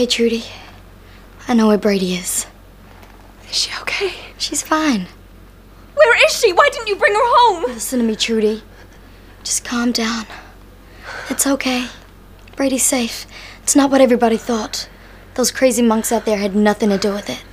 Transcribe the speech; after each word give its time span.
okay, 0.00 0.06
Trudy. 0.06 0.44
I 1.46 1.52
know 1.52 1.68
where 1.68 1.76
Brady 1.76 2.14
is. 2.14 2.46
Is 3.50 3.54
she 3.54 3.70
okay? 3.82 4.14
She's 4.38 4.62
fine. 4.62 5.06
Where 5.94 6.26
is 6.26 6.40
she? 6.40 6.54
Why 6.54 6.70
didn't 6.72 6.88
you 6.88 6.96
bring 6.96 7.12
her 7.12 7.20
home? 7.22 7.64
Listen 7.64 7.98
to 7.98 8.04
me, 8.06 8.16
Trudy. 8.16 8.62
Just 9.42 9.62
calm 9.62 9.92
down. 9.92 10.24
It's 11.28 11.46
okay. 11.46 11.88
Brady's 12.56 12.82
safe. 12.82 13.26
It's 13.62 13.76
not 13.76 13.90
what 13.90 14.00
everybody 14.00 14.38
thought. 14.38 14.88
Those 15.34 15.50
crazy 15.50 15.82
monks 15.82 16.12
out 16.12 16.24
there 16.24 16.38
had 16.38 16.56
nothing 16.56 16.88
to 16.88 16.96
do 16.96 17.12
with 17.12 17.28
it. 17.28 17.44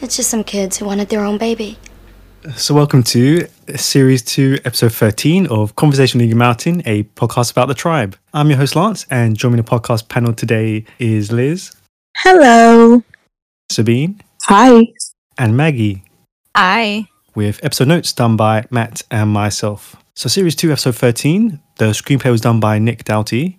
It's 0.00 0.16
just 0.16 0.30
some 0.30 0.44
kids 0.44 0.76
who 0.76 0.84
wanted 0.84 1.08
their 1.08 1.24
own 1.24 1.38
baby. 1.38 1.76
So, 2.54 2.72
welcome 2.72 3.02
to 3.02 3.48
Series 3.76 4.22
2, 4.22 4.60
Episode 4.64 4.92
13 4.92 5.48
of 5.48 5.74
Conversation 5.74 6.20
League 6.20 6.36
Mountain, 6.36 6.82
a 6.86 7.02
podcast 7.02 7.50
about 7.50 7.66
the 7.66 7.74
tribe. 7.74 8.16
I'm 8.32 8.48
your 8.48 8.58
host, 8.58 8.76
Lance, 8.76 9.06
and 9.10 9.36
joining 9.36 9.58
the 9.58 9.62
podcast 9.62 10.08
panel 10.08 10.32
today 10.32 10.86
is 10.98 11.32
Liz, 11.32 11.76
Hello. 12.16 13.02
Sabine, 13.70 14.20
Hi. 14.44 14.82
and 15.38 15.56
Maggie, 15.56 16.02
Hi. 16.56 17.06
with 17.34 17.64
episode 17.64 17.88
notes 17.88 18.12
done 18.12 18.36
by 18.36 18.66
Matt 18.70 19.02
and 19.10 19.30
myself. 19.30 19.96
So, 20.16 20.28
Series 20.28 20.56
2, 20.56 20.72
Episode 20.72 20.96
13, 20.96 21.60
the 21.78 21.86
screenplay 21.86 22.30
was 22.30 22.40
done 22.40 22.58
by 22.60 22.78
Nick 22.78 23.04
Doughty, 23.04 23.58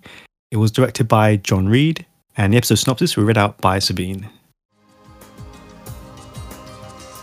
it 0.50 0.58
was 0.58 0.70
directed 0.70 1.08
by 1.08 1.36
John 1.36 1.66
Reed, 1.68 2.04
and 2.36 2.52
the 2.52 2.58
episode 2.58 2.76
synopsis 2.76 3.16
were 3.16 3.24
read 3.24 3.38
out 3.38 3.58
by 3.60 3.78
Sabine. 3.78 4.28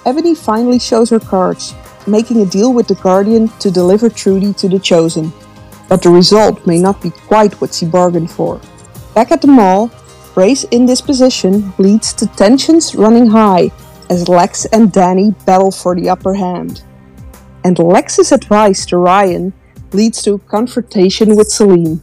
Ebony 0.06 0.34
finally 0.34 0.80
shows 0.80 1.12
her 1.12 1.20
cards, 1.20 1.76
making 2.08 2.42
a 2.42 2.46
deal 2.46 2.74
with 2.74 2.88
the 2.88 2.96
Guardian 2.96 3.50
to 3.60 3.70
deliver 3.70 4.10
Trudy 4.10 4.52
to 4.54 4.68
the 4.68 4.80
Chosen. 4.80 5.32
But 5.88 6.02
the 6.02 6.10
result 6.10 6.66
may 6.66 6.80
not 6.80 7.02
be 7.02 7.12
quite 7.12 7.60
what 7.62 7.74
she 7.74 7.86
bargained 7.86 8.32
for. 8.32 8.60
Back 9.14 9.32
at 9.32 9.42
the 9.42 9.48
mall, 9.48 9.92
Bray's 10.40 10.64
indisposition 10.72 11.74
leads 11.80 12.14
to 12.14 12.26
tensions 12.26 12.96
running 12.96 13.28
high 13.28 13.70
as 14.10 14.30
Lex 14.30 14.64
and 14.68 14.90
Danny 14.90 15.32
battle 15.46 15.70
for 15.70 15.94
the 15.94 16.08
upper 16.08 16.34
hand. 16.34 16.82
And 17.66 17.78
Lex's 17.78 18.32
advice 18.32 18.86
to 18.86 18.96
Ryan 18.96 19.52
leads 19.92 20.22
to 20.22 20.36
a 20.36 20.40
confrontation 20.40 21.36
with 21.36 21.50
Salene. 21.50 22.00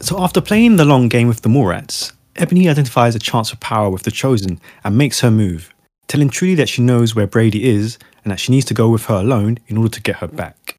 So, 0.00 0.18
after 0.18 0.40
playing 0.40 0.76
the 0.76 0.86
long 0.86 1.10
game 1.10 1.28
with 1.28 1.42
the 1.42 1.50
Mallrats, 1.50 2.12
Ebony 2.36 2.66
identifies 2.66 3.14
a 3.14 3.18
chance 3.18 3.50
for 3.50 3.56
power 3.56 3.90
with 3.90 4.04
the 4.04 4.10
Chosen 4.10 4.58
and 4.84 4.96
makes 4.96 5.20
her 5.20 5.30
move, 5.30 5.74
telling 6.06 6.30
Trudy 6.30 6.54
that 6.54 6.70
she 6.70 6.80
knows 6.80 7.14
where 7.14 7.26
Brady 7.26 7.68
is 7.68 7.98
and 8.24 8.32
that 8.32 8.40
she 8.40 8.52
needs 8.52 8.64
to 8.64 8.72
go 8.72 8.88
with 8.88 9.04
her 9.04 9.16
alone 9.16 9.58
in 9.66 9.76
order 9.76 9.90
to 9.90 10.00
get 10.00 10.16
her 10.16 10.28
back. 10.28 10.76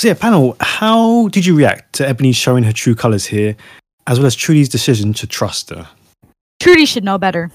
So, 0.00 0.06
yeah, 0.06 0.14
panel, 0.14 0.56
how 0.60 1.26
did 1.26 1.44
you 1.44 1.56
react 1.56 1.94
to 1.94 2.08
Ebony 2.08 2.30
showing 2.30 2.62
her 2.62 2.72
true 2.72 2.94
colours 2.94 3.26
here, 3.26 3.56
as 4.08 4.18
well 4.18 4.26
as 4.26 4.34
Trudy's 4.34 4.68
decision 4.68 5.12
to 5.12 5.26
trust 5.26 5.70
her? 5.70 5.88
Trudy 6.58 6.86
should 6.86 7.04
know 7.04 7.18
better. 7.18 7.52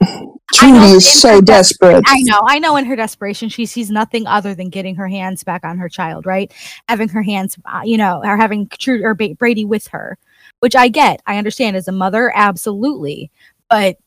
Trudy 0.54 0.78
is 0.94 1.20
so 1.20 1.40
desperate. 1.40 2.04
I 2.06 2.20
know, 2.22 2.40
I 2.46 2.58
know. 2.60 2.76
In 2.76 2.86
her 2.86 2.96
desperation, 2.96 3.48
she 3.48 3.66
sees 3.66 3.90
nothing 3.90 4.26
other 4.26 4.54
than 4.54 4.70
getting 4.70 4.94
her 4.94 5.08
hands 5.08 5.42
back 5.42 5.64
on 5.64 5.76
her 5.78 5.88
child, 5.88 6.24
right? 6.24 6.52
Having 6.88 7.08
her 7.10 7.22
hands, 7.22 7.56
uh, 7.66 7.82
you 7.84 7.98
know, 7.98 8.22
or 8.24 8.36
having 8.36 8.68
Trudy 8.68 9.04
or 9.04 9.14
Brady 9.14 9.64
with 9.64 9.88
her, 9.88 10.16
which 10.60 10.76
I 10.76 10.88
get. 10.88 11.20
I 11.26 11.36
understand 11.36 11.76
as 11.76 11.88
a 11.88 11.92
mother, 11.92 12.32
absolutely. 12.34 13.30
But 13.68 13.98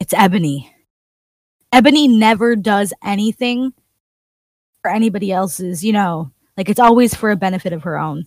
it's 0.00 0.12
Ebony. 0.12 0.74
Ebony 1.72 2.08
never 2.08 2.56
does 2.56 2.92
anything 3.02 3.72
for 4.82 4.90
anybody 4.90 5.30
else's, 5.32 5.84
you 5.84 5.92
know, 5.92 6.32
like 6.56 6.68
it's 6.68 6.80
always 6.80 7.14
for 7.14 7.30
a 7.30 7.36
benefit 7.36 7.72
of 7.72 7.84
her 7.84 7.98
own. 7.98 8.26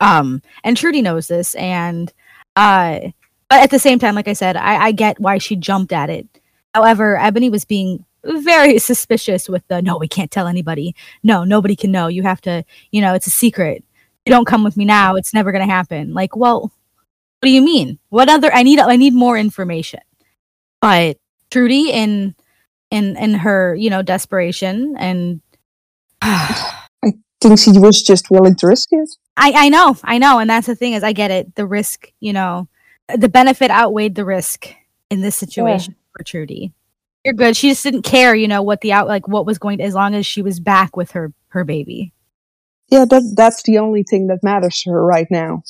Um, 0.00 0.42
and 0.64 0.76
Trudy 0.76 1.02
knows 1.02 1.28
this, 1.28 1.54
and 1.56 2.12
uh, 2.56 3.00
but 3.48 3.62
at 3.62 3.70
the 3.70 3.78
same 3.78 3.98
time, 3.98 4.14
like 4.14 4.28
I 4.28 4.34
said, 4.34 4.56
I, 4.56 4.86
I 4.86 4.92
get 4.92 5.20
why 5.20 5.38
she 5.38 5.56
jumped 5.56 5.92
at 5.92 6.10
it. 6.10 6.26
However, 6.74 7.18
Ebony 7.18 7.50
was 7.50 7.64
being 7.64 8.04
very 8.24 8.78
suspicious 8.78 9.48
with 9.48 9.66
the 9.68 9.82
no, 9.82 9.96
we 9.96 10.08
can't 10.08 10.30
tell 10.30 10.46
anybody. 10.46 10.94
No, 11.22 11.44
nobody 11.44 11.76
can 11.76 11.90
know. 11.90 12.08
You 12.08 12.22
have 12.22 12.40
to, 12.42 12.64
you 12.90 13.00
know, 13.00 13.14
it's 13.14 13.26
a 13.26 13.30
secret. 13.30 13.84
You 14.26 14.30
don't 14.30 14.44
come 14.44 14.64
with 14.64 14.76
me 14.76 14.84
now, 14.84 15.16
it's 15.16 15.32
never 15.32 15.52
gonna 15.52 15.66
happen. 15.66 16.12
Like, 16.12 16.36
well, 16.36 16.60
what 16.60 17.46
do 17.46 17.50
you 17.50 17.62
mean? 17.62 17.98
What 18.10 18.28
other 18.28 18.52
I 18.52 18.62
need 18.62 18.78
I 18.78 18.96
need 18.96 19.14
more 19.14 19.38
information. 19.38 20.00
But 20.80 21.16
Trudy 21.50 21.90
in 21.90 22.34
in 22.90 23.16
in 23.16 23.34
her, 23.34 23.74
you 23.74 23.90
know, 23.90 24.02
desperation 24.02 24.96
and 24.98 25.40
I 26.20 27.12
think 27.40 27.58
she 27.58 27.70
was 27.78 28.02
just 28.02 28.30
willing 28.30 28.56
to 28.56 28.66
risk 28.66 28.88
it. 28.90 29.08
I, 29.38 29.52
I 29.54 29.68
know, 29.68 29.96
I 30.02 30.18
know, 30.18 30.38
and 30.40 30.50
that's 30.50 30.66
the 30.66 30.74
thing 30.74 30.94
is 30.94 31.02
I 31.02 31.12
get 31.12 31.30
it. 31.30 31.54
The 31.54 31.66
risk, 31.66 32.12
you 32.20 32.32
know, 32.32 32.68
the 33.14 33.28
benefit 33.28 33.70
outweighed 33.70 34.14
the 34.14 34.24
risk 34.24 34.68
in 35.10 35.20
this 35.20 35.36
situation 35.36 35.94
for 36.16 36.24
Trudy. 36.24 36.72
You're 37.24 37.34
good. 37.34 37.56
She 37.56 37.68
just 37.68 37.82
didn't 37.82 38.02
care, 38.02 38.34
you 38.34 38.48
know, 38.48 38.62
what 38.62 38.80
the 38.80 38.92
out 38.92 39.06
like 39.06 39.28
what 39.28 39.46
was 39.46 39.58
going 39.58 39.78
to 39.78 39.84
as 39.84 39.94
long 39.94 40.14
as 40.14 40.26
she 40.26 40.42
was 40.42 40.60
back 40.60 40.96
with 40.96 41.12
her 41.12 41.32
her 41.48 41.64
baby. 41.64 42.12
Yeah, 42.88 43.04
that 43.04 43.34
that's 43.36 43.62
the 43.62 43.78
only 43.78 44.02
thing 44.02 44.26
that 44.28 44.42
matters 44.42 44.80
to 44.82 44.90
her 44.90 45.04
right 45.04 45.26
now. 45.30 45.62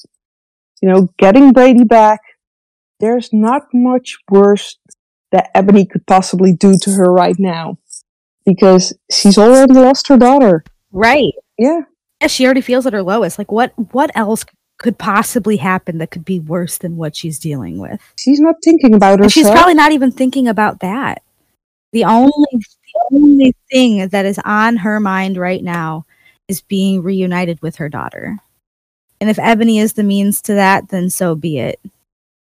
You 0.80 0.88
know, 0.88 1.08
getting 1.18 1.52
Brady 1.52 1.84
back. 1.84 2.20
There's 3.00 3.32
not 3.32 3.62
much 3.72 4.16
worse 4.30 4.78
that 5.30 5.50
Ebony 5.54 5.84
could 5.86 6.06
possibly 6.06 6.52
do 6.52 6.74
to 6.82 6.90
her 6.92 7.12
right 7.12 7.38
now, 7.38 7.78
because 8.44 8.96
she's 9.10 9.38
already 9.38 9.74
lost 9.74 10.08
her 10.08 10.16
daughter. 10.16 10.64
Right. 10.90 11.34
Yeah, 11.58 11.68
Yeah, 11.68 11.80
she 12.26 12.44
already 12.44 12.60
feels 12.60 12.86
at 12.86 12.92
her 12.92 13.02
lowest. 13.02 13.38
Like 13.38 13.52
what 13.52 13.72
what 13.92 14.10
else 14.16 14.44
could 14.78 14.98
possibly 14.98 15.56
happen 15.56 15.98
that 15.98 16.10
could 16.10 16.24
be 16.24 16.38
worse 16.40 16.78
than 16.78 16.96
what 16.96 17.16
she's 17.16 17.38
dealing 17.38 17.78
with? 17.78 18.00
she's 18.16 18.40
not 18.40 18.56
thinking 18.64 18.94
about 18.94 19.14
And 19.14 19.24
herself. 19.24 19.32
she's 19.32 19.50
probably 19.50 19.74
not 19.74 19.92
even 19.92 20.10
thinking 20.10 20.48
about 20.48 20.80
that. 20.80 21.22
The 21.92 22.04
only 22.04 22.32
the 22.52 23.08
only 23.12 23.54
thing 23.70 24.08
that 24.08 24.26
is 24.26 24.38
on 24.44 24.76
her 24.78 25.00
mind 25.00 25.36
right 25.36 25.62
now 25.62 26.04
is 26.48 26.60
being 26.60 27.02
reunited 27.02 27.60
with 27.62 27.76
her 27.76 27.88
daughter. 27.88 28.38
And 29.20 29.28
if 29.28 29.38
Ebony 29.38 29.78
is 29.78 29.94
the 29.94 30.04
means 30.04 30.40
to 30.42 30.54
that, 30.54 30.88
then 30.90 31.10
so 31.10 31.34
be 31.34 31.58
it. 31.58 31.80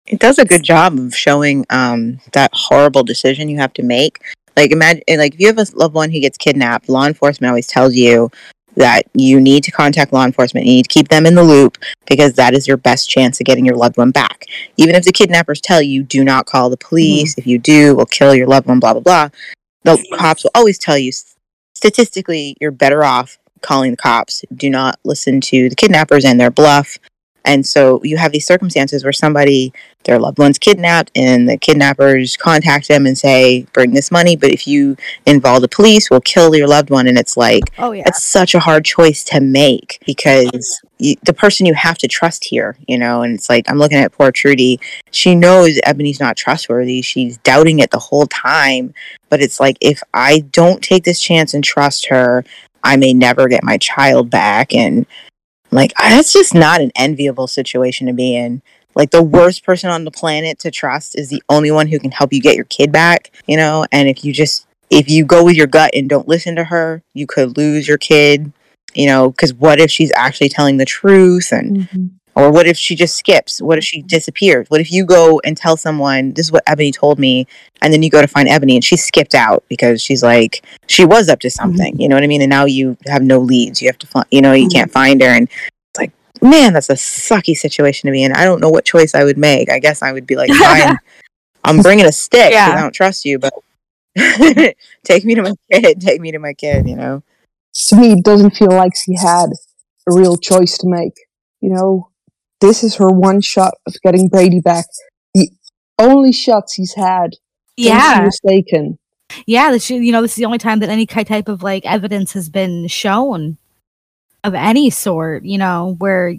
It 0.08 0.20
does 0.20 0.38
a 0.38 0.46
good 0.46 0.62
job 0.64 1.00
of 1.00 1.16
showing 1.16 1.66
um, 1.70 2.20
that 2.34 2.52
horrible 2.54 3.04
decision 3.04 3.50
you 3.50 3.58
have 3.58 3.74
to 3.74 3.84
make. 3.84 4.20
Like 4.56 4.72
imagine, 4.72 5.04
like 5.18 5.34
if 5.34 5.40
you 5.40 5.48
have 5.48 5.58
a 5.58 5.66
loved 5.76 5.96
one 5.96 6.12
who 6.12 6.20
gets 6.20 6.38
kidnapped, 6.38 6.90
law 6.90 7.06
enforcement 7.06 7.50
always 7.50 7.68
tells 7.68 7.96
you 7.96 8.30
that 8.76 9.04
you 9.14 9.40
need 9.40 9.64
to 9.64 9.72
contact 9.72 10.14
law 10.14 10.26
enforcement. 10.26 10.66
You 10.66 10.74
need 10.74 10.84
to 10.84 10.94
keep 10.94 11.08
them 11.08 11.26
in 11.26 11.36
the 11.36 11.44
loop 11.44 11.78
because 12.08 12.34
that 12.34 12.54
is 12.54 12.68
your 12.68 12.78
best 12.78 13.10
chance 13.10 13.40
of 13.40 13.46
getting 13.46 13.66
your 13.66 13.76
loved 13.76 13.98
one 13.98 14.12
back. 14.12 14.46
Even 14.78 14.96
if 14.96 15.04
the 15.04 15.12
kidnappers 15.12 15.62
tell 15.62 15.82
you, 15.82 16.04
do 16.04 16.24
not 16.24 16.46
call 16.46 16.70
the 16.70 16.78
police. 16.78 17.34
Mm-hmm. 17.34 17.42
If 17.42 17.48
you 17.48 17.58
do, 17.58 17.96
we'll 17.96 18.06
kill 18.06 18.36
your 18.36 18.48
loved 18.48 18.68
one. 18.68 18.80
Blah 18.80 18.94
blah 18.94 19.02
blah. 19.02 19.30
The 19.84 20.04
cops 20.18 20.44
will 20.44 20.52
always 20.56 20.80
tell 20.80 20.98
you, 20.98 21.12
statistically, 21.76 22.56
you're 22.60 22.72
better 22.72 23.04
off 23.04 23.38
calling 23.62 23.92
the 23.92 23.98
cops. 23.98 24.44
Do 24.54 24.70
not 24.70 25.00
listen 25.04 25.42
to 25.42 25.70
the 25.70 25.76
kidnappers 25.76 26.26
and 26.26 26.40
their 26.40 26.52
bluff. 26.52 26.98
And 27.46 27.66
so 27.66 28.04
you 28.04 28.18
have 28.18 28.32
these 28.32 28.46
circumstances 28.46 29.04
where 29.04 29.14
somebody 29.14 29.72
their 30.06 30.20
loved 30.20 30.38
one's 30.38 30.60
kidnapped 30.60 31.12
and 31.16 31.50
the 31.50 31.58
kidnappers 31.58 32.38
contact 32.38 32.88
them 32.88 33.06
and 33.06 33.18
say 33.18 33.64
bring 33.74 33.92
this 33.92 34.12
money 34.12 34.36
but 34.36 34.52
if 34.52 34.68
you 34.68 34.96
involve 35.26 35.62
the 35.62 35.68
police 35.68 36.10
we'll 36.10 36.22
kill 36.22 36.56
your 36.56 36.68
loved 36.68 36.90
one. 36.90 37.08
And 37.08 37.18
it's 37.18 37.36
like 37.36 37.64
Oh 37.78 37.92
yeah. 37.92 38.04
it's 38.06 38.24
such 38.24 38.56
a 38.56 38.60
hard 38.60 38.86
choice 38.86 39.24
to 39.26 39.42
make 39.42 40.00
because 40.06 40.82
you, 41.00 41.16
the 41.24 41.34
person 41.34 41.66
you 41.66 41.74
have 41.74 41.98
to 42.00 42.08
trust 42.08 42.46
here 42.46 42.78
you 42.88 42.98
know? 42.98 43.24
And 43.24 43.34
it's 43.34 43.50
like 43.50 43.70
i'm 43.70 43.80
looking 43.80 43.98
at 43.98 44.12
poor 44.12 44.32
trudy. 44.32 44.80
She 45.12 45.36
knows 45.36 45.80
ebony's 45.84 46.20
not 46.20 46.38
trustworthy. 46.38 47.02
She's 47.02 47.38
doubting 47.38 47.80
it 47.80 47.92
the 47.92 48.00
whole 48.00 48.28
time. 48.28 48.94
But 49.30 49.42
it's 49.42 49.60
like 49.60 49.78
if 49.82 50.02
i 50.14 50.40
don't 50.52 50.84
take 50.84 51.04
this 51.04 51.20
chance 51.20 51.54
and 51.54 51.64
trust 51.64 52.08
her 52.08 52.44
i 52.84 52.96
may 52.96 53.14
never 53.14 53.48
get 53.48 53.64
my 53.64 53.78
child 53.78 54.30
back. 54.30 54.74
And 54.74 55.08
like 55.76 55.94
that's 55.98 56.34
just 56.34 56.56
not 56.56 56.82
an 56.82 56.92
enviable 56.96 57.48
situation 57.48 58.08
to 58.08 58.14
be 58.14 58.36
in. 58.36 58.62
Like 58.96 59.12
the 59.12 59.24
worst 59.24 59.66
person 59.66 59.90
on 59.90 60.06
the 60.06 60.12
planet 60.12 60.58
to 60.60 60.72
trust 60.72 61.18
is 61.18 61.30
the 61.30 61.44
only 61.50 61.70
one 61.70 61.88
who 61.88 62.00
can 62.00 62.12
help 62.12 62.32
you 62.32 62.42
get 62.42 62.56
your 62.56 62.66
kid 62.66 62.92
back 62.92 63.32
you 63.46 63.58
know? 63.58 63.86
And 63.92 64.08
if 64.08 64.24
you 64.24 64.34
just 64.34 64.68
if 64.90 65.10
you 65.10 65.26
go 65.26 65.44
with 65.44 65.56
your 65.56 65.68
gut 65.68 65.92
and 65.94 66.10
don't 66.10 66.28
listen 66.28 66.56
to 66.56 66.64
her 66.64 67.04
you 67.14 67.28
could 67.28 67.58
lose 67.58 67.88
your 67.88 67.98
kid 67.98 68.52
you 68.94 69.08
know? 69.08 69.30
Because 69.30 69.54
what 69.54 69.80
if 69.80 69.92
she's 69.92 70.12
actually 70.16 70.50
telling 70.50 70.78
the 70.78 70.86
truth 70.86 71.52
and 71.52 71.78
mm-hmm. 71.78 72.06
Or 72.36 72.52
what 72.52 72.68
if 72.68 72.78
she 72.78 72.96
just 72.96 73.16
skips? 73.18 73.62
What 73.62 73.78
if 73.78 73.84
she 73.84 74.02
disappears? 74.02 74.68
What 74.70 74.82
if 74.82 74.92
you 74.92 75.06
go 75.06 75.40
and 75.46 75.56
tell 75.56 75.78
someone 75.78 76.34
this 76.34 76.48
is 76.48 76.52
what 76.52 76.64
ebony 76.68 76.92
told 76.92 77.18
me 77.18 77.48
and 77.82 77.94
then 77.94 78.04
you 78.04 78.10
go 78.10 78.22
to 78.22 78.28
find 78.28 78.50
ebony 78.50 78.76
and 78.76 78.84
she 78.84 78.98
skipped 78.98 79.34
out 79.36 79.64
because 79.70 80.02
she's 80.02 80.22
like 80.24 80.66
she 80.88 81.06
was 81.06 81.30
up 81.30 81.40
to 81.42 81.50
something 81.50 82.00
you 82.00 82.08
know 82.10 82.16
what 82.16 82.24
i 82.24 82.28
mean? 82.28 82.42
And 82.42 82.50
now 82.50 82.66
you 82.66 82.98
have 83.08 83.22
no 83.24 83.40
leads. 83.40 83.82
You 83.82 83.88
have 83.88 83.98
to 84.00 84.08
find 84.08 84.26
you 84.32 84.42
know 84.42 84.54
you 84.54 84.68
Mhm. 84.68 84.74
can't 84.74 84.92
find 84.92 85.22
her. 85.22 85.30
And 85.30 85.48
it's 85.50 85.98
like 85.98 86.12
man 86.42 86.74
that's 86.74 86.90
a 86.90 86.94
sucky 86.94 87.56
situation 87.56 88.08
to 88.08 88.12
be 88.12 88.24
in. 88.24 88.34
I 88.34 88.44
don't 88.46 88.60
know 88.62 88.70
what 88.70 88.86
choice 88.86 89.16
i 89.16 89.24
would 89.24 89.38
make. 89.38 89.70
I 89.72 89.80
guess 89.80 90.02
i 90.02 90.12
would 90.12 90.28
be 90.28 90.36
like 90.36 90.52
fine. 90.52 90.98
I'm 91.64 91.80
bringing 91.82 92.06
a 92.06 92.12
stick 92.12 92.52
Yeah. 92.52 92.74
i 92.78 92.82
don't 92.82 92.94
trust 92.94 93.26
you 93.26 93.40
but 93.40 93.54
take 95.04 95.26
me 95.26 95.36
to 95.36 95.42
my 95.42 95.52
kid. 95.72 96.00
Take 96.02 96.22
me 96.22 96.32
to 96.32 96.40
my 96.40 96.54
kid 96.54 96.88
you 96.88 96.96
know? 96.96 97.24
To 97.90 97.96
me, 97.98 98.14
it 98.14 98.24
doesn't 98.24 98.52
feel 98.56 98.70
like 98.72 98.94
she 98.96 99.16
had 99.18 99.48
a 100.08 100.14
real 100.14 100.38
choice 100.38 100.78
to 100.78 100.88
make. 100.88 101.14
You 101.60 101.72
know, 101.72 102.10
this 102.62 102.84
is 102.84 102.96
her 102.96 103.10
one 103.10 103.42
shot 103.42 103.74
of 103.88 103.96
getting 104.04 104.28
Brady 104.28 104.60
back. 104.60 104.86
The 105.34 105.50
only 106.00 106.32
shots 106.32 106.74
he's 106.74 106.94
had 106.94 107.32
Yeah, 107.78 108.24
was 108.24 108.40
taken. 108.48 108.98
yeah. 109.46 109.72
This, 109.72 109.90
you 109.90 110.12
know, 110.12 110.22
this 110.22 110.32
is 110.32 110.38
the 110.38 110.46
only 110.46 110.58
time 110.58 110.80
that 110.80 110.90
any 110.90 111.06
type 111.06 111.48
of 111.48 111.64
like 111.64 111.86
evidence 111.86 112.34
has 112.34 112.50
been 112.50 112.88
shown 112.88 113.58
of 114.44 114.54
any 114.54 114.90
sort. 114.90 115.44
You 115.46 115.58
know, 115.58 115.96
where 116.00 116.36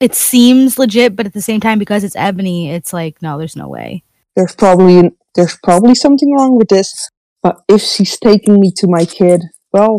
it 0.00 0.14
seems 0.14 0.78
legit, 0.78 1.16
but 1.16 1.26
at 1.26 1.32
the 1.34 1.42
same 1.42 1.60
time, 1.60 1.78
because 1.78 2.04
it's 2.04 2.16
Ebony, 2.16 2.70
it's 2.70 2.92
like 2.92 3.20
no, 3.22 3.38
there's 3.38 3.56
no 3.56 3.68
way. 3.68 4.02
There's 4.36 4.54
probably 4.54 5.10
there's 5.34 5.56
probably 5.62 5.94
something 5.94 6.32
wrong 6.34 6.56
with 6.56 6.68
this. 6.68 7.10
But 7.42 7.56
if 7.68 7.80
she's 7.80 8.18
taking 8.18 8.60
me 8.60 8.70
to 8.76 8.86
my 8.86 9.06
kid, 9.06 9.42
well, 9.72 9.96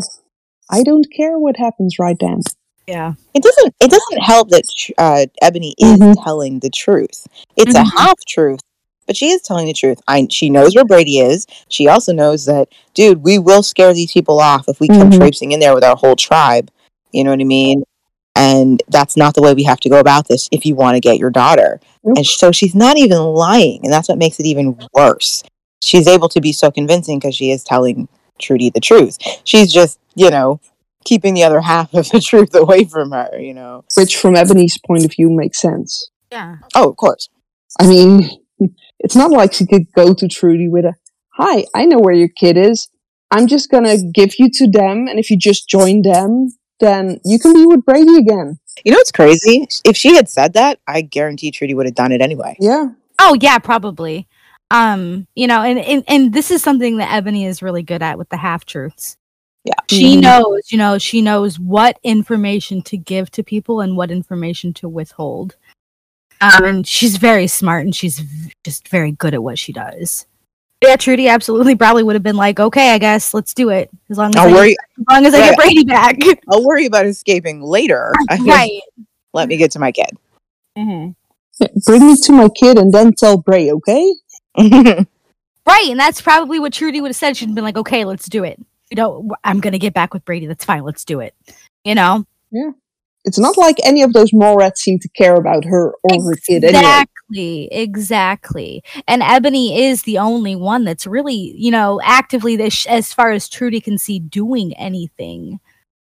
I 0.70 0.84
don't 0.84 1.06
care 1.14 1.38
what 1.38 1.56
happens 1.56 1.96
right 1.98 2.16
then. 2.20 2.40
Yeah, 2.86 3.14
It 3.34 3.42
doesn't. 3.42 3.74
It 3.80 3.90
doesn't 3.90 4.22
help 4.22 4.48
that 4.50 4.64
uh, 4.98 5.26
Ebony 5.40 5.74
is 5.78 5.98
Mhm. 5.98 6.14
telling 6.24 6.58
the 6.58 6.68
truth. 6.70 7.26
It's 7.56 7.74
Mhm. 7.74 7.80
a 7.86 8.00
half 8.00 8.18
truth, 8.26 8.60
but 9.06 9.16
she 9.16 9.30
is 9.30 9.40
telling 9.42 9.66
the 9.66 9.72
truth. 9.72 10.00
I. 10.08 10.26
She 10.30 10.50
knows 10.50 10.74
where 10.74 10.84
Brady 10.84 11.18
is. 11.20 11.46
She 11.68 11.86
also 11.88 12.12
knows 12.12 12.44
that, 12.46 12.68
dude, 12.94 13.22
we 13.22 13.38
will 13.38 13.62
scare 13.62 13.94
these 13.94 14.12
people 14.12 14.40
off 14.40 14.68
if 14.68 14.80
we 14.80 14.88
come 14.88 15.10
Mhm. 15.10 15.18
traipsing 15.18 15.52
in 15.52 15.60
there 15.60 15.74
with 15.74 15.84
our 15.84 15.96
whole 15.96 16.16
tribe. 16.16 16.70
You 17.12 17.24
know 17.24 17.30
what 17.30 17.40
I 17.40 17.44
mean? 17.44 17.84
And 18.36 18.82
that's 18.88 19.16
not 19.16 19.34
the 19.34 19.42
way 19.42 19.54
we 19.54 19.62
have 19.64 19.80
to 19.80 19.88
go 19.88 19.98
about 20.00 20.26
this 20.28 20.48
if 20.50 20.66
you 20.66 20.74
want 20.74 20.96
to 20.96 21.00
get 21.00 21.18
your 21.18 21.30
daughter. 21.30 21.80
And 22.04 22.26
so 22.26 22.50
she's 22.52 22.74
not 22.74 22.98
even 22.98 23.18
lying, 23.18 23.80
and 23.84 23.92
that's 23.92 24.08
what 24.08 24.18
makes 24.18 24.40
it 24.40 24.46
even 24.46 24.76
worse. 24.92 25.42
She's 25.82 26.08
able 26.08 26.28
to 26.30 26.40
be 26.40 26.52
so 26.52 26.70
convincing 26.70 27.18
because 27.18 27.34
she 27.36 27.50
is 27.52 27.62
telling 27.62 28.08
Trudy 28.40 28.70
the 28.70 28.80
truth. 28.80 29.18
She's 29.44 29.72
just, 29.72 29.98
you 30.16 30.30
know, 30.30 30.60
keeping 31.04 31.34
the 31.34 31.44
other 31.44 31.60
half 31.60 31.92
of 31.94 32.08
the 32.10 32.20
truth 32.24 32.54
away 32.54 32.84
from 32.84 33.12
her. 33.12 33.38
You 33.38 33.54
know. 33.54 33.84
Which, 33.96 34.16
from 34.16 34.36
Ebony's 34.36 34.78
point 34.86 35.04
of 35.04 35.12
view, 35.12 35.30
makes 35.30 35.60
sense. 35.60 36.10
yeah. 36.30 36.56
Oh, 36.74 36.90
of 36.90 36.96
course. 36.96 37.28
I 37.80 37.86
mean, 37.86 38.28
it's 38.98 39.16
not 39.16 39.30
like 39.30 39.52
she 39.52 39.66
could 39.66 39.92
go 39.94 40.14
to 40.14 40.28
Trudy 40.28 40.68
with 40.68 40.84
a, 40.84 40.94
"Hi, 41.34 41.64
I 41.74 41.84
know 41.84 41.98
where 41.98 42.14
your 42.14 42.28
kid 42.28 42.56
is. 42.56 42.88
I'm 43.30 43.46
just 43.46 43.70
gonna 43.70 43.96
give 44.12 44.38
you 44.38 44.50
to 44.54 44.70
them, 44.70 45.08
and 45.08 45.18
if 45.18 45.30
you 45.30 45.38
just 45.38 45.68
join 45.68 46.02
them, 46.02 46.48
then 46.80 47.20
you 47.24 47.38
can 47.38 47.54
be 47.54 47.66
with 47.66 47.84
Brady 47.84 48.16
again." 48.16 48.58
You 48.84 48.92
know 48.92 48.98
what's 48.98 49.12
crazy? 49.12 49.66
If 49.84 49.96
she 49.96 50.14
had 50.16 50.28
said 50.28 50.54
that, 50.54 50.80
I 50.88 51.02
guarantee 51.02 51.50
Trudy 51.50 51.74
would 51.74 51.86
have 51.86 51.94
done 51.94 52.10
it 52.12 52.20
anyway. 52.22 52.56
Yeah. 52.58 52.88
Oh 53.20 53.36
yeah, 53.40 53.58
probably. 53.58 54.26
Um, 54.70 55.26
you 55.34 55.46
know, 55.46 55.60
and, 55.62 55.78
and 55.78 56.04
and 56.08 56.32
this 56.32 56.50
is 56.50 56.62
something 56.62 56.96
that 56.96 57.12
Ebony 57.12 57.44
is 57.44 57.60
really 57.62 57.82
good 57.82 58.02
at 58.02 58.16
with 58.16 58.30
the 58.30 58.38
half 58.38 58.64
truths. 58.64 59.16
Yeah. 59.64 59.74
She 59.88 60.16
Mhm. 60.16 60.22
knows, 60.22 60.72
you 60.72 60.78
know, 60.78 60.98
she 60.98 61.22
knows 61.22 61.58
what 61.58 61.98
information 62.02 62.82
to 62.82 62.96
give 62.96 63.30
to 63.32 63.42
people 63.44 63.80
and 63.80 63.96
what 63.96 64.10
information 64.10 64.72
to 64.74 64.88
withhold. 64.88 65.54
Um, 66.40 66.64
and 66.64 66.86
she's 66.86 67.16
very 67.16 67.46
smart 67.46 67.84
and 67.84 67.94
she's 67.94 68.18
v- 68.18 68.52
just 68.64 68.88
very 68.88 69.12
good 69.12 69.34
at 69.34 69.42
what 69.42 69.58
she 69.60 69.72
does. 69.72 70.26
Yeah, 70.82 70.96
Trudy 70.96 71.28
absolutely 71.28 71.76
probably 71.76 72.02
would 72.02 72.16
have 72.16 72.24
been 72.24 72.36
like, 72.36 72.58
okay, 72.58 72.90
I 72.92 72.98
guess 72.98 73.32
let's 73.32 73.54
do 73.54 73.68
it 73.68 73.88
as 74.10 74.18
long 74.18 74.30
as 74.30 74.36
I 74.36 74.40
I'll 74.42 74.48
get, 74.48 74.54
worry. 74.56 74.76
as 74.98 75.04
long 75.08 75.26
as 75.26 75.34
I 75.34 75.38
get 75.38 75.56
Brady 75.56 75.84
back. 75.84 76.16
I'll 76.48 76.64
worry 76.64 76.86
about 76.86 77.06
escaping 77.06 77.62
later. 77.62 78.12
Right. 78.40 78.80
Let 79.32 79.48
me 79.48 79.56
get 79.56 79.70
to 79.72 79.78
my 79.78 79.92
kid. 79.92 80.10
hmm 80.76 81.10
Bring 81.86 82.06
me 82.08 82.16
to 82.16 82.32
my 82.32 82.48
kid 82.48 82.78
and 82.78 82.92
then 82.92 83.12
tell 83.12 83.36
Bray, 83.38 83.70
okay? 83.70 84.12
Right, 85.64 85.86
and 85.90 86.00
that's 86.00 86.20
probably 86.20 86.58
what 86.58 86.72
Trudy 86.72 87.00
would 87.00 87.10
have 87.10 87.16
said. 87.16 87.36
She'd 87.36 87.54
been 87.54 87.62
like, 87.62 87.76
"Okay, 87.76 88.04
let's 88.04 88.28
do 88.28 88.42
it. 88.42 88.60
You 88.92 88.96
know, 88.96 89.30
I'm 89.42 89.60
gonna 89.60 89.78
get 89.78 89.94
back 89.94 90.12
with 90.12 90.24
Brady. 90.24 90.46
That's 90.46 90.64
fine. 90.64 90.84
Let's 90.84 91.04
do 91.04 91.20
it." 91.20 91.34
You 91.84 91.94
know, 91.94 92.26
Yeah. 92.50 92.70
It's 93.24 93.38
not 93.38 93.56
like 93.56 93.76
any 93.84 94.02
of 94.02 94.12
those 94.12 94.32
Mallrats 94.32 94.78
seem 94.78 94.98
to 94.98 95.08
care 95.10 95.36
about 95.36 95.64
her 95.64 95.94
or 96.02 96.24
her 96.24 96.34
kid 96.44 96.64
anyway. 96.64 96.80
exactly, 96.80 97.68
exactly. 97.70 98.82
And 99.06 99.22
Ebony 99.22 99.80
is 99.84 100.02
the 100.02 100.18
only 100.18 100.56
one 100.56 100.84
that's 100.84 101.06
really, 101.06 101.54
you 101.56 101.70
know, 101.70 102.00
actively 102.02 102.56
this 102.56 102.84
as 102.86 103.12
far 103.14 103.30
as 103.30 103.48
Trudy 103.48 103.80
can 103.80 103.96
see 103.96 104.18
doing 104.18 104.74
anything. 104.74 105.60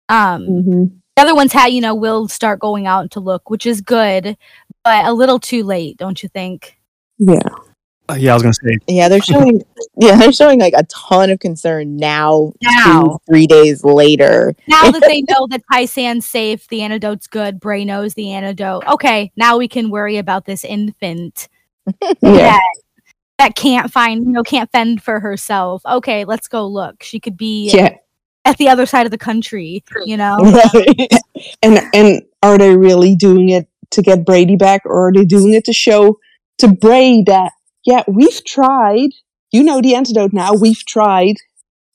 Um, 0.09 0.47
hmm 0.47 0.85
the 1.17 1.23
other 1.23 1.35
ones 1.35 1.53
had, 1.55 1.69
you 1.69 1.81
know, 1.81 1.95
will 1.95 2.29
start 2.29 2.61
going 2.61 2.87
out 2.87 3.11
to 3.13 3.21
look, 3.21 3.49
which 3.49 3.65
is 3.65 3.81
good, 3.81 4.37
but 4.85 5.07
a 5.07 5.15
little 5.15 5.39
too 5.39 5.65
late, 5.65 5.97
don't 5.97 6.23
you 6.23 6.29
think? 6.29 6.79
Yeah. 7.17 7.39
Uh, 8.09 8.15
yeah, 8.15 8.31
I 8.31 8.35
was 8.35 8.43
gonna 8.43 8.55
say. 8.55 8.79
yeah, 8.87 9.09
they're 9.09 9.21
showing. 9.23 9.63
Yeah, 9.97 10.17
they're 10.17 10.33
showing 10.33 10.61
like 10.61 10.75
a 10.77 10.85
ton 10.85 11.31
of 11.31 11.41
concern 11.41 11.97
now. 11.97 12.53
Now. 12.63 13.03
two, 13.03 13.19
three 13.29 13.47
days 13.47 13.83
later. 13.85 14.55
now 14.69 14.91
that 14.91 15.03
they 15.07 15.23
know 15.23 15.47
that 15.51 15.63
Tai-San's 15.73 16.27
safe, 16.27 16.69
the 16.69 16.83
antidote's 16.83 17.27
good, 17.27 17.59
Bray 17.61 17.85
knows 17.85 18.15
the 18.15 18.33
antidote. 18.33 18.87
Okay, 18.87 19.33
now 19.37 19.59
we 19.59 19.67
can 19.69 19.91
worry 19.91 20.19
about 20.19 20.45
this 20.45 20.65
infant 20.65 21.49
Yeah. 22.03 22.13
that 22.21 22.63
that 23.39 23.55
can't 23.55 23.93
find, 23.93 24.25
you 24.25 24.33
know, 24.33 24.43
can't 24.43 24.71
fend 24.73 25.03
for 25.03 25.21
herself. 25.21 25.83
Okay, 25.85 26.25
let's 26.25 26.49
go 26.49 26.67
look. 26.67 27.03
She 27.03 27.21
could 27.21 27.37
be 27.37 27.71
Yeah. 27.71 27.97
at 28.47 28.57
the 28.57 28.69
other 28.69 28.87
side 28.87 29.05
of 29.07 29.11
the 29.11 29.19
country, 29.19 29.83
you 30.05 30.17
know. 30.17 30.39
And 31.63 31.81
and 31.93 32.23
are 32.43 32.57
they 32.57 32.75
really 32.77 33.15
doing 33.15 33.51
it 33.51 33.69
to 33.91 34.01
get 34.03 34.25
Brady 34.25 34.57
back 34.57 34.83
or 34.87 35.09
are 35.09 35.13
they 35.13 35.25
doing 35.25 35.53
it 35.53 35.65
to 35.67 35.73
show 35.73 36.19
to 36.59 36.69
Bray 36.69 37.23
that 37.27 37.53
yeah, 37.87 38.03
we've 38.09 38.45
tried. 38.45 39.11
You 39.53 39.63
know 39.63 39.81
the 39.81 39.95
antidote 39.95 40.33
now. 40.33 40.53
We've 40.55 40.85
tried. 40.85 41.37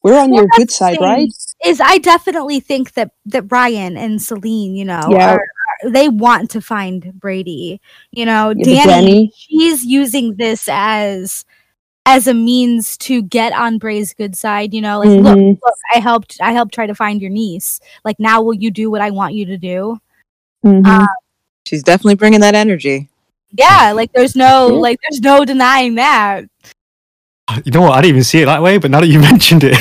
We're 0.03 0.17
on 0.19 0.31
Well, 0.31 0.41
your 0.41 0.49
good 0.57 0.71
side, 0.71 0.97
right? 0.99 1.27
Is 1.63 1.79
I 1.79 1.99
definitely 1.99 2.59
think 2.59 2.93
that 2.93 3.11
that 3.27 3.51
Ryan 3.51 3.97
and 3.97 4.19
Salene, 4.19 4.75
you 4.75 4.85
know, 4.85 5.07
Yeah. 5.10 5.33
are, 5.36 5.39
are- 5.83 5.89
they 5.91 6.10
want 6.10 6.50
to 6.51 6.62
find 6.62 7.12
Brady. 7.19 7.81
You 8.12 8.25
know, 8.25 8.53
Yeah, 8.55 8.86
Danny, 8.86 8.86
Danny- 8.86 9.33
she's 9.36 9.86
using 9.86 10.36
this 10.38 10.67
as 10.71 11.45
as 12.07 12.25
a 12.25 12.33
means 12.33 12.98
to 12.98 13.21
get 13.21 13.53
on 13.53 13.77
Bray's 13.77 14.13
good 14.15 14.36
side. 14.36 14.74
You 14.74 14.81
know, 14.81 15.00
like 15.00 15.10
look, 15.10 15.38
Mhm. 15.38 15.60
look, 15.63 15.75
I 15.93 16.00
helped, 16.00 16.38
I 16.41 16.51
helped 16.51 16.74
try 16.74 16.88
to 16.88 16.95
find 16.95 17.21
your 17.21 17.29
niece. 17.29 17.79
Like 18.03 18.19
now, 18.19 18.41
will 18.41 18.55
you 18.55 18.71
do 18.71 18.89
what 18.89 19.01
I 19.01 19.12
want 19.12 19.36
you 19.36 19.45
to 19.45 19.57
do? 19.57 20.00
Mhm. 20.65 20.81
Uh, 20.86 21.05
She's 21.67 21.83
definitely 21.83 22.15
bringing 22.15 22.39
that 22.41 22.55
energy. 22.55 23.07
Yeah, 23.53 23.91
like 23.93 24.12
there's 24.13 24.36
no, 24.36 24.67
like 24.67 24.98
there's 25.10 25.22
no 25.22 25.46
denying 25.46 25.96
that. 25.96 26.46
You 27.65 27.72
know 27.72 27.81
what? 27.81 27.93
I 27.93 28.01
didn't 28.01 28.10
even 28.10 28.24
see 28.24 28.41
it 28.41 28.46
that 28.46 28.62
way, 28.62 28.77
but 28.77 28.91
now 28.91 29.01
that 29.01 29.08
you 29.08 29.20
mentioned 29.31 29.63
it. 29.65 29.77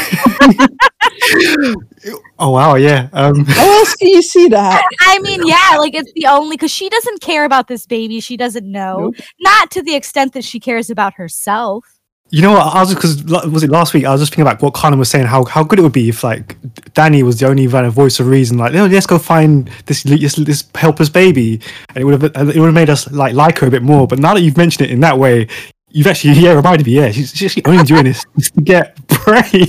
oh 2.39 2.51
wow, 2.51 2.75
yeah. 2.75 3.09
Um, 3.13 3.45
How 3.45 3.79
else 3.79 3.95
can 3.95 4.09
you 4.09 4.23
see 4.23 4.49
that? 4.49 4.83
I 5.03 5.19
mean, 5.21 5.47
yeah, 5.47 5.77
like 5.79 5.95
it's 5.95 6.13
the 6.15 6.27
only 6.27 6.57
because 6.57 6.71
she 6.71 6.89
doesn't 6.89 7.21
care 7.21 7.45
about 7.45 7.69
this 7.69 7.87
baby. 7.87 8.21
She 8.21 8.37
doesn't 8.37 8.71
know, 8.71 9.13
Nope. 9.15 9.15
not 9.41 9.71
to 9.73 9.83
the 9.83 9.95
extent 9.95 10.33
that 10.33 10.45
she 10.45 10.59
cares 10.59 10.91
about 10.91 11.15
herself. 11.15 12.00
You 12.31 12.43
know 12.43 12.53
what? 12.53 12.75
I 12.75 12.81
was 12.81 12.95
because 12.95 13.23
was 13.25 13.63
it 13.63 13.71
last 13.71 13.93
week? 13.93 14.05
I 14.05 14.13
was 14.13 14.21
just 14.21 14.33
thinking 14.33 14.43
about 14.43 14.63
what 14.63 14.73
Colin 14.75 14.99
was 14.99 15.11
saying. 15.11 15.27
How 15.27 15.45
how 15.45 15.63
good 15.65 15.79
it 15.79 15.83
would 15.83 15.93
be 15.93 16.09
if 16.09 16.23
like 16.25 16.57
Danny 16.95 17.23
was 17.23 17.41
the 17.41 17.47
only 17.49 17.67
kind 17.69 17.85
of 17.87 17.93
voice 17.93 18.21
of 18.21 18.27
reason. 18.29 18.57
Like, 18.59 18.75
oh, 18.75 18.87
let's 18.87 19.07
go 19.07 19.19
find 19.19 19.69
this 19.87 20.03
this, 20.05 20.37
this 20.37 20.65
helpless 20.75 21.09
baby, 21.09 21.61
and 21.91 21.99
it 21.99 22.05
would 22.05 22.23
have 22.23 22.35
it 22.51 22.57
would 22.57 22.67
have 22.67 22.75
made 22.75 22.89
us 22.91 23.11
like 23.11 23.35
like 23.35 23.59
her 23.59 23.67
a 23.67 23.71
bit 23.71 23.83
more. 23.83 24.07
But 24.07 24.19
now 24.21 24.35
that 24.35 24.41
you've 24.43 24.57
mentioned 24.57 24.89
it 24.89 24.93
in 24.93 25.01
that 25.01 25.19
way, 25.19 25.49
you've 25.89 26.07
actually 26.07 26.35
yeah 26.35 26.53
reminded 26.53 26.87
me. 26.87 26.93
Yeah, 26.93 27.11
she's, 27.11 27.33
she's 27.35 27.59
only 27.65 27.83
doing 27.85 28.05
this 28.05 28.25
to 28.55 28.61
get 28.63 28.97
Bray. 29.09 29.67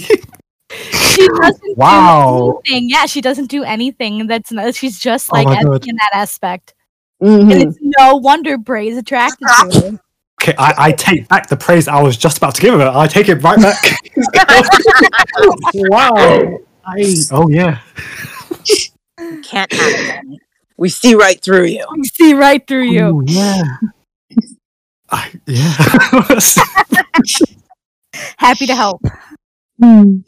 She 0.71 1.27
doesn't 1.27 1.77
Wow. 1.77 2.61
do 2.65 2.71
anything. 2.73 2.89
Yeah, 2.89 3.05
she 3.05 3.21
doesn't 3.21 3.47
do 3.47 3.63
anything. 3.63 4.27
That's 4.27 4.51
not, 4.51 4.73
she's 4.73 4.97
just 4.99 5.29
Oh 5.33 5.41
like 5.41 5.63
God. 5.65 5.85
in 5.87 5.95
that 5.97 6.11
aspect. 6.13 6.73
Mhm. 7.21 7.51
And 7.51 7.63
it's 7.63 7.77
no 7.99 8.15
wonder 8.15 8.57
Bray's 8.57 8.97
attracted 8.97 9.45
to 9.47 9.81
her. 9.91 9.99
Okay, 10.41 10.55
I, 10.57 10.73
I 10.77 10.91
take 10.91 11.27
back 11.27 11.49
the 11.49 11.55
praise 11.55 11.87
I 11.87 12.01
was 12.01 12.17
just 12.17 12.37
about 12.37 12.55
to 12.55 12.61
give 12.61 12.73
her. 12.73 12.91
I 12.91 13.05
take 13.05 13.29
it 13.29 13.35
right 13.43 13.59
back. 13.59 13.77
wow. 15.75 16.57
I, 16.83 17.15
oh 17.31 17.47
yeah. 17.47 17.79
Can't 19.43 19.71
have 19.71 19.93
it. 19.93 20.41
We 20.77 20.89
see 20.89 21.13
right 21.13 21.39
through 21.39 21.65
you. 21.65 21.85
We 21.95 22.05
see 22.05 22.33
right 22.33 22.65
through 22.65 22.85
you. 22.85 23.05
Ooh, 23.05 23.23
yeah. 23.27 23.61
I, 25.11 25.31
yeah. 25.45 26.39
Happy 28.37 28.65
to 28.65 28.73
help. 28.75 29.03
Hmm. 29.79 30.21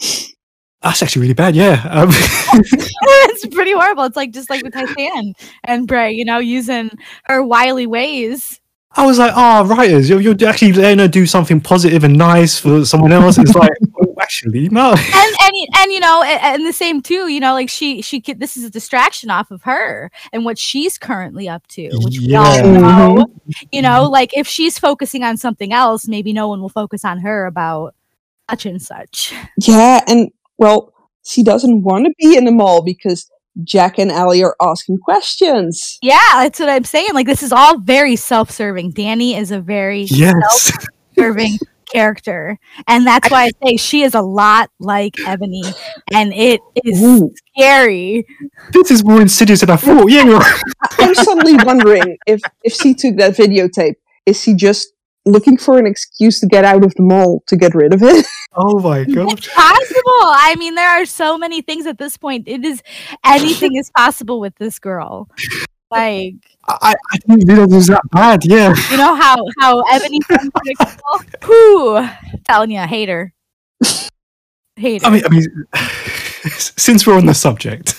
That's 0.83 1.01
actually 1.01 1.23
really 1.23 1.33
bad. 1.33 1.55
Yeah. 1.55 1.87
Um, 1.89 2.09
it's 2.11 3.47
pretty 3.47 3.71
horrible. 3.71 4.03
It's 4.03 4.15
like 4.15 4.31
just 4.31 4.51
like 4.51 4.61
with 4.61 4.73
Tai-San 4.73 5.33
and 5.63 5.87
Bray, 5.87 6.11
you 6.11 6.23
know, 6.23 6.37
using 6.37 6.91
her 7.23 7.41
wily 7.41 7.87
ways. 7.87 8.59
I 8.95 9.05
was 9.05 9.17
like, 9.17 9.33
oh, 9.35 9.65
writers, 9.65 10.09
you're, 10.09 10.21
you're 10.21 10.35
actually 10.47 10.73
letting 10.73 10.99
her 10.99 11.07
do 11.07 11.25
something 11.25 11.59
positive 11.59 12.03
and 12.03 12.15
nice 12.15 12.59
for 12.59 12.85
someone 12.85 13.11
else. 13.11 13.37
It's 13.37 13.55
like, 13.55 13.71
oh, 14.01 14.15
actually, 14.21 14.69
no. 14.69 14.91
and 14.91 15.35
and 15.41 15.67
and 15.77 15.91
you 15.91 15.99
know 15.99 16.21
a- 16.21 16.25
and, 16.25 16.65
the 16.65 16.73
same 16.73 17.01
too 17.01 17.27
you 17.27 17.39
know 17.39 17.53
like 17.53 17.69
she 17.69 18.01
she 18.01 18.21
could 18.21 18.39
this 18.39 18.55
is 18.55 18.63
a 18.63 18.69
distraction 18.69 19.29
off 19.29 19.51
of 19.51 19.63
her 19.63 20.09
and 20.31 20.45
what 20.45 20.57
she's 20.57 20.97
currently 20.97 21.49
up 21.49 21.67
to 21.67 21.89
which 21.91 22.19
we 22.19 22.33
all 22.33 22.63
know 22.63 23.25
mm-hmm. 23.25 23.51
you 23.71 23.81
know 23.81 24.09
like 24.09 24.35
if 24.35 24.47
she's 24.47 24.79
focusing 24.79 25.23
on 25.23 25.35
something 25.35 25.73
else 25.73 26.07
maybe 26.07 26.31
no 26.31 26.47
one 26.47 26.61
will 26.61 26.69
focus 26.69 27.03
on 27.03 27.19
her 27.19 27.45
about 27.45 27.93
such 28.49 28.65
and 28.65 28.81
such 28.81 29.33
Yeah, 29.59 30.01
and 30.07 30.31
well, 30.57 30.93
she 31.23 31.43
doesn't 31.43 31.83
want 31.83 32.05
to 32.05 32.13
be 32.17 32.37
in 32.37 32.45
the 32.45 32.51
mall 32.51 32.81
because 32.81 33.29
Jack 33.63 33.99
and 33.99 34.11
Allie 34.11 34.43
are 34.43 34.55
asking 34.61 34.97
questions. 34.99 35.97
Yeah, 36.01 36.17
that's 36.33 36.59
what 36.59 36.69
I'm 36.69 36.83
saying. 36.83 37.09
Like 37.13 37.27
this 37.27 37.43
is 37.43 37.51
all 37.51 37.79
very 37.79 38.15
self-serving. 38.15 38.91
Danny 38.91 39.35
is 39.35 39.51
a 39.51 39.59
very 39.59 40.03
Yes. 40.09 40.71
serving 41.17 41.59
character. 41.91 42.57
And 42.87 43.05
that's 43.05 43.29
why 43.29 43.43
I 43.45 43.51
say 43.67 43.77
she 43.77 44.01
is 44.01 44.15
a 44.15 44.21
lot 44.21 44.71
like 44.79 45.13
Ebony. 45.27 45.63
And 46.11 46.33
it 46.33 46.59
is 46.83 47.01
Ooh. 47.03 47.31
scary. 47.55 48.25
this 48.71 48.89
is 48.89 49.03
more 49.05 49.21
insidious 49.21 49.59
than 49.61 49.69
I 49.69 49.75
thought. 49.75 50.09
Yeah, 50.09 50.23
you're. 50.23 50.41
I'm 50.99 51.13
suddenly 51.13 51.55
wondering 51.63 52.17
if 52.25 52.41
if 52.63 52.73
she 52.73 52.93
took 52.95 53.17
that 53.17 53.33
videotape, 53.35 53.95
is 54.25 54.41
she 54.41 54.55
just 54.55 54.92
looking 55.25 55.57
for 55.57 55.77
an 55.77 55.87
excuse 55.87 56.39
to 56.39 56.47
get 56.47 56.65
out 56.65 56.83
of 56.83 56.93
the 56.95 57.03
mall 57.03 57.43
to 57.47 57.55
get 57.55 57.73
rid 57.75 57.93
of 57.93 58.01
it? 58.03 58.25
Oh 58.55 58.79
my 58.79 59.03
god. 59.03 59.29
Possible. 59.29 60.23
I 60.29 60.55
mean, 60.59 60.75
there 60.75 60.87
are 60.87 61.07
so 61.07 61.39
many 61.39 61.63
things 61.63 61.87
at 61.87 61.97
this 61.97 62.17
point. 62.17 62.47
It 62.47 62.63
is 62.63 62.83
anything 63.25 63.75
is 63.75 63.89
possible 63.89 64.39
with 64.39 64.55
this 64.57 64.77
girl. 64.77 65.27
Like, 65.89 66.35
I, 66.67 66.93
I 67.11 67.17
didn't 67.25 67.47
realize 67.47 67.71
it 67.71 67.75
was 67.75 67.87
that 67.87 68.01
bad. 68.11 68.45
Yeah. 68.45 68.75
you 68.91 68.97
know 68.97 69.15
how 69.15 69.37
how 69.59 69.81
Ebony's 69.91 70.25
unpredictable? 70.29 71.21
Whew. 71.45 72.07
Telling 72.45 72.69
you, 72.69 72.81
hater. 72.81 73.33
Hater. 74.75 75.05
I 75.05 75.09
mean, 75.09 75.23
I 75.25 75.29
mean, 75.29 75.47
since 76.53 77.07
we're 77.07 77.17
on 77.17 77.25
the 77.25 77.33
subject, 77.33 77.95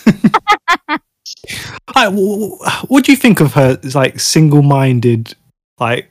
I, 1.95 2.05
w- 2.05 2.57
what 2.89 3.05
do 3.05 3.13
you 3.13 3.17
think 3.17 3.41
of 3.41 3.55
her 3.55 3.79
like 3.95 4.19
single-minded, 4.19 5.35
like 5.79 6.11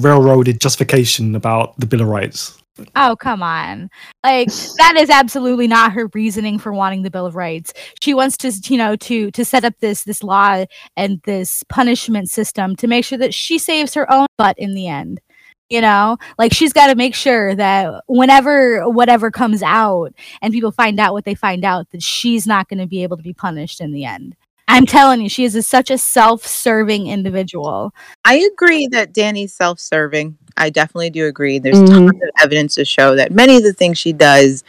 railroaded 0.00 0.60
justification 0.60 1.34
about 1.34 1.78
the 1.78 1.86
Bill 1.86 2.02
of 2.02 2.08
Rights? 2.08 2.62
Oh, 2.96 3.16
come 3.20 3.42
on. 3.42 3.90
Like 4.24 4.48
that 4.78 4.94
is 4.98 5.10
absolutely 5.10 5.66
not 5.66 5.92
her 5.92 6.08
reasoning 6.14 6.58
for 6.58 6.72
wanting 6.72 7.02
the 7.02 7.10
Bill 7.10 7.26
of 7.26 7.36
Rights. 7.36 7.72
She 8.00 8.14
wants 8.14 8.36
to, 8.38 8.52
you 8.72 8.78
know, 8.78 8.96
to 8.96 9.30
to 9.30 9.44
set 9.44 9.64
up 9.64 9.74
this 9.80 10.04
this 10.04 10.22
law 10.22 10.64
and 10.96 11.20
this 11.24 11.62
punishment 11.68 12.30
system 12.30 12.74
to 12.76 12.86
make 12.86 13.04
sure 13.04 13.18
that 13.18 13.34
she 13.34 13.58
saves 13.58 13.92
her 13.94 14.10
own 14.10 14.26
butt 14.38 14.58
in 14.58 14.74
the 14.74 14.88
end. 14.88 15.20
You 15.68 15.80
know, 15.80 16.18
like 16.38 16.52
she's 16.52 16.72
got 16.72 16.88
to 16.88 16.94
make 16.94 17.14
sure 17.14 17.54
that 17.54 18.02
whenever 18.06 18.88
whatever 18.88 19.30
comes 19.30 19.62
out 19.62 20.12
and 20.40 20.52
people 20.52 20.70
find 20.70 20.98
out 21.00 21.14
what 21.14 21.24
they 21.24 21.34
find 21.34 21.64
out, 21.64 21.90
that 21.92 22.02
she's 22.02 22.46
not 22.46 22.68
going 22.68 22.80
to 22.80 22.86
be 22.86 23.02
able 23.02 23.16
to 23.16 23.22
be 23.22 23.32
punished 23.34 23.80
in 23.80 23.92
the 23.92 24.04
end. 24.04 24.36
I'm 24.72 24.86
telling 24.86 25.20
you, 25.20 25.28
she 25.28 25.44
is 25.44 25.54
a, 25.54 25.62
such 25.62 25.90
a 25.90 25.98
self-serving 25.98 27.06
individual. 27.06 27.92
I 28.24 28.36
agree 28.52 28.86
that 28.88 29.12
Danny's 29.12 29.52
self-serving. 29.52 30.38
I 30.56 30.70
definitely 30.70 31.10
do 31.10 31.26
agree. 31.26 31.58
There's 31.58 31.78
Mhm. 31.78 31.88
tons 31.88 32.10
of 32.22 32.30
evidence 32.42 32.74
to 32.76 32.84
show 32.84 33.14
that 33.16 33.32
many 33.32 33.56
of 33.56 33.62
the 33.62 33.72
things 33.72 33.98
she 33.98 34.12
does 34.12 34.64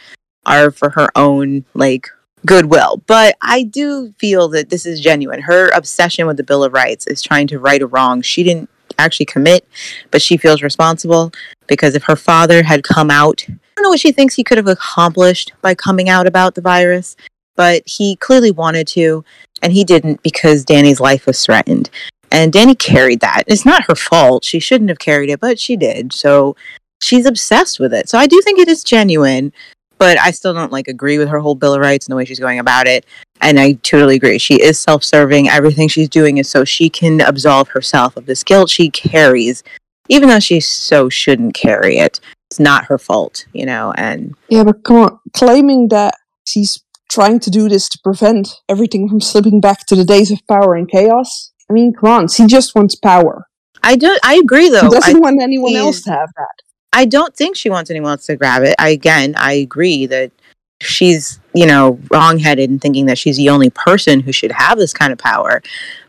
are 0.46 0.70
for 0.70 0.90
her 0.90 1.08
own 1.16 1.64
like 1.74 2.08
goodwill. 2.44 3.02
But 3.06 3.36
I 3.40 3.62
do 3.62 4.12
feel 4.18 4.48
that 4.48 4.68
this 4.68 4.84
is 4.84 5.00
genuine. 5.00 5.40
Her 5.40 5.70
obsession 5.70 6.26
with 6.26 6.36
the 6.36 6.42
Bill 6.42 6.62
of 6.64 6.74
Rights 6.74 7.06
is 7.06 7.22
trying 7.22 7.46
to 7.48 7.58
right 7.58 7.80
a 7.80 7.86
wrong. 7.86 8.20
She 8.20 8.42
didn't 8.42 8.68
actually 8.98 9.26
commit, 9.26 9.66
but 10.10 10.20
she 10.20 10.36
feels 10.36 10.62
responsible 10.62 11.32
because 11.66 11.94
if 11.94 12.02
her 12.04 12.16
father 12.16 12.62
had 12.62 12.82
come 12.84 13.10
out, 13.10 13.44
I 13.48 13.52
don't 13.76 13.84
know 13.84 13.88
what 13.88 14.00
she 14.00 14.12
thinks 14.12 14.34
he 14.34 14.44
could 14.44 14.58
have 14.58 14.68
accomplished 14.68 15.52
by 15.62 15.74
coming 15.74 16.08
out 16.10 16.26
about 16.26 16.54
the 16.54 16.60
virus, 16.60 17.16
but 17.56 17.82
he 17.86 18.16
clearly 18.16 18.50
wanted 18.50 18.86
to, 18.88 19.24
and 19.64 19.72
he 19.72 19.82
didn't 19.82 20.22
because 20.22 20.64
Danny's 20.64 21.00
life 21.00 21.26
was 21.26 21.44
threatened. 21.44 21.88
And 22.30 22.52
Danny 22.52 22.74
carried 22.74 23.20
that. 23.20 23.44
It's 23.46 23.64
not 23.64 23.86
her 23.86 23.94
fault. 23.94 24.44
She 24.44 24.60
shouldn't 24.60 24.90
have 24.90 24.98
carried 24.98 25.30
it, 25.30 25.40
but 25.40 25.58
she 25.58 25.74
did. 25.76 26.12
So 26.12 26.54
she's 27.00 27.26
obsessed 27.26 27.80
with 27.80 27.94
it. 27.94 28.08
So 28.08 28.18
I 28.18 28.26
do 28.26 28.40
think 28.42 28.58
it 28.58 28.68
is 28.68 28.84
genuine, 28.84 29.52
but 29.98 30.18
I 30.18 30.32
still 30.32 30.52
don't 30.52 30.70
like 30.70 30.86
agree 30.86 31.16
with 31.16 31.28
her 31.30 31.38
whole 31.38 31.54
Bill 31.54 31.74
of 31.74 31.80
Rights 31.80 32.06
and 32.06 32.12
the 32.12 32.16
way 32.16 32.26
she's 32.26 32.40
going 32.40 32.58
about 32.58 32.86
it. 32.86 33.06
And 33.40 33.58
I 33.58 33.72
totally 33.82 34.16
agree. 34.16 34.38
She 34.38 34.60
is 34.60 34.78
self 34.78 35.02
serving. 35.02 35.48
Everything 35.48 35.88
she's 35.88 36.08
doing 36.10 36.36
is 36.36 36.50
so 36.50 36.64
she 36.64 36.90
can 36.90 37.22
absolve 37.22 37.68
herself 37.68 38.16
of 38.18 38.26
this 38.26 38.44
guilt 38.44 38.68
she 38.68 38.90
carries, 38.90 39.62
even 40.08 40.28
though 40.28 40.40
she 40.40 40.60
so 40.60 41.08
shouldn't 41.08 41.54
carry 41.54 41.96
it. 41.96 42.20
It's 42.50 42.60
not 42.60 42.84
her 42.86 42.98
fault, 42.98 43.46
you 43.54 43.64
know, 43.64 43.94
and 43.96 44.34
Yeah, 44.50 44.64
but 44.64 44.84
come 44.84 44.96
on, 44.96 45.18
claiming 45.32 45.88
that 45.88 46.14
she's 46.44 46.84
trying 47.14 47.38
to 47.40 47.50
do 47.50 47.68
this 47.68 47.88
to 47.88 47.98
prevent 48.02 48.60
everything 48.68 49.08
from 49.08 49.20
slipping 49.20 49.60
back 49.60 49.86
to 49.86 49.94
the 49.94 50.04
days 50.04 50.30
of 50.30 50.44
power 50.48 50.74
and 50.74 50.90
chaos. 50.90 51.52
I 51.70 51.72
mean, 51.72 51.92
come 51.94 52.10
on, 52.10 52.28
she 52.28 52.46
just 52.46 52.74
wants 52.74 52.94
power. 52.94 53.46
I 53.82 53.96
do 53.96 54.18
I 54.24 54.34
agree 54.34 54.68
though. 54.68 54.86
I 54.86 54.88
doesn't 54.88 55.20
want 55.20 55.40
anyone 55.40 55.76
else 55.76 56.02
to 56.02 56.10
have 56.10 56.30
that. 56.36 56.54
I 56.92 57.04
don't 57.04 57.34
think 57.34 57.56
she 57.56 57.70
wants 57.70 57.90
anyone 57.90 58.12
else 58.12 58.26
to 58.26 58.36
grab 58.36 58.62
it. 58.62 58.74
I 58.78 58.90
again, 58.90 59.34
I 59.36 59.52
agree 59.54 60.06
that 60.06 60.32
she's, 60.80 61.38
you 61.54 61.66
know, 61.66 61.98
wrongheaded 62.10 62.70
in 62.70 62.78
thinking 62.78 63.06
that 63.06 63.18
she's 63.18 63.36
the 63.36 63.50
only 63.50 63.70
person 63.70 64.20
who 64.20 64.32
should 64.32 64.52
have 64.52 64.78
this 64.78 64.92
kind 64.92 65.12
of 65.12 65.18
power. 65.18 65.62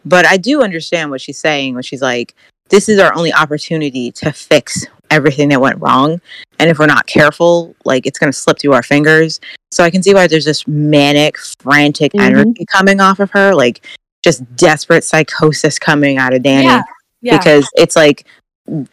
But 0.06 0.26
I 0.26 0.38
do 0.38 0.64
understand 0.64 1.12
what 1.12 1.22
she's 1.22 1.40
saying 1.40 1.74
when 1.74 1.84
she's 1.84 2.02
like, 2.02 2.36
this 2.70 2.90
is 2.90 3.00
our 3.00 3.14
only 3.16 3.34
opportunity 3.34 4.12
to 4.14 4.32
fix 4.32 4.86
everything 5.12 5.50
that 5.50 5.62
went 5.62 5.80
wrong. 5.80 6.20
And 6.60 6.70
if 6.70 6.80
we're 6.80 6.86
not 6.86 7.06
careful, 7.08 7.76
like 7.86 8.06
it's 8.06 8.18
going 8.20 8.32
to 8.32 8.38
slip 8.38 8.60
through 8.60 8.74
our 8.74 8.84
fingers. 8.84 9.40
So 9.72 9.84
I 9.84 9.90
can 9.90 10.02
see 10.04 10.14
why 10.14 10.28
there's 10.28 10.46
this 10.46 10.68
manic, 10.68 11.38
frantic 11.60 12.14
Mhm. 12.14 12.22
energy 12.22 12.66
coming 12.72 13.00
off 13.00 13.20
of 13.20 13.32
her, 13.32 13.54
like 13.54 13.86
just 14.24 14.44
desperate 14.56 15.04
psychosis 15.04 15.78
coming 15.80 16.18
out 16.18 16.34
of 16.34 16.42
Danny 16.44 16.66
Yeah. 16.66 16.82
Yeah. 17.22 17.38
because 17.38 17.68
it's 17.76 17.96
like 17.96 18.26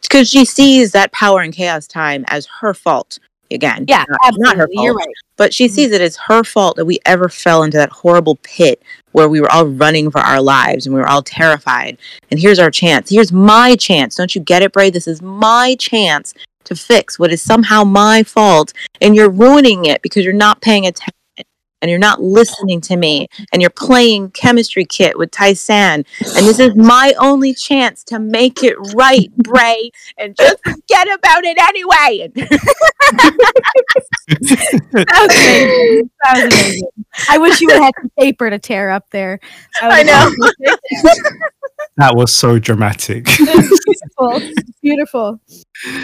because 0.03 0.29
she 0.29 0.45
sees 0.45 0.93
that 0.93 1.11
power 1.13 1.41
and 1.41 1.55
chaos 1.55 1.87
time 1.87 2.25
as 2.29 2.47
her 2.61 2.75
fault 2.75 3.19
again 3.51 3.87
yeah, 3.89 4.05
not, 4.09 4.19
absolutely. 4.25 4.43
not 4.45 4.57
her 4.59 4.67
fault 4.75 4.85
You're 4.85 4.95
right. 4.95 5.09
but 5.39 5.55
she 5.55 5.67
sees 5.69 5.93
it 5.93 6.01
as 6.03 6.17
her 6.29 6.45
fault 6.45 6.77
that 6.77 6.85
we 6.85 6.99
ever 7.07 7.29
fell 7.31 7.63
into 7.63 7.79
that 7.79 7.89
horrible 7.91 8.37
pit 8.43 8.83
where 9.13 9.29
we 9.31 9.41
were 9.41 9.51
all 9.51 9.65
running 9.67 10.11
for 10.11 10.21
our 10.21 10.43
lives 10.43 10.85
and 10.87 10.95
we 10.95 11.01
were 11.01 11.09
all 11.09 11.23
terrified 11.23 11.97
and 12.31 12.39
here's 12.39 12.59
our 12.59 12.71
chance 12.71 13.09
here's 13.09 13.33
my 13.33 13.75
chance 13.77 14.15
don't 14.15 14.35
you 14.35 14.41
get 14.43 14.63
it 14.63 14.73
bray 14.73 14.91
this 14.91 15.09
is 15.09 15.23
my 15.23 15.75
chance 15.79 16.35
to 16.65 16.75
fix 16.75 17.19
what 17.19 17.33
is 17.33 17.43
somehow 17.43 17.85
my 17.85 18.23
fault 18.23 18.73
and 19.01 19.15
you're 19.15 19.31
ruining 19.31 19.85
it 19.85 20.03
because 20.03 20.25
you're 20.25 20.33
not 20.33 20.61
paying 20.61 20.87
attention 20.87 21.15
and 21.81 21.91
you're 21.91 21.99
not 21.99 22.23
listening 22.23 22.81
to 22.81 22.97
me 22.97 23.27
and 23.53 23.61
you're 23.61 23.71
playing 23.71 24.31
chemistry 24.31 24.85
kit 24.85 25.19
with 25.19 25.31
Tai-San 25.33 26.05
and 26.21 26.47
this 26.47 26.61
is 26.61 26.75
my 26.77 27.13
only 27.19 27.53
chance 27.53 28.05
to 28.05 28.19
make 28.19 28.63
it 28.63 28.77
right, 28.95 29.31
Bray, 29.37 29.91
and 30.17 30.37
just 30.37 30.59
forget 30.65 31.09
about 31.13 31.45
it 31.45 31.59
anyway. 31.61 32.33
That 34.93 35.27
was 35.29 35.37
amazing. 35.37 36.11
That 36.23 36.35
was 36.35 36.55
amazing. 36.55 36.89
I 37.29 37.39
wish 37.39 37.61
you 37.61 37.67
would 37.69 37.75
have 37.75 37.85
had 37.85 37.95
some 38.01 38.11
paper 38.19 38.49
to 38.49 38.59
tear 38.59 38.91
up 38.91 39.11
there. 39.11 39.41
That 39.81 39.91
I 39.91 40.03
was 40.03 40.57
know. 40.63 41.13
That 41.97 42.17
was 42.17 42.33
so 42.33 42.59
dramatic. 42.59 43.27
beautiful. 43.37 44.41
Beautiful. 44.83 45.41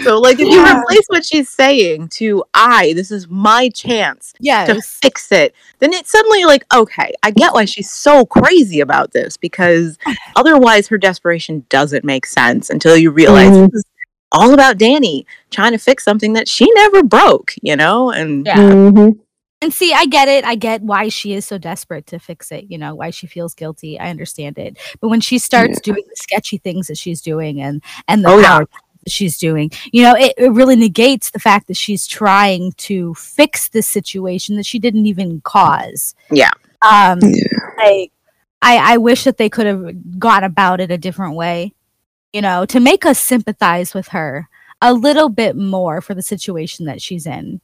So, 0.03 0.19
like, 0.19 0.39
if 0.39 0.47
you 0.47 0.61
Yeah. 0.63 0.79
replace 0.81 1.05
what 1.07 1.25
she's 1.25 1.49
saying 1.49 2.09
to 2.09 2.43
I, 2.53 2.93
this 2.93 3.11
is 3.11 3.27
my 3.27 3.69
chance 3.69 4.33
to 4.65 4.81
fix 4.81 5.31
it, 5.31 5.53
then 5.79 5.93
it's 5.93 6.11
suddenly 6.11 6.45
like, 6.45 6.63
okay, 6.73 7.11
I 7.23 7.31
get 7.31 7.53
why 7.53 7.65
she's 7.65 7.91
so 7.91 8.25
crazy 8.25 8.79
about 8.81 9.11
this 9.11 9.35
because 9.37 9.97
otherwise 10.35 10.87
her 10.87 10.97
desperation 10.97 11.65
doesn't 11.69 12.03
make 12.05 12.25
sense 12.25 12.69
until 12.69 12.95
you 12.95 13.11
realize 13.11 13.51
Mhm. 13.51 13.71
this 13.71 13.79
is 13.79 13.85
all 14.31 14.53
about 14.53 14.77
Danny 14.77 15.25
trying 15.49 15.71
to 15.71 15.77
fix 15.79 16.03
something 16.03 16.33
that 16.33 16.47
she 16.47 16.69
never 16.75 17.01
broke, 17.03 17.55
you 17.63 17.75
know? 17.75 18.11
And 18.11 18.45
Yeah. 18.45 18.57
Mhm. 18.57 19.17
And 19.61 19.73
see, 19.73 19.91
I 19.93 20.05
get 20.05 20.29
it. 20.29 20.45
I 20.45 20.55
get 20.55 20.81
why 20.81 21.09
she 21.09 21.33
is 21.33 21.45
so 21.45 21.57
desperate 21.57 22.05
to 22.07 22.19
fix 22.19 22.49
it, 22.51 22.65
you 22.69 22.77
know, 22.77 22.95
why 22.95 23.09
she 23.09 23.27
feels 23.27 23.53
guilty. 23.53 23.99
I 23.99 24.09
understand 24.09 24.57
it. 24.57 24.77
But 25.01 25.09
when 25.09 25.19
she 25.19 25.37
starts 25.37 25.81
doing 25.81 26.03
the 26.07 26.15
sketchy 26.15 26.57
things 26.57 26.87
that 26.87 26.97
she's 26.97 27.21
doing 27.21 27.61
and 27.61 27.83
and 28.07 28.23
the 28.23 28.29
Oh, 28.29 28.39
yeah. 28.39 28.59
that 28.59 29.11
she's 29.11 29.37
doing, 29.37 29.69
you 29.91 30.01
know, 30.03 30.15
it, 30.15 30.33
it 30.37 30.51
really 30.53 30.77
negates 30.77 31.31
the 31.31 31.39
fact 31.39 31.67
that 31.67 31.75
she's 31.75 32.07
trying 32.07 32.71
to 32.73 33.13
fix 33.15 33.67
this 33.67 33.87
situation 33.87 34.55
that 34.55 34.65
she 34.65 34.79
didn't 34.79 35.05
even 35.07 35.41
cause. 35.41 36.15
Yeah. 36.31 36.51
Um 36.81 37.19
Yeah. 37.21 37.69
like 37.77 38.13
I, 38.61 38.93
I 38.93 38.97
wish 38.97 39.25
that 39.25 39.37
they 39.37 39.49
could 39.49 39.65
have 39.65 40.19
gone 40.19 40.45
about 40.45 40.79
it 40.79 40.89
a 40.91 40.97
different 40.97 41.35
way, 41.35 41.73
you 42.31 42.41
know, 42.41 42.65
to 42.65 42.79
make 42.79 43.05
us 43.05 43.19
sympathize 43.19 43.93
with 43.93 44.09
her 44.09 44.47
a 44.81 44.93
little 44.93 45.27
bit 45.29 45.57
more 45.57 45.99
for 45.99 46.13
the 46.13 46.21
situation 46.21 46.85
that 46.85 47.01
she's 47.01 47.25
in. 47.25 47.59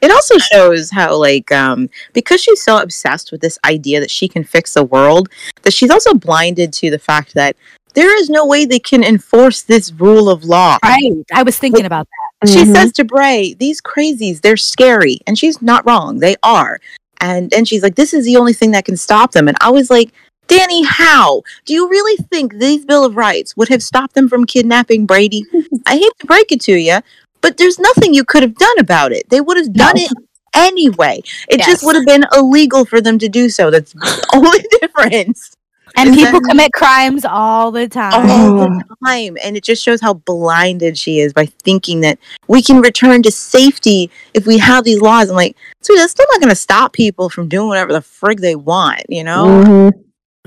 It 0.00 0.10
also 0.10 0.38
shows 0.38 0.90
how, 0.90 1.16
like, 1.16 1.52
um, 1.52 1.88
because 2.12 2.40
she's 2.42 2.62
so 2.62 2.78
obsessed 2.78 3.30
with 3.30 3.40
this 3.40 3.58
idea 3.64 4.00
that 4.00 4.10
she 4.10 4.26
can 4.28 4.42
fix 4.42 4.74
the 4.74 4.82
world, 4.84 5.28
that 5.62 5.72
she's 5.72 5.90
also 5.90 6.14
blinded 6.14 6.72
to 6.74 6.90
the 6.90 6.98
fact 6.98 7.34
that 7.34 7.56
there 7.94 8.16
is 8.18 8.30
no 8.30 8.46
way 8.46 8.64
they 8.64 8.78
can 8.78 9.04
enforce 9.04 9.62
this 9.62 9.92
rule 9.92 10.30
of 10.30 10.44
law. 10.44 10.78
Right. 10.82 11.12
I 11.34 11.42
was 11.42 11.58
thinking 11.58 11.84
about 11.84 12.08
that. 12.40 12.48
She 12.48 12.64
Mhm. 12.64 12.74
says 12.74 12.92
to 12.92 13.04
Bray, 13.04 13.54
"These 13.54 13.80
crazies, 13.82 14.40
they're 14.40 14.56
scary," 14.56 15.20
and 15.26 15.38
she's 15.38 15.60
not 15.62 15.86
wrong. 15.86 16.18
They 16.18 16.36
are, 16.42 16.80
and 17.20 17.52
and 17.54 17.68
she's 17.68 17.82
like, 17.82 17.94
"This 17.94 18.14
is 18.14 18.24
the 18.24 18.36
only 18.36 18.54
thing 18.54 18.70
that 18.72 18.86
can 18.86 18.96
stop 18.96 19.32
them." 19.32 19.46
And 19.46 19.56
I 19.60 19.70
was 19.70 19.90
like, 19.90 20.10
"Danny, 20.48 20.82
how 20.82 21.42
do 21.66 21.74
you 21.74 21.86
really 21.88 22.16
think 22.32 22.58
these 22.58 22.84
Bill 22.86 23.04
of 23.04 23.14
Rights 23.16 23.56
would 23.56 23.68
have 23.68 23.82
stopped 23.82 24.14
them 24.14 24.28
from 24.28 24.46
kidnapping 24.46 25.04
Brady?" 25.06 25.44
I 25.86 25.98
hate 25.98 26.12
to 26.20 26.26
break 26.26 26.50
it 26.50 26.62
to 26.62 26.72
you, 26.72 26.98
but 27.42 27.58
there's 27.58 27.78
nothing 27.78 28.14
you 28.14 28.24
could 28.24 28.42
have 28.42 28.54
done 28.56 28.78
about 28.78 29.12
it. 29.12 29.28
They 29.28 29.40
would 29.42 29.56
have 29.58 29.72
done 29.72 29.96
No. 29.96 30.02
it 30.04 30.12
anyway. 30.54 31.20
It 31.48 31.58
Yes. 31.58 31.66
just 31.66 31.84
would 31.84 31.94
have 31.96 32.06
been 32.06 32.24
illegal 32.34 32.84
for 32.86 33.00
them 33.00 33.18
to 33.18 33.28
do 33.28 33.48
so. 33.50 33.70
That's 33.70 33.92
the 33.92 34.26
only 34.34 34.64
difference. 34.80 35.50
And 35.94 36.08
Is 36.10 36.16
people 36.16 36.40
that- 36.40 36.48
commit 36.48 36.72
crimes 36.72 37.24
all 37.26 37.70
the 37.70 37.86
time. 37.86 38.14
all 38.30 38.60
Oh. 38.62 38.64
the 38.64 38.84
time. 39.06 39.36
And 39.44 39.56
it 39.58 39.62
just 39.64 39.82
shows 39.84 40.00
how 40.00 40.14
blinded 40.14 40.96
she 40.96 41.20
is 41.20 41.34
by 41.34 41.46
thinking 41.64 42.00
that 42.00 42.18
we 42.48 42.62
can 42.62 42.80
return 42.80 43.22
to 43.24 43.30
safety 43.30 44.10
if 44.32 44.46
we 44.46 44.56
have 44.56 44.84
these 44.84 45.02
laws. 45.02 45.28
I'm 45.28 45.36
like, 45.36 45.54
sweet, 45.82 45.98
that's 45.98 46.12
still 46.12 46.24
not 46.32 46.40
going 46.40 46.48
to 46.48 46.54
stop 46.56 46.94
people 46.94 47.28
from 47.28 47.46
doing 47.48 47.68
whatever 47.68 47.92
the 47.92 48.00
frig 48.00 48.40
they 48.40 48.54
want, 48.56 49.02
you 49.10 49.22
know? 49.22 49.44
Mhm. 49.44 49.92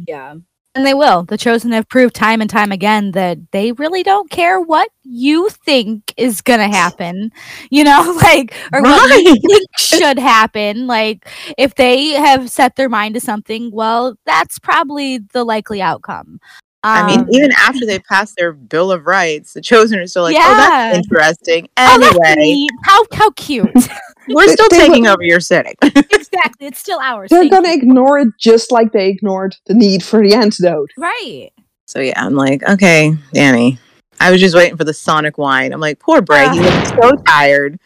Yeah. 0.08 0.36
And 0.76 0.86
they 0.86 0.94
will. 0.94 1.24
The 1.24 1.38
Chosen 1.38 1.72
have 1.72 1.88
proved 1.88 2.14
time 2.14 2.42
and 2.42 2.50
time 2.50 2.72
again 2.74 3.12
that 3.12 3.38
they 3.52 3.72
really 3.72 4.04
don't 4.04 4.30
care 4.30 4.60
what 4.60 4.90
you 5.04 5.48
think 5.50 6.14
is 6.18 6.42
going 6.42 6.60
to 6.70 6.76
happen, 6.78 7.32
you 7.72 7.84
know, 7.86 8.14
like, 8.24 8.54
or 8.74 8.82
what 8.82 9.24
you 9.24 9.36
think 9.36 9.64
should 9.78 10.20
happen. 10.20 10.86
Like, 10.86 11.28
if 11.58 11.76
they 11.76 12.10
have 12.10 12.50
set 12.52 12.76
their 12.76 12.90
mind 12.90 13.14
to 13.16 13.22
something, 13.22 13.72
well, 13.72 14.16
that's 14.26 14.60
probably 14.60 15.20
the 15.32 15.46
likely 15.46 15.82
outcome. 15.82 16.40
I 16.84 17.08
mean, 17.08 17.22
Um, 17.22 17.28
even 17.32 17.52
after 17.54 17.84
they 17.86 17.98
pass 17.98 18.34
their 18.36 18.52
Bill 18.54 18.92
of 18.92 19.08
Rights, 19.08 19.54
the 19.54 19.62
Chosen 19.62 19.98
are 19.98 20.06
still 20.06 20.22
like, 20.24 20.36
oh, 20.38 20.56
that's 20.56 20.98
interesting. 20.98 21.68
oh, 21.78 22.00
that's 22.00 22.20
Anyway, 22.38 22.68
how 22.84 23.04
how 23.14 23.32
cute. 23.32 23.72
we're 24.30 24.48
still 24.50 24.68
they 24.70 24.78
taking 24.80 25.04
will- 25.04 25.12
over 25.12 25.24
your 25.24 25.40
city. 25.40 25.74
exactly. 25.84 26.68
It's 26.68 26.80
still 26.80 27.00
ours. 27.00 27.30
They're 27.30 27.50
gonna 27.50 27.74
ignore 27.74 28.20
it 28.20 28.30
just 28.40 28.72
like 28.72 28.92
they 28.92 29.10
ignored 29.10 29.56
the 29.66 29.74
need 29.74 30.04
for 30.04 30.22
the 30.22 30.34
antidote. 30.36 30.92
right. 30.98 31.50
so 31.86 32.00
yeah, 32.00 32.14
I'm 32.24 32.36
like, 32.36 32.64
okay, 32.68 33.14
Danny. 33.34 33.80
I 34.20 34.32
was 34.32 34.40
just 34.40 34.56
waiting 34.56 34.78
for 34.78 34.86
the 34.86 34.94
sonic 34.94 35.38
whine. 35.38 35.74
I'm 35.74 35.82
like, 35.82 36.00
poor 36.00 36.22
Bray. 36.22 36.48
He 36.50 36.60
ah. 36.60 36.62
looks 36.62 36.90
so 36.90 37.12
tired. 37.28 37.80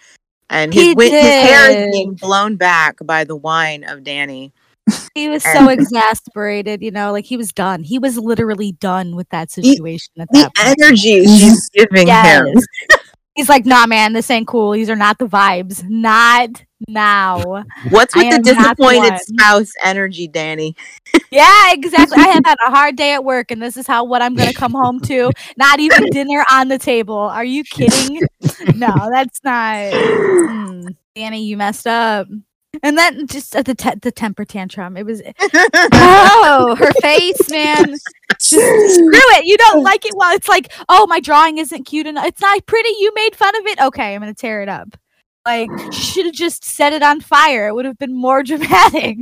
And 0.51 0.74
his, 0.74 0.84
He 0.84 0.96
his 0.96 1.12
hair 1.12 1.72
is 1.88 1.91
being 1.91 2.13
blown 2.15 2.55
back 2.55 2.98
by 3.03 3.24
the 3.24 3.36
whine 3.36 3.84
of 3.84 4.03
Danny. 4.03 4.51
He 5.13 5.29
was 5.29 5.43
so 5.43 5.69
exasperated, 5.69 6.81
you 6.81 6.89
know, 6.89 7.12
like 7.12 7.25
he 7.25 7.38
was 7.38 7.51
done. 7.53 7.84
He 7.84 8.00
was 8.00 8.17
literally 8.17 8.72
done 8.74 9.15
with 9.15 9.29
that 9.29 9.51
situation 9.51 10.12
at 10.19 10.27
The 10.31 10.50
point. 10.55 10.79
energy 10.81 11.25
she's 11.25 11.69
giving 11.69 12.08
Yes. 12.08 12.48
him. 12.48 12.63
He's 13.36 13.50
like, 13.50 13.65
nah, 13.65 13.86
man, 13.86 14.13
this 14.13 14.29
ain't 14.29 14.48
cool. 14.48 14.71
These 14.71 14.89
are 14.89 14.95
not 14.95 15.17
the 15.17 15.27
vibes. 15.27 15.88
Not 15.88 16.63
now. 16.88 17.63
What's 17.89 18.15
with 18.15 18.29
the 18.29 18.38
the 18.38 18.53
disappointed 18.53 19.12
one. 19.12 19.19
spouse 19.19 19.71
energy, 19.83 20.27
Danny? 20.27 20.75
Yeah, 21.31 21.71
exactly. 21.74 22.17
I 22.17 22.27
have 22.27 22.43
had 22.45 22.57
a 22.67 22.71
hard 22.71 22.95
day 22.95 23.13
at 23.13 23.24
work, 23.24 23.51
and 23.51 23.62
this 23.62 23.77
is 23.77 23.88
how 23.88 24.03
what 24.03 24.21
I'm 24.21 24.36
gonna 24.36 24.53
come 24.53 24.74
home 24.74 25.00
to. 25.01 25.31
Not 25.57 25.79
even 25.79 26.09
dinner 26.12 26.43
on 26.51 26.67
the 26.67 26.77
table. 26.77 27.17
Are 27.17 27.45
you 27.45 27.63
kidding? 27.63 28.21
No, 28.75 28.93
that's 29.12 29.43
not. 29.43 29.93
Mm. 29.93 30.95
Danny, 31.15 31.43
you 31.43 31.57
messed 31.57 31.88
up. 31.88 32.27
And 32.83 32.97
then 32.97 33.25
just 33.27 33.55
at 33.55 33.65
the 33.65 33.75
te- 33.75 33.95
the 34.01 34.11
temper 34.11 34.45
tantrum, 34.45 34.95
it 34.95 35.05
was 35.05 35.21
oh 35.93 36.75
her 36.77 36.91
face, 37.01 37.49
man. 37.49 37.88
Just 37.88 38.05
screw 38.39 39.09
it. 39.11 39.46
You 39.46 39.57
don't 39.57 39.83
like 39.83 40.05
it. 40.05 40.13
Well, 40.15 40.35
it's 40.35 40.48
like, 40.48 40.72
oh, 40.87 41.07
my 41.07 41.20
drawing 41.20 41.57
isn't 41.57 41.85
cute 41.85 42.05
enough. 42.05 42.25
It's 42.25 42.41
not 42.41 42.65
pretty. 42.67 42.89
You 43.00 43.11
made 43.15 43.35
fun 43.35 43.55
of 43.57 43.65
it. 43.65 43.79
Okay, 43.81 44.13
I'm 44.13 44.22
gonna 44.22 44.33
tear 44.33 44.61
it 44.61 44.70
up. 44.70 44.96
Like, 45.46 45.70
she 45.91 46.01
should 46.01 46.25
have 46.27 46.35
just 46.35 46.63
set 46.63 46.94
it 46.94 47.01
on 47.01 47.22
fire. 47.22 47.67
It 47.67 47.74
would 47.74 47.85
have 47.85 47.98
been 47.98 48.15
more 48.15 48.44
dramatic. 48.44 49.17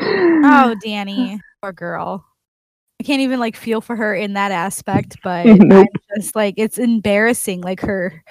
oh, 0.00 0.74
Danny, 0.82 1.40
poor 1.62 1.72
girl. 1.72 2.26
I 2.98 3.04
can't 3.04 3.22
even 3.22 3.38
like 3.38 3.56
feel 3.56 3.80
for 3.80 3.96
her 3.96 4.14
in 4.14 4.34
that 4.34 4.50
aspect, 4.52 5.16
but 5.22 5.46
just 6.16 6.34
like 6.34 6.54
it's 6.58 6.76
embarrassing. 6.76 7.62
Like 7.62 7.80
her, 7.80 8.22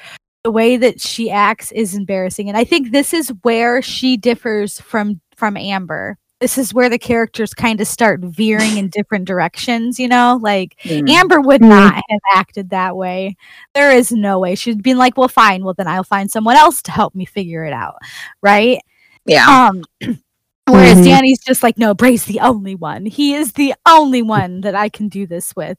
the 0.43 0.52
way 0.52 0.78
that 0.78 1.02
she 1.02 1.30
acts 1.30 1.71
is 1.71 1.95
embarrassing, 1.95 2.47
and 2.49 2.58
I 2.58 2.63
think 2.63 2.91
this 2.91 3.13
is 3.13 3.30
where 3.43 3.82
she 3.82 4.17
differs 4.17 4.80
from 4.82 5.19
from 5.36 5.58
Amber. 5.58 6.17
This 6.39 6.58
is 6.58 6.73
where 6.73 6.89
the 6.89 6.97
characters 6.97 7.54
kind 7.54 7.82
of 7.82 7.88
start 7.88 8.21
veering 8.21 8.78
in 8.78 8.88
different 8.89 9.25
directions. 9.25 9.99
You 9.99 10.08
know, 10.08 10.39
like 10.41 10.78
Mm. 10.86 11.10
Amber 11.10 11.41
would 11.41 11.60
Mm. 11.62 11.67
not 11.69 11.95
have 11.95 12.19
acted 12.34 12.69
that 12.69 12.95
way. 12.95 13.36
There 13.73 13.91
is 13.91 14.12
no 14.13 14.39
way. 14.39 14.56
She'd 14.56 14.82
been 14.82 14.97
like, 14.97 15.17
well, 15.17 15.28
fine. 15.28 15.65
Well, 15.65 15.73
then 15.73 15.88
I'll 15.89 16.04
find 16.06 16.32
someone 16.32 16.56
else 16.56 16.82
to 16.84 16.91
help 16.91 17.13
me 17.13 17.25
figure 17.25 17.65
it 17.65 17.73
out. 17.73 17.95
Right. 18.41 18.80
Yeah. 19.25 19.45
Um, 19.69 19.84
whereas 20.67 20.99
Mhm. 20.99 21.04
Danny's 21.04 21.39
just 21.43 21.62
like, 21.62 21.78
no, 21.78 21.93
Bray's 21.93 22.23
the 22.23 22.39
only 22.39 22.75
one. 22.75 23.06
He 23.06 23.34
is 23.34 23.52
the 23.54 23.73
only 23.86 24.21
one 24.21 24.62
that 24.62 24.75
I 24.75 24.88
can 24.88 25.10
do 25.10 25.28
this 25.28 25.54
with. 25.58 25.78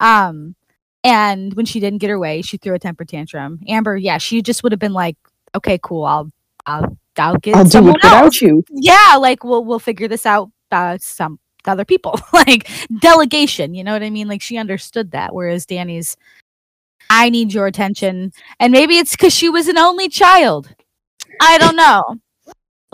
Um, 0.00 0.56
and 1.04 1.52
when 1.54 1.66
she 1.66 1.80
didn't 1.80 1.98
get 1.98 2.08
her 2.08 2.18
way, 2.18 2.40
she 2.40 2.56
threw 2.56 2.74
a 2.74 2.78
temper 2.78 3.04
tantrum. 3.04 3.60
Amber, 3.68 3.96
yeah, 3.96 4.16
she 4.16 4.40
just 4.40 4.62
would 4.62 4.72
have 4.72 4.78
been 4.78 4.94
like, 4.94 5.16
okay, 5.54 5.78
cool. 5.82 6.04
I'll, 6.04 6.30
I'll, 6.64 6.98
I'll 7.18 7.36
get 7.36 7.54
I'll 7.54 7.64
do 7.64 7.78
it 7.88 7.92
without 7.92 8.24
else. 8.24 8.40
you. 8.40 8.64
Yeah, 8.70 9.16
like 9.20 9.44
we'll 9.44 9.64
we'll 9.64 9.78
figure 9.78 10.08
this 10.08 10.26
out. 10.26 10.50
Uh, 10.72 10.98
some 11.00 11.38
other 11.66 11.84
people, 11.84 12.18
like 12.32 12.68
delegation. 13.00 13.74
You 13.74 13.84
know 13.84 13.92
what 13.92 14.02
I 14.02 14.10
mean? 14.10 14.26
Like 14.28 14.42
she 14.42 14.56
understood 14.56 15.12
that, 15.12 15.34
whereas 15.34 15.66
Danny's, 15.66 16.16
I 17.10 17.28
need 17.28 17.52
your 17.52 17.66
attention, 17.66 18.32
and 18.58 18.72
maybe 18.72 18.96
it's 18.96 19.12
because 19.12 19.34
she 19.34 19.48
was 19.50 19.68
an 19.68 19.78
only 19.78 20.08
child. 20.08 20.74
I 21.40 21.58
don't 21.58 21.76
know. 21.76 22.16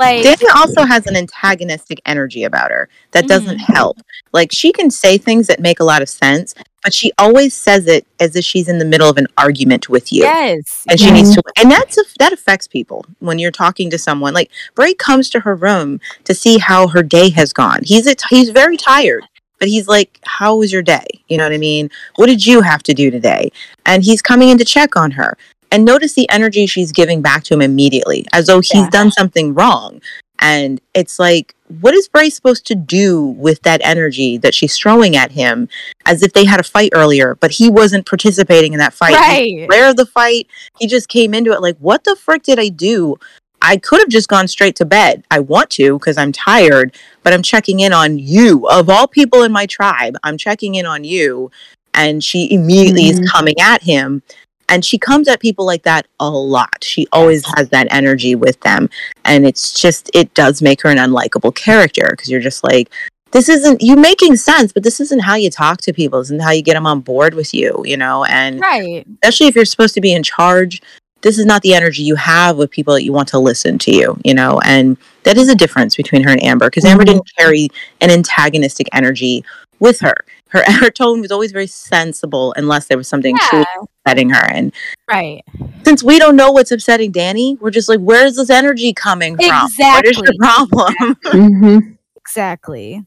Like 0.00 0.22
also 0.56 0.84
has 0.84 1.06
an 1.06 1.16
antagonistic 1.16 2.00
energy 2.06 2.44
about 2.44 2.70
her 2.70 2.88
that 3.12 3.26
doesn't 3.28 3.58
Mm. 3.58 3.74
help. 3.74 3.98
Like 4.32 4.50
she 4.52 4.72
can 4.72 4.90
say 4.90 5.18
things 5.18 5.46
that 5.46 5.60
make 5.60 5.80
a 5.80 5.84
lot 5.84 6.02
of 6.02 6.08
sense, 6.08 6.54
but 6.82 6.94
she 6.94 7.12
always 7.18 7.54
says 7.54 7.86
it 7.86 8.06
as 8.18 8.36
if 8.36 8.44
she's 8.44 8.68
in 8.68 8.78
the 8.78 8.84
middle 8.84 9.08
of 9.08 9.16
an 9.18 9.26
argument 9.36 9.88
with 9.88 10.12
you. 10.12 10.22
yes, 10.22 10.84
And 10.88 10.98
she 10.98 11.10
needs 11.10 11.34
to, 11.34 11.42
and 11.58 11.70
that's 11.70 11.98
a, 11.98 12.02
that 12.18 12.32
affects 12.32 12.66
people 12.66 13.04
when 13.18 13.38
you're 13.38 13.50
talking 13.50 13.90
to 13.90 13.98
someone. 13.98 14.32
Like 14.34 14.50
Bray 14.74 14.94
comes 14.94 15.28
to 15.30 15.40
her 15.40 15.54
room 15.54 16.00
to 16.24 16.34
see 16.34 16.58
how 16.58 16.88
her 16.88 17.02
day 17.02 17.30
has 17.30 17.52
gone. 17.52 17.80
He's 17.84 18.06
a, 18.06 18.14
he's 18.30 18.50
very 18.50 18.76
tired, 18.76 19.24
but 19.58 19.68
he's 19.68 19.86
like, 19.88 20.18
"How 20.24 20.56
was 20.56 20.72
your 20.72 20.82
day? 20.82 21.06
You 21.28 21.36
know 21.36 21.44
what 21.44 21.52
I 21.52 21.58
mean? 21.58 21.90
What 22.16 22.26
did 22.26 22.46
you 22.46 22.62
have 22.62 22.82
to 22.84 22.94
do 22.94 23.10
today?" 23.10 23.50
And 23.84 24.02
he's 24.02 24.22
coming 24.22 24.48
in 24.48 24.58
to 24.58 24.64
check 24.64 24.96
on 24.96 25.10
her. 25.12 25.36
And 25.72 25.84
notice 25.84 26.14
the 26.14 26.28
energy 26.30 26.66
she's 26.66 26.92
giving 26.92 27.22
back 27.22 27.44
to 27.44 27.54
him 27.54 27.62
immediately, 27.62 28.26
as 28.32 28.46
though 28.46 28.60
he's 28.60 28.74
Yeah. 28.74 28.90
done 28.90 29.10
something 29.12 29.54
wrong. 29.54 30.00
And 30.40 30.80
it's 30.94 31.18
like, 31.18 31.54
what 31.80 31.94
is 31.94 32.08
Bray 32.08 32.30
supposed 32.30 32.66
to 32.66 32.74
do 32.74 33.22
with 33.22 33.62
that 33.62 33.80
energy 33.84 34.38
that 34.38 34.54
she's 34.54 34.76
throwing 34.76 35.14
at 35.14 35.32
him, 35.32 35.68
as 36.06 36.22
if 36.22 36.32
they 36.32 36.44
had 36.44 36.58
a 36.58 36.64
fight 36.64 36.90
earlier, 36.94 37.36
but 37.40 37.52
he 37.52 37.68
wasn't 37.70 38.06
participating 38.06 38.72
in 38.72 38.78
that 38.78 38.94
fight? 38.94 39.16
He 39.36 39.66
right. 39.66 39.88
of 39.90 39.96
the 39.96 40.06
fight. 40.06 40.48
He 40.78 40.86
just 40.86 41.08
came 41.08 41.34
into 41.34 41.52
it 41.52 41.60
like, 41.60 41.76
what 41.78 42.04
the 42.04 42.16
frick 42.16 42.42
did 42.42 42.58
I 42.58 42.68
do? 42.70 43.16
I 43.62 43.76
could 43.76 44.00
have 44.00 44.08
just 44.08 44.28
gone 44.28 44.48
straight 44.48 44.74
to 44.76 44.86
bed. 44.86 45.22
I 45.30 45.40
want 45.40 45.68
to 45.70 45.98
because 45.98 46.16
I'm 46.16 46.32
tired, 46.32 46.96
but 47.22 47.34
I'm 47.34 47.42
checking 47.42 47.80
in 47.80 47.92
on 47.92 48.18
you. 48.18 48.66
Of 48.68 48.88
all 48.88 49.06
people 49.06 49.42
in 49.42 49.52
my 49.52 49.66
tribe, 49.66 50.16
I'm 50.24 50.38
checking 50.38 50.74
in 50.74 50.86
on 50.86 51.04
you. 51.04 51.50
And 51.92 52.24
she 52.24 52.50
immediately 52.50 53.04
Mhm. 53.04 53.10
is 53.20 53.30
coming 53.30 53.60
at 53.60 53.82
him. 53.82 54.22
And 54.70 54.84
she 54.84 54.96
comes 54.98 55.28
at 55.28 55.40
people 55.40 55.66
like 55.66 55.82
that 55.82 56.06
a 56.20 56.30
lot. 56.30 56.82
She 56.82 57.06
always 57.12 57.44
has 57.56 57.68
that 57.70 57.88
energy 57.90 58.34
with 58.36 58.58
them. 58.60 58.88
And 59.24 59.44
it's 59.46 59.78
just, 59.78 60.10
it 60.14 60.32
does 60.34 60.62
make 60.62 60.80
her 60.82 60.88
an 60.88 60.96
unlikable 60.98 61.54
character 61.54 62.06
because 62.12 62.30
you're 62.30 62.40
just 62.40 62.62
like, 62.64 62.88
this 63.32 63.48
isn't 63.48 63.82
you 63.82 63.96
making 63.96 64.36
sense, 64.36 64.72
but 64.72 64.82
this 64.84 65.00
isn't 65.00 65.20
how 65.22 65.34
you 65.34 65.50
talk 65.50 65.80
to 65.82 65.92
people. 65.92 66.20
This 66.20 66.28
isn't 66.28 66.42
how 66.42 66.50
you 66.52 66.62
get 66.62 66.74
them 66.74 66.86
on 66.86 67.00
board 67.00 67.34
with 67.34 67.52
you, 67.52 67.82
you 67.84 67.96
know? 67.96 68.24
And 68.24 68.60
Right. 68.60 69.04
especially 69.22 69.48
if 69.48 69.56
you're 69.56 69.64
supposed 69.64 69.94
to 69.94 70.00
be 70.00 70.12
in 70.14 70.22
charge 70.22 70.80
this 71.22 71.38
is 71.38 71.44
not 71.44 71.60
the 71.60 71.74
energy 71.74 72.02
you 72.02 72.14
have 72.14 72.56
with 72.56 72.70
people 72.70 72.94
that 72.94 73.04
you 73.04 73.12
want 73.12 73.28
to 73.28 73.38
listen 73.38 73.76
to 73.76 73.94
you 73.94 74.16
you 74.24 74.32
know 74.32 74.58
and 74.64 74.96
that 75.24 75.36
is 75.36 75.50
a 75.50 75.54
difference 75.54 75.94
between 75.94 76.22
her 76.22 76.30
and 76.30 76.42
amber 76.42 76.70
because 76.70 76.82
amber 76.86 77.02
Mhm. 77.02 77.08
didn't 77.08 77.30
carry 77.36 77.68
an 78.00 78.10
antagonistic 78.10 78.88
energy 78.94 79.44
with 79.80 80.00
her 80.00 80.14
her 80.50 80.62
her 80.80 80.90
tone 80.90 81.20
was 81.20 81.30
always 81.30 81.52
very 81.52 81.66
sensible 81.66 82.52
unless 82.56 82.86
there 82.86 82.96
was 82.98 83.08
something 83.08 83.36
truly 83.48 83.64
upsetting 84.04 84.30
her 84.30 84.46
and 84.50 84.72
Right. 85.08 85.42
since 85.84 86.02
we 86.02 86.18
don't 86.18 86.36
know 86.36 86.52
what's 86.52 86.70
upsetting 86.70 87.10
danny 87.10 87.56
we're 87.60 87.70
just 87.70 87.88
like 87.88 88.00
where's 88.00 88.36
this 88.36 88.50
energy 88.50 88.92
coming 88.92 89.36
from 89.36 89.44
exactly. 89.66 89.84
what 89.84 90.04
is 90.06 90.16
your 90.16 90.34
Exactly. 90.34 90.38
problem 90.38 91.16
hmm 91.32 91.78
Exactly. 92.16 93.04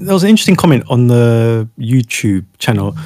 There 0.00 0.14
was 0.14 0.22
an 0.24 0.30
interesting 0.30 0.56
comment 0.56 0.84
on 0.88 1.08
the 1.08 1.68
YouTube 1.78 2.46
channel 2.58 2.96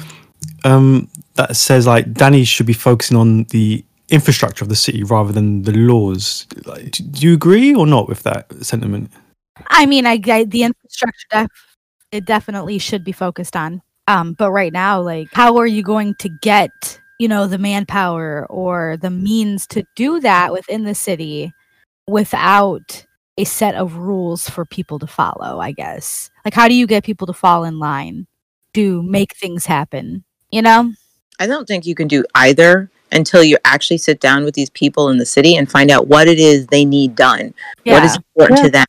um, 0.63 1.09
that 1.35 1.57
says 1.57 1.85
like 1.85 2.13
Danny 2.13 2.45
should 2.45 2.65
be 2.65 2.71
focusing 2.73 3.17
on 3.17 3.43
the 3.45 3.83
infrastructure 4.07 4.63
of 4.63 4.69
the 4.69 4.75
city 4.77 5.03
rather 5.03 5.33
than 5.33 5.63
the 5.63 5.73
laws. 5.73 6.47
Like, 6.65 6.91
do 6.91 7.03
do 7.03 7.27
you 7.27 7.33
agree 7.33 7.75
or 7.75 7.85
not 7.85 8.07
with 8.07 8.23
that 8.23 8.45
sentiment? 8.63 9.11
I 9.67 9.85
mean, 9.85 10.05
I, 10.05 10.21
I 10.25 10.45
the 10.45 10.63
infrastructure 10.63 11.27
def- 11.31 11.70
it 12.11 12.25
definitely 12.25 12.77
should 12.77 13.03
be 13.03 13.11
focused 13.11 13.55
on. 13.55 13.81
Um, 14.07 14.33
but 14.33 14.51
right 14.51 14.73
now, 14.73 15.01
like, 15.01 15.27
how 15.31 15.57
are 15.57 15.67
you 15.67 15.83
going 15.83 16.15
to 16.15 16.29
get 16.41 16.99
you 17.19 17.27
know 17.27 17.47
the 17.47 17.57
manpower 17.57 18.45
or 18.49 18.97
the 18.97 19.09
means 19.11 19.67
to 19.67 19.83
do 19.95 20.19
that 20.21 20.51
within 20.51 20.83
the 20.83 20.95
city 20.95 21.53
without 22.07 23.05
a 23.37 23.43
set 23.45 23.75
of 23.75 23.95
rules 23.95 24.49
for 24.49 24.65
people 24.65 24.99
to 24.99 25.07
follow? 25.07 25.59
I 25.59 25.71
guess. 25.71 26.29
Like, 26.45 26.53
how 26.53 26.67
do 26.67 26.73
you 26.73 26.87
get 26.87 27.03
people 27.03 27.27
to 27.27 27.33
fall 27.33 27.63
in 27.63 27.79
line 27.79 28.27
to 28.73 29.01
make 29.03 29.35
things 29.35 29.65
happen? 29.65 30.23
You 30.51 30.61
know? 30.61 30.91
I 31.39 31.47
don't 31.47 31.67
think 31.67 31.85
you 31.85 31.95
can 31.95 32.07
do 32.07 32.23
either 32.35 32.91
until 33.11 33.43
you 33.43 33.57
actually 33.65 33.97
sit 33.97 34.19
down 34.19 34.43
with 34.43 34.53
these 34.53 34.69
people 34.69 35.09
in 35.09 35.17
the 35.17 35.25
city 35.25 35.55
and 35.55 35.69
find 35.69 35.89
out 35.89 36.07
what 36.07 36.27
it 36.27 36.39
is 36.39 36.67
they 36.67 36.85
need 36.85 37.15
done, 37.15 37.53
what 37.83 38.03
is 38.03 38.15
important 38.15 38.59
Yeah. 38.59 38.63
to 38.65 38.69
them, 38.71 38.85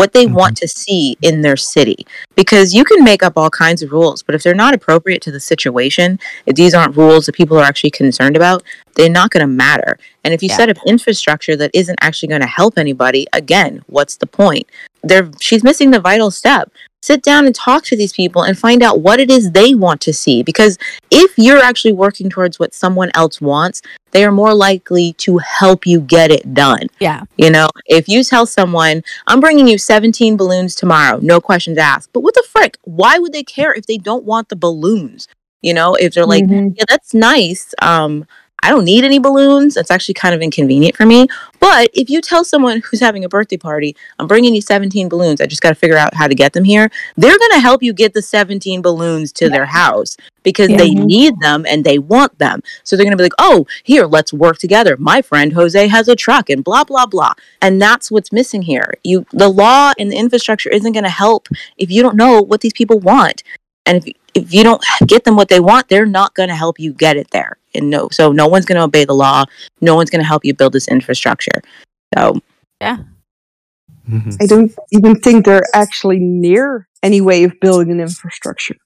what 0.00 0.14
they 0.14 0.24
Mhm. 0.24 0.32
want 0.32 0.56
to 0.56 0.66
see 0.66 1.18
in 1.20 1.42
their 1.42 1.58
city. 1.58 2.06
Because 2.34 2.72
you 2.72 2.84
can 2.84 3.04
make 3.04 3.22
up 3.22 3.34
all 3.36 3.50
kinds 3.50 3.82
of 3.82 3.92
rules, 3.92 4.22
but 4.22 4.34
if 4.34 4.42
they're 4.42 4.54
not 4.54 4.72
appropriate 4.72 5.20
to 5.22 5.30
the 5.30 5.38
situation, 5.40 6.18
if 6.46 6.56
these 6.56 6.72
aren't 6.72 6.96
rules 6.96 7.26
that 7.26 7.34
people 7.34 7.58
are 7.58 7.64
actually 7.64 7.90
concerned 7.90 8.34
about, 8.34 8.62
they're 8.94 9.08
not 9.10 9.30
going 9.30 9.40
to 9.42 9.46
matter. 9.46 9.98
And 10.24 10.34
if 10.34 10.42
you 10.42 10.48
Yeah. 10.48 10.56
set 10.56 10.68
up 10.70 10.76
infrastructure 10.86 11.56
that 11.56 11.70
isn't 11.74 11.98
actually 12.02 12.28
going 12.28 12.40
to 12.42 12.46
help 12.46 12.78
anybody, 12.78 13.26
again, 13.32 13.82
what's 13.86 14.16
the 14.16 14.26
point? 14.26 14.66
They're, 15.02 15.30
she's 15.40 15.64
missing 15.64 15.90
the 15.90 16.00
vital 16.00 16.30
step. 16.30 16.70
Sit 17.02 17.22
down 17.22 17.46
and 17.46 17.54
talk 17.54 17.84
to 17.84 17.96
these 17.96 18.12
people 18.12 18.42
and 18.42 18.58
find 18.58 18.82
out 18.82 19.00
what 19.00 19.20
it 19.20 19.30
is 19.30 19.52
they 19.52 19.74
want 19.74 20.02
to 20.02 20.12
see. 20.12 20.42
Because 20.42 20.76
if 21.10 21.32
you're 21.38 21.58
actually 21.62 21.92
working 21.94 22.28
towards 22.28 22.58
what 22.58 22.74
someone 22.74 23.10
else 23.14 23.40
wants, 23.40 23.80
they 24.10 24.22
are 24.22 24.30
more 24.32 24.52
likely 24.52 25.14
to 25.14 25.38
help 25.38 25.86
you 25.86 26.00
get 26.02 26.30
it 26.30 26.52
done. 26.52 26.88
Yeah. 26.98 27.22
You 27.38 27.48
know, 27.50 27.68
if 27.86 28.06
you 28.06 28.22
tell 28.22 28.44
someone, 28.44 29.02
I'm 29.26 29.40
bringing 29.40 29.66
you 29.66 29.78
17 29.78 30.36
balloons 30.36 30.74
tomorrow, 30.74 31.18
no 31.22 31.40
questions 31.40 31.78
asked. 31.78 32.10
But 32.12 32.20
what 32.20 32.34
the 32.34 32.44
frick? 32.46 32.76
Why 32.84 33.18
would 33.18 33.32
they 33.32 33.44
care 33.44 33.72
if 33.72 33.86
they 33.86 33.96
don't 33.96 34.24
want 34.24 34.50
the 34.50 34.56
balloons? 34.56 35.26
You 35.62 35.72
know, 35.72 35.94
if 35.94 36.12
they're 36.14 36.26
like, 36.26 36.44
Mhm. 36.44 36.74
yeah, 36.76 36.84
that's 36.88 37.14
nice. 37.14 37.74
Um, 37.80 38.26
I 38.62 38.70
don't 38.70 38.84
need 38.84 39.04
any 39.04 39.18
balloons. 39.18 39.74
That's 39.74 39.90
actually 39.90 40.14
kind 40.14 40.34
of 40.34 40.42
inconvenient 40.42 40.96
for 40.96 41.06
me. 41.06 41.28
But 41.60 41.90
if 41.94 42.10
you 42.10 42.20
tell 42.20 42.44
someone 42.44 42.82
who's 42.84 43.00
having 43.00 43.24
a 43.24 43.28
birthday 43.28 43.56
party, 43.56 43.96
I'm 44.18 44.26
bringing 44.26 44.54
you 44.54 44.60
17 44.60 45.08
balloons, 45.08 45.40
I 45.40 45.46
just 45.46 45.62
got 45.62 45.70
to 45.70 45.74
figure 45.74 45.96
out 45.96 46.14
how 46.14 46.26
to 46.26 46.34
get 46.34 46.52
them 46.52 46.64
here, 46.64 46.90
they're 47.16 47.38
going 47.38 47.52
to 47.52 47.60
help 47.60 47.82
you 47.82 47.92
get 47.92 48.14
the 48.14 48.22
17 48.22 48.82
balloons 48.82 49.32
to 49.32 49.48
their 49.48 49.66
house 49.66 50.16
because 50.42 50.68
they 50.68 50.90
need 50.90 51.38
them 51.40 51.66
and 51.66 51.84
they 51.84 51.98
want 51.98 52.38
them. 52.38 52.62
So 52.84 52.96
they're 52.96 53.04
going 53.04 53.12
to 53.12 53.16
be 53.16 53.24
like, 53.24 53.34
oh, 53.38 53.66
here, 53.84 54.06
let's 54.06 54.32
work 54.32 54.58
together. 54.58 54.96
My 54.96 55.22
friend 55.22 55.52
Jose 55.52 55.88
has 55.88 56.08
a 56.08 56.16
truck 56.16 56.50
and 56.50 56.64
blah, 56.64 56.84
blah, 56.84 57.06
blah. 57.06 57.34
And 57.60 57.80
that's 57.80 58.10
what's 58.10 58.32
missing 58.32 58.62
here. 58.62 58.94
You, 59.04 59.26
the 59.32 59.48
law 59.48 59.92
and 59.98 60.10
the 60.10 60.16
infrastructure 60.16 60.70
isn't 60.70 60.92
going 60.92 61.04
to 61.04 61.10
help 61.10 61.48
if 61.76 61.90
you 61.90 62.02
don't 62.02 62.16
know 62.16 62.40
what 62.40 62.60
these 62.60 62.72
people 62.72 62.98
want. 62.98 63.42
And 63.86 63.98
if, 63.98 64.14
if 64.34 64.54
you 64.54 64.62
don't 64.62 64.82
get 65.06 65.24
them 65.24 65.36
what 65.36 65.48
they 65.48 65.60
want, 65.60 65.88
they're 65.88 66.06
not 66.06 66.34
going 66.34 66.48
to 66.48 66.54
help 66.54 66.78
you 66.78 66.92
get 66.92 67.16
it 67.16 67.30
there. 67.30 67.56
And 67.74 67.90
no, 67.90 68.08
so 68.10 68.32
no 68.32 68.46
one's 68.46 68.64
going 68.66 68.78
to 68.78 68.84
obey 68.84 69.04
the 69.04 69.14
law. 69.14 69.44
No 69.80 69.94
one's 69.94 70.10
going 70.10 70.22
to 70.22 70.26
help 70.26 70.44
you 70.44 70.54
build 70.54 70.72
this 70.72 70.88
infrastructure. 70.88 71.62
So 72.16 72.40
Mhm. 72.82 74.36
I 74.40 74.46
don't 74.46 74.72
even 74.92 75.20
think 75.20 75.44
they're 75.44 75.62
actually 75.74 76.18
near 76.18 76.88
any 77.02 77.20
way 77.20 77.44
of 77.44 77.52
building 77.60 77.90
an 77.90 78.00
infrastructure. 78.00 78.76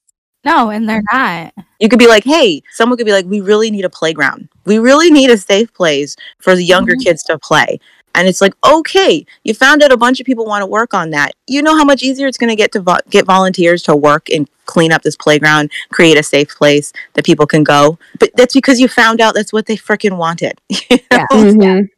No, 0.45 0.69
and 0.71 0.87
they're 0.89 1.03
not. 1.13 1.55
you 1.81 1.89
could 1.89 1.99
be 1.99 2.07
like, 2.07 2.25
hey, 2.25 2.63
someone 2.73 2.97
could 2.99 3.07
be 3.07 3.13
like, 3.13 3.25
we 3.27 3.41
really 3.41 3.71
need 3.71 3.85
a 3.85 3.91
playground. 3.91 4.49
We 4.67 4.79
really 4.79 5.11
need 5.11 5.31
a 5.31 5.39
safe 5.39 5.73
place 5.73 6.17
for 6.39 6.55
the 6.55 6.65
younger 6.65 6.95
Mhm. 6.95 7.03
kids 7.05 7.23
to 7.25 7.39
play. 7.39 7.79
And 8.15 8.29
it's 8.29 8.41
like, 8.41 8.55
okay, 8.67 9.27
you 9.43 9.55
found 9.55 9.83
out 9.83 9.93
a 9.93 9.97
bunch 9.97 10.21
of 10.21 10.27
people 10.27 10.47
want 10.47 10.63
to 10.63 10.67
work 10.67 10.95
on 10.95 11.11
that. 11.11 11.33
You 11.47 11.63
know 11.63 11.77
how 11.77 11.85
much 11.85 12.03
easier 12.03 12.27
it's 12.27 12.39
going 12.39 12.51
to 12.51 12.57
get 12.57 12.73
to 12.73 12.81
vo- 12.81 12.99
get 13.11 13.25
volunteers 13.27 13.83
to 13.85 13.97
work 13.97 14.29
and 14.31 14.49
clean 14.67 14.93
up 14.93 15.03
this 15.03 15.17
playground, 15.17 15.71
create 15.91 16.17
a 16.17 16.23
safe 16.23 16.49
place 16.57 16.93
that 17.15 17.25
people 17.25 17.47
can 17.47 17.65
go. 17.65 17.99
But 18.21 18.31
that's 18.37 18.55
because 18.55 18.81
you 18.81 18.89
found 18.89 19.21
out 19.21 19.35
that's 19.35 19.53
what 19.53 19.67
they 19.67 19.77
freaking 19.77 20.17
wanted. 20.17 20.61
You 20.91 20.99
Yeah. 21.11 21.27
know? 21.31 21.37
Mhm. 21.37 21.89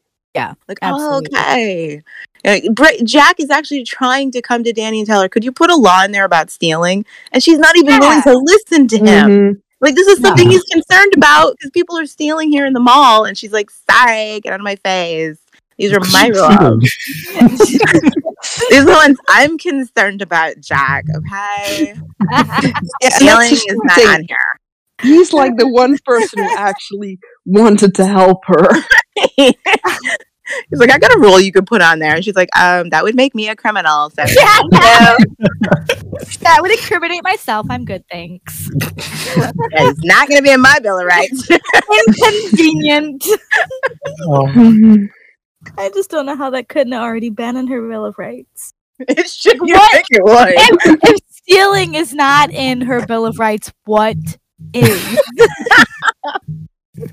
Like, 0.68 0.78
oh, 0.82 1.22
Absolutely. 1.22 1.38
okay. 1.38 2.02
Uh, 2.44 2.90
Jack 3.04 3.40
is 3.40 3.48
actually 3.50 3.84
trying 3.84 4.30
to 4.32 4.42
come 4.42 4.62
to 4.64 4.72
Danny 4.72 4.98
and 4.98 5.06
tell 5.06 5.22
her, 5.22 5.28
could 5.30 5.44
you 5.44 5.50
put 5.52 5.70
a 5.70 5.74
law 5.76 6.04
in 6.04 6.12
there 6.12 6.24
about 6.26 6.50
stealing? 6.50 7.06
And 7.32 7.42
she's 7.42 7.58
not 7.58 7.74
even 7.76 7.98
willing 7.98 8.22
to 8.22 8.34
listen 8.36 8.86
to 8.88 8.98
him. 8.98 9.30
Mhm. 9.30 9.60
Like 9.80 9.94
this 9.94 10.06
is 10.06 10.20
No. 10.20 10.28
something 10.28 10.50
he's 10.50 10.62
concerned 10.64 11.14
about 11.14 11.56
because 11.56 11.70
people 11.70 11.98
are 11.98 12.06
stealing 12.06 12.50
here 12.50 12.66
in 12.66 12.72
the 12.74 12.80
mall, 12.80 13.24
and 13.24 13.36
she's 13.36 13.52
like, 13.52 13.70
"Sorry, 13.70 14.40
get 14.40 14.52
out 14.52 14.60
of 14.60 14.64
my 14.64 14.76
face. 14.76 15.36
These 15.78 15.92
are 15.92 16.00
my 16.12 16.28
rules. 16.28 16.90
These 18.70 18.80
are 18.80 18.84
the 18.84 18.92
ones 18.92 19.18
I'm 19.28 19.58
concerned 19.58 20.22
about, 20.22 20.54
Jack. 20.60 21.04
Okay, 21.14 21.94
Yeah, 22.30 22.60
and 23.02 23.12
stealing 23.12 23.50
that's 23.50 23.64
the 23.64 23.72
is 23.72 23.80
not 23.84 23.96
thing. 23.96 24.06
on 24.08 24.22
here." 24.28 24.36
He's 25.02 25.32
like 25.34 25.56
the 25.58 25.68
one 25.68 25.96
person 26.06 26.38
who 26.42 26.56
actually 26.56 27.18
wanted 27.44 27.94
to 27.96 28.06
help 28.06 28.44
her. 28.46 28.66
He's 30.70 30.78
like, 30.78 30.92
"I 30.92 30.98
got 30.98 31.14
a 31.14 31.18
rule 31.18 31.40
you 31.40 31.50
could 31.52 31.66
put 31.66 31.82
on 31.82 31.98
there," 31.98 32.14
and 32.14 32.24
she's 32.24 32.36
like, 32.36 32.48
"Um, 32.56 32.88
that 32.90 33.02
would 33.02 33.14
make 33.16 33.34
me 33.34 33.48
a 33.48 33.56
criminal." 33.56 34.10
So 34.10 34.22
Yeah. 34.22 34.60
no, 34.72 35.16
that 36.40 36.58
would 36.60 36.70
incriminate 36.70 37.24
myself. 37.24 37.66
I'm 37.68 37.84
good, 37.84 38.04
thanks. 38.10 38.70
it's 38.72 40.04
not 40.04 40.28
going 40.28 40.38
to 40.38 40.42
be 40.42 40.50
in 40.52 40.60
my 40.62 40.78
bill 40.82 40.98
of 41.00 41.04
rights. 41.06 41.48
Inconvenient. 42.08 43.26
Mhm. 44.28 45.08
I 45.78 45.90
just 45.90 46.10
don't 46.10 46.26
know 46.26 46.36
how 46.36 46.50
that 46.50 46.68
couldn't 46.68 46.92
have 46.92 47.02
already 47.02 47.30
been 47.30 47.56
in 47.56 47.66
her 47.68 47.86
Bill 47.88 48.04
of 48.04 48.16
Rights. 48.18 48.72
it 49.00 49.28
should. 49.28 49.58
be 49.60 49.72
What? 49.72 50.04
it? 50.50 50.80
If, 50.86 51.00
if 51.04 51.20
stealing 51.30 51.94
is 51.94 52.14
not 52.14 52.50
in 52.50 52.80
her 52.82 53.06
Bill 53.06 53.26
of 53.26 53.38
Rights, 53.38 53.72
what 53.84 54.16
is? 54.72 55.18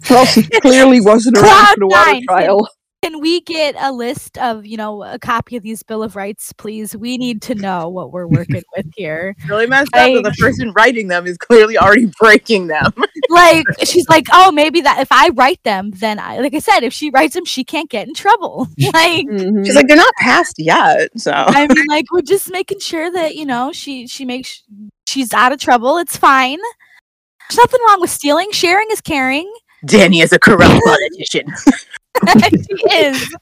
Well, 0.10 0.26
she 0.26 0.44
clearly 0.44 1.02
wasn't 1.02 1.38
around 1.38 1.66
for 1.74 1.80
the 1.80 1.88
water 1.88 2.20
trial. 2.28 2.70
Can 3.04 3.20
we 3.20 3.42
get 3.42 3.76
a 3.78 3.92
list 3.92 4.38
of, 4.38 4.66
you 4.66 4.78
know, 4.78 5.04
a 5.04 5.20
copy 5.20 5.58
of 5.58 5.64
these 5.64 5.84
Bill 5.84 6.04
of 6.04 6.16
Rights, 6.16 6.54
please? 6.54 6.96
We 6.96 7.18
need 7.18 7.42
to 7.42 7.56
know 7.56 7.90
what 7.90 8.14
we're 8.14 8.28
working 8.28 8.64
with 8.78 8.86
here. 8.96 9.36
really 9.50 9.68
messed 9.68 9.94
up. 9.94 10.14
that 10.14 10.24
the 10.24 10.32
person 10.40 10.72
writing 10.72 11.10
them 11.10 11.28
is 11.28 11.38
clearly 11.38 11.78
already 11.78 12.10
breaking 12.20 12.68
them. 12.68 12.94
Like, 13.30 13.66
she's 13.84 14.08
like, 14.10 14.26
oh, 14.32 14.52
maybe 14.52 14.82
that 14.82 15.00
if 15.00 15.08
I 15.12 15.30
write 15.30 15.64
them, 15.64 15.92
then 15.92 16.20
I, 16.20 16.38
like 16.40 16.54
I 16.54 16.60
said, 16.60 16.82
if 16.82 16.94
she 16.94 17.10
writes 17.10 17.34
them, 17.34 17.46
she 17.46 17.64
can't 17.64 17.90
get 17.90 18.08
in 18.08 18.14
trouble. 18.14 18.68
like, 18.94 19.26
Mhm. 19.26 19.66
She's 19.66 19.76
like, 19.76 19.88
they're 19.88 19.98
not 19.98 20.14
passed 20.20 20.56
yet. 20.60 21.10
So 21.18 21.32
I 21.34 21.66
mean, 21.68 21.86
like 21.88 22.06
we're 22.12 22.22
just 22.22 22.52
making 22.52 22.80
sure 22.80 23.12
that 23.12 23.36
you 23.36 23.46
know 23.46 23.72
she 23.72 24.08
she 24.08 24.26
makes 24.26 24.62
she's 25.08 25.34
out 25.34 25.52
of 25.52 25.60
trouble. 25.60 25.98
It's 25.98 26.16
fine. 26.18 26.60
There's 27.50 27.58
nothing 27.58 27.80
wrong 27.88 28.02
with 28.02 28.10
stealing. 28.12 28.52
Sharing 28.52 28.88
is 28.92 29.02
caring. 29.02 29.52
Danny 29.86 30.22
is 30.22 30.32
a 30.32 30.40
corrupt 30.40 30.82
politician. 30.86 31.46
she 32.50 32.96
is. 32.96 33.36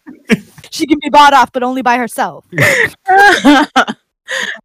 She 0.70 0.86
can 0.88 0.98
be 1.02 1.10
bought 1.10 1.34
off, 1.34 1.52
but 1.52 1.64
only 1.64 1.82
by 1.82 1.98
herself. 1.98 2.46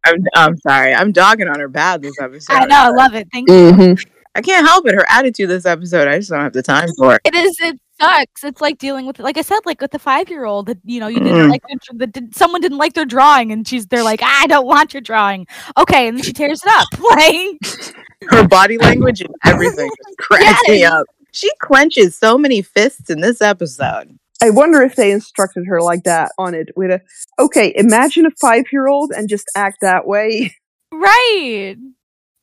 I'm, 0.05 0.23
I'm 0.35 0.57
sorry. 0.57 0.93
I'm 0.93 1.11
dogging 1.11 1.47
on 1.47 1.59
her 1.59 1.67
bad 1.67 2.01
this 2.01 2.19
episode. 2.21 2.53
I 2.53 2.65
know. 2.65 2.75
I 2.77 2.89
love 2.89 3.13
it. 3.15 3.27
Thank 3.33 3.49
you. 3.49 3.55
Mhm. 3.71 4.05
I 4.35 4.41
can't 4.41 4.65
help 4.67 4.87
it. 4.87 4.93
Her 4.93 5.05
attitude 5.09 5.49
this 5.49 5.65
episode, 5.65 6.07
I 6.07 6.19
just 6.19 6.29
don't 6.29 6.39
have 6.39 6.53
the 6.53 6.61
time 6.61 6.87
for 6.97 7.15
it. 7.15 7.21
It 7.25 7.33
is. 7.35 7.57
It 7.59 7.79
sucks. 7.99 8.43
It's 8.43 8.61
like 8.61 8.77
dealing 8.77 9.07
with, 9.07 9.17
like 9.19 9.35
I 9.37 9.41
said, 9.41 9.59
like 9.65 9.81
with 9.81 9.89
the 9.91 9.97
five 9.99 10.29
year 10.29 10.45
old 10.45 10.67
that 10.67 10.77
you 10.85 10.99
know 10.99 11.07
you 11.07 11.17
Mm. 11.19 11.23
didn't 11.23 11.49
like. 11.49 11.63
Their, 11.67 11.97
that 11.97 12.11
did, 12.13 12.35
someone 12.35 12.61
didn't 12.61 12.77
like 12.77 12.93
their 12.93 13.03
drawing, 13.05 13.51
and 13.51 13.67
she's 13.67 13.87
they're 13.87 14.03
like, 14.03 14.21
I 14.23 14.45
don't 14.47 14.67
want 14.67 14.93
your 14.93 15.01
drawing. 15.01 15.47
Okay, 15.77 16.07
and 16.07 16.17
then 16.17 16.23
she 16.23 16.33
tears 16.33 16.61
it 16.63 16.69
up. 16.71 16.87
Like, 16.99 18.31
Her 18.31 18.47
body 18.47 18.77
language 18.77 19.21
and 19.21 19.33
everything 19.45 19.89
just 20.05 20.17
cracks 20.19 20.61
me 20.69 20.83
up. 20.85 21.05
She 21.37 21.51
clenches 21.59 22.17
so 22.17 22.35
many 22.35 22.63
fists 22.63 23.11
in 23.11 23.21
this 23.21 23.43
episode. 23.43 24.17
I 24.41 24.49
wonder 24.49 24.81
if 24.81 24.95
they 24.95 25.11
instructed 25.11 25.65
her 25.67 25.81
like 25.81 26.03
that 26.05 26.31
on 26.39 26.55
it 26.55 26.69
with 26.75 26.89
a 26.89 27.01
okay, 27.39 27.73
imagine 27.75 28.25
a 28.25 28.31
five 28.41 28.65
year 28.71 28.87
old 28.87 29.11
and 29.11 29.29
just 29.29 29.45
act 29.55 29.81
that 29.81 30.07
way. 30.07 30.55
right. 30.91 31.75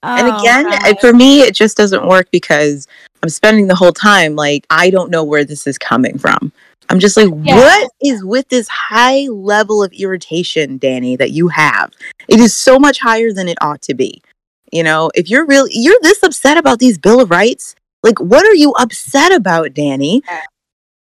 And 0.04 0.28
Oh, 0.28 0.38
again, 0.38 0.64
God. 0.64 1.00
For 1.00 1.12
me, 1.12 1.40
it 1.40 1.54
just 1.56 1.76
doesn't 1.76 2.06
work 2.06 2.28
because 2.30 2.86
I'm 3.22 3.28
spending 3.30 3.66
the 3.66 3.74
whole 3.74 3.92
time 3.92 4.36
like 4.36 4.64
I 4.70 4.90
don't 4.90 5.10
know 5.10 5.24
where 5.24 5.44
this 5.44 5.66
is 5.66 5.76
coming 5.76 6.16
from. 6.18 6.52
I'm 6.88 7.00
just 7.00 7.16
like, 7.16 7.30
Yeah. 7.42 7.56
what 7.56 7.90
is 8.00 8.24
with 8.24 8.48
this 8.48 8.68
high 8.68 9.26
level 9.28 9.82
of 9.82 9.92
irritation, 9.92 10.78
Danny, 10.78 11.16
that 11.16 11.30
you 11.32 11.48
have? 11.48 11.90
It 12.28 12.38
is 12.38 12.54
so 12.54 12.78
much 12.78 13.00
higher 13.00 13.32
than 13.32 13.48
it 13.48 13.58
ought 13.60 13.82
to 13.82 13.94
be. 13.94 14.22
You 14.70 14.84
know, 14.84 15.10
if 15.16 15.28
you're 15.28 15.46
really 15.46 15.70
you're 15.72 15.98
this 16.02 16.22
upset 16.22 16.58
about 16.58 16.78
these 16.78 16.96
Bill 16.98 17.20
of 17.20 17.30
Rights, 17.30 17.74
like 18.04 18.20
what 18.20 18.46
are 18.46 18.54
you 18.54 18.70
upset 18.72 19.32
about, 19.32 19.74
Danny? 19.74 20.22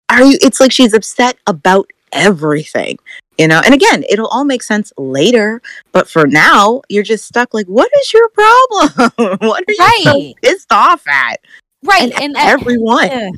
Are 0.08 0.24
you 0.24 0.38
it's 0.40 0.58
like 0.58 0.72
she's 0.72 0.94
upset 0.94 1.36
about 1.46 1.88
everything. 2.12 2.98
You 3.38 3.48
know, 3.48 3.60
and 3.64 3.74
again, 3.74 4.02
it'll 4.08 4.28
all 4.28 4.44
make 4.44 4.62
sense 4.62 4.92
later, 4.96 5.60
but 5.92 6.08
for 6.08 6.26
now, 6.26 6.80
you're 6.88 7.02
just 7.02 7.26
stuck 7.26 7.52
like, 7.52 7.66
what 7.66 7.90
is 8.00 8.12
your 8.12 8.28
problem? 8.30 9.38
what 9.40 9.62
are 9.68 9.72
you 9.72 10.02
so 10.04 10.32
pissed 10.42 10.72
off 10.72 11.06
at? 11.06 11.40
right, 11.84 12.04
And, 12.04 12.22
and, 12.22 12.36
uh, 12.36 12.40
everyone. 12.40 13.10
Ugh. 13.10 13.34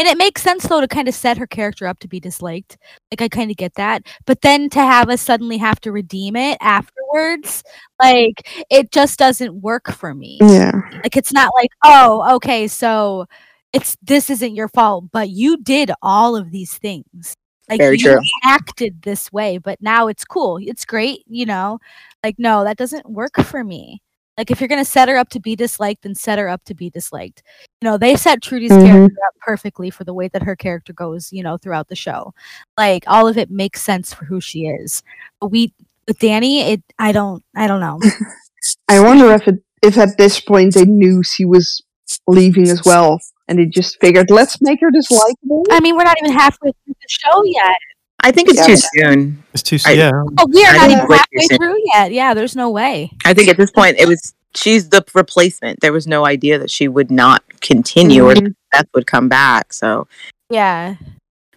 And 0.00 0.08
it 0.08 0.16
makes 0.16 0.40
sense 0.42 0.66
though 0.66 0.80
to 0.80 0.88
kind 0.88 1.08
of 1.08 1.14
set 1.14 1.36
her 1.36 1.46
character 1.46 1.86
up 1.86 1.98
to 1.98 2.08
be 2.08 2.20
disliked. 2.20 2.78
Like 3.12 3.20
I 3.20 3.28
kind 3.28 3.50
of 3.50 3.58
get 3.58 3.74
that. 3.74 4.06
But 4.24 4.40
then 4.40 4.70
to 4.70 4.78
have 4.78 5.10
us 5.10 5.20
suddenly 5.20 5.58
have 5.58 5.78
to 5.82 5.92
redeem 5.92 6.36
it 6.36 6.56
afterwards, 6.62 7.62
like 8.02 8.48
it 8.70 8.92
just 8.92 9.18
doesn't 9.18 9.60
work 9.60 9.90
for 9.92 10.14
me. 10.14 10.38
Yeah. 10.40 10.72
Like 11.02 11.18
it's 11.18 11.34
not 11.34 11.52
like, 11.54 11.68
"Oh, 11.84 12.36
okay, 12.36 12.66
so 12.66 13.26
it's 13.74 13.98
this 14.00 14.30
isn't 14.30 14.54
your 14.54 14.68
fault, 14.68 15.04
but 15.12 15.28
you 15.28 15.58
did 15.58 15.90
all 16.00 16.34
of 16.34 16.50
these 16.50 16.78
things." 16.78 17.36
Like 17.68 17.78
Very 17.78 17.98
you 17.98 18.04
true. 18.04 18.20
acted 18.44 19.02
this 19.02 19.30
way, 19.30 19.58
but 19.58 19.82
now 19.82 20.08
it's 20.08 20.24
cool. 20.24 20.58
It's 20.62 20.86
great, 20.86 21.24
you 21.26 21.44
know. 21.44 21.78
Like 22.24 22.36
no, 22.38 22.64
that 22.64 22.78
doesn't 22.78 23.10
work 23.10 23.36
for 23.44 23.62
me. 23.64 24.00
Like 24.38 24.50
if 24.50 24.60
you're 24.60 24.68
gonna 24.68 24.84
set 24.84 25.08
her 25.08 25.16
up 25.16 25.28
to 25.30 25.40
be 25.40 25.54
disliked, 25.56 26.02
then 26.02 26.14
set 26.14 26.38
her 26.38 26.48
up 26.48 26.64
to 26.64 26.74
be 26.74 26.88
disliked. 26.90 27.42
You 27.80 27.88
know, 27.90 27.98
they 27.98 28.16
set 28.16 28.42
Trudy's 28.42 28.70
Mhm. 28.72 28.86
character 28.86 29.18
up 29.28 29.34
perfectly 29.40 29.90
for 29.90 30.04
the 30.04 30.14
way 30.14 30.28
that 30.28 30.42
her 30.42 30.56
character 30.56 30.92
goes, 30.92 31.32
you 31.32 31.42
know, 31.42 31.56
throughout 31.58 31.88
the 31.88 31.96
show. 31.96 32.32
Like 32.78 33.04
all 33.06 33.28
of 33.28 33.36
it 33.36 33.50
makes 33.50 33.82
sense 33.82 34.14
for 34.14 34.24
who 34.24 34.40
she 34.40 34.66
is. 34.66 35.02
But 35.40 35.48
we 35.48 35.72
with 36.08 36.18
Danny, 36.18 36.60
it 36.62 36.82
I 36.98 37.12
don't 37.12 37.42
I 37.54 37.66
don't 37.66 37.80
know. 37.80 38.00
I 38.88 39.00
wonder 39.00 39.30
if 39.32 39.46
it, 39.48 39.62
if 39.82 39.96
at 39.98 40.16
this 40.18 40.40
point 40.40 40.74
they 40.74 40.84
knew 40.84 41.22
she 41.22 41.44
was 41.44 41.82
leaving 42.26 42.68
as 42.68 42.82
well, 42.84 43.20
and 43.48 43.58
they 43.58 43.66
just 43.66 44.00
figured, 44.00 44.30
let's 44.30 44.60
make 44.60 44.80
her 44.80 44.90
dislikable. 44.98 45.64
I 45.70 45.80
mean, 45.80 45.96
we're 45.96 46.04
not 46.04 46.16
even 46.22 46.32
halfway 46.32 46.72
through 46.72 46.94
the 47.00 47.08
show 47.08 47.42
yet. 47.44 47.76
I 48.22 48.32
think 48.32 48.48
it's 48.48 48.58
Yeah, 48.58 48.66
too 48.66 48.76
soon. 48.76 49.42
It's 49.54 49.62
too 49.62 49.78
I- 49.86 49.92
yeah. 49.92 50.10
Oh, 50.38 50.46
we 50.52 50.64
are 50.64 50.68
I 50.74 50.76
not 50.76 50.90
even 50.90 51.06
halfway 51.10 51.56
through 51.56 51.76
yet. 51.94 52.12
Yeah, 52.12 52.34
there's 52.34 52.56
no 52.56 52.70
way. 52.70 53.10
I 53.24 53.34
think 53.34 53.48
at 53.48 53.56
this 53.56 53.70
point 53.70 53.96
it 53.98 54.06
was 54.06 54.34
she's 54.54 54.88
the 54.88 55.04
replacement. 55.14 55.80
There 55.80 55.92
was 55.92 56.06
no 56.06 56.26
idea 56.26 56.58
that 56.58 56.70
she 56.70 56.88
would 56.88 57.10
not 57.10 57.42
continue 57.60 58.26
or 58.28 58.34
Mhm. 58.34 58.44
that 58.44 58.54
Beth 58.72 58.86
would 58.94 59.06
come 59.06 59.28
back. 59.28 59.72
So 59.72 60.06
Yeah. 60.50 60.96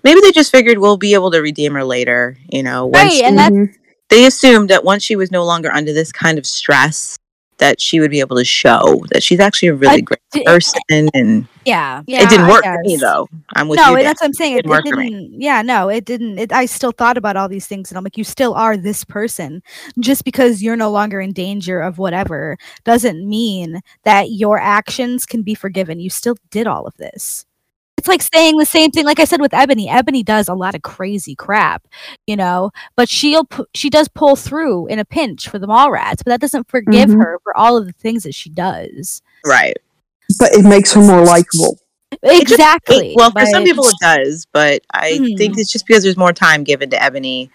maybe 0.04 0.22
they 0.22 0.32
just 0.32 0.52
figured 0.52 0.78
we'll 0.78 0.98
be 0.98 1.14
able 1.14 1.32
to 1.32 1.40
redeem 1.42 1.74
her 1.74 1.84
later. 1.84 2.38
You 2.50 2.64
know, 2.64 2.86
once 2.86 3.14
Right, 3.14 3.24
and 3.24 3.38
that's 3.38 3.54
Mhm. 3.56 3.74
they 4.10 4.26
assumed 4.26 4.70
that 4.70 4.84
once 4.84 5.04
she 5.04 5.16
was 5.16 5.32
no 5.32 5.44
longer 5.44 5.72
under 5.74 5.92
this 5.94 6.12
kind 6.12 6.38
of 6.38 6.46
stress, 6.46 7.18
that 7.58 7.80
she 7.80 8.00
would 8.00 8.12
be 8.12 8.20
able 8.20 8.38
to 8.38 8.46
show 8.46 9.04
that 9.12 9.24
she's 9.24 9.40
actually 9.40 9.70
a 9.70 9.74
really 9.76 9.96
I 9.96 10.02
great 10.02 10.20
d- 10.32 10.44
person. 10.44 10.82
And 11.14 11.48
Yeah. 11.66 12.02
yeah 12.08 12.24
it 12.24 12.30
didn't 12.30 12.48
work 12.48 12.64
for 12.64 12.80
me 12.84 12.98
though. 12.98 13.28
I'm 13.56 13.68
with 13.68 13.78
no, 13.78 13.92
you. 13.92 13.96
Dan. 13.98 14.06
that's 14.06 14.22
what 14.22 14.28
I'm 14.28 14.34
saying. 14.34 14.54
It, 14.54 14.56
Didn't 14.64 14.72
it 14.72 14.76
work 14.76 14.88
for 14.88 14.96
me. 14.98 15.10
didn't. 15.10 15.42
Yeah, 15.42 15.62
no, 15.62 15.90
it 15.90 16.06
didn't. 16.06 16.40
It, 16.40 16.52
I 16.52 16.66
still 16.66 16.92
thought 16.92 17.18
about 17.18 17.36
all 17.38 17.48
these 17.48 17.68
things, 17.68 17.92
and 17.92 17.98
I'm 17.98 18.04
like, 18.04 18.18
you 18.18 18.24
still 18.24 18.54
are 18.54 18.76
this 18.78 19.04
person. 19.06 19.62
Just 20.00 20.24
because 20.26 20.62
you're 20.64 20.76
no 20.76 20.92
longer 20.92 21.20
in 21.22 21.32
danger 21.34 21.80
of 21.82 21.98
whatever 21.98 22.58
doesn't 22.84 23.28
mean 23.28 23.82
that 24.04 24.32
your 24.32 24.60
actions 24.60 25.26
can 25.26 25.42
be 25.44 25.56
forgiven. 25.56 26.00
You 26.00 26.10
still 26.10 26.36
did 26.52 26.68
all 26.68 26.86
of 26.88 26.96
this. 26.98 27.46
It's 28.04 28.10
like 28.10 28.22
saying 28.22 28.58
the 28.58 28.66
same 28.66 28.92
thing, 28.92 29.06
like 29.06 29.22
I 29.22 29.24
said 29.24 29.40
with 29.40 29.54
Ebony. 29.54 29.88
Ebony 29.88 30.24
does 30.24 30.50
a 30.50 30.54
lot 30.54 30.76
of 30.76 30.82
crazy 30.82 31.36
crap, 31.36 31.88
you 32.28 32.36
know, 32.36 32.72
but 32.98 33.08
she'll 33.08 33.48
she 33.74 33.90
does 33.90 34.10
pull 34.10 34.36
through 34.36 34.88
in 34.88 35.00
a 35.00 35.06
pinch 35.06 35.48
for 35.48 35.58
the 35.58 35.68
Mallrats, 35.68 36.18
but 36.18 36.26
that 36.26 36.42
doesn't 36.42 36.68
forgive 36.70 37.12
Mhm. 37.12 37.24
her 37.24 37.40
for 37.44 37.56
all 37.56 37.78
of 37.78 37.86
the 37.86 37.94
things 37.94 38.24
that 38.24 38.36
she 38.36 38.50
does. 38.50 39.22
right. 39.46 39.78
But 40.38 40.52
it 40.52 40.64
makes 40.66 40.92
her 40.94 41.02
more 41.02 41.24
likable. 41.24 41.78
It 42.22 42.42
just- 42.42 42.52
Exactly. 42.52 43.12
It- 43.12 43.16
well, 43.16 43.32
for 43.32 43.46
some 43.46 43.64
people 43.64 43.88
it 43.88 43.96
does, 44.02 44.48
but 44.52 44.82
I 44.94 45.18
think 45.38 45.56
Mhm. 45.56 45.58
it's 45.60 45.72
just 45.72 45.88
because 45.88 46.04
there's 46.04 46.18
more 46.18 46.34
time 46.34 46.66
given 46.66 46.90
to 46.90 47.02
Ebony, 47.02 47.50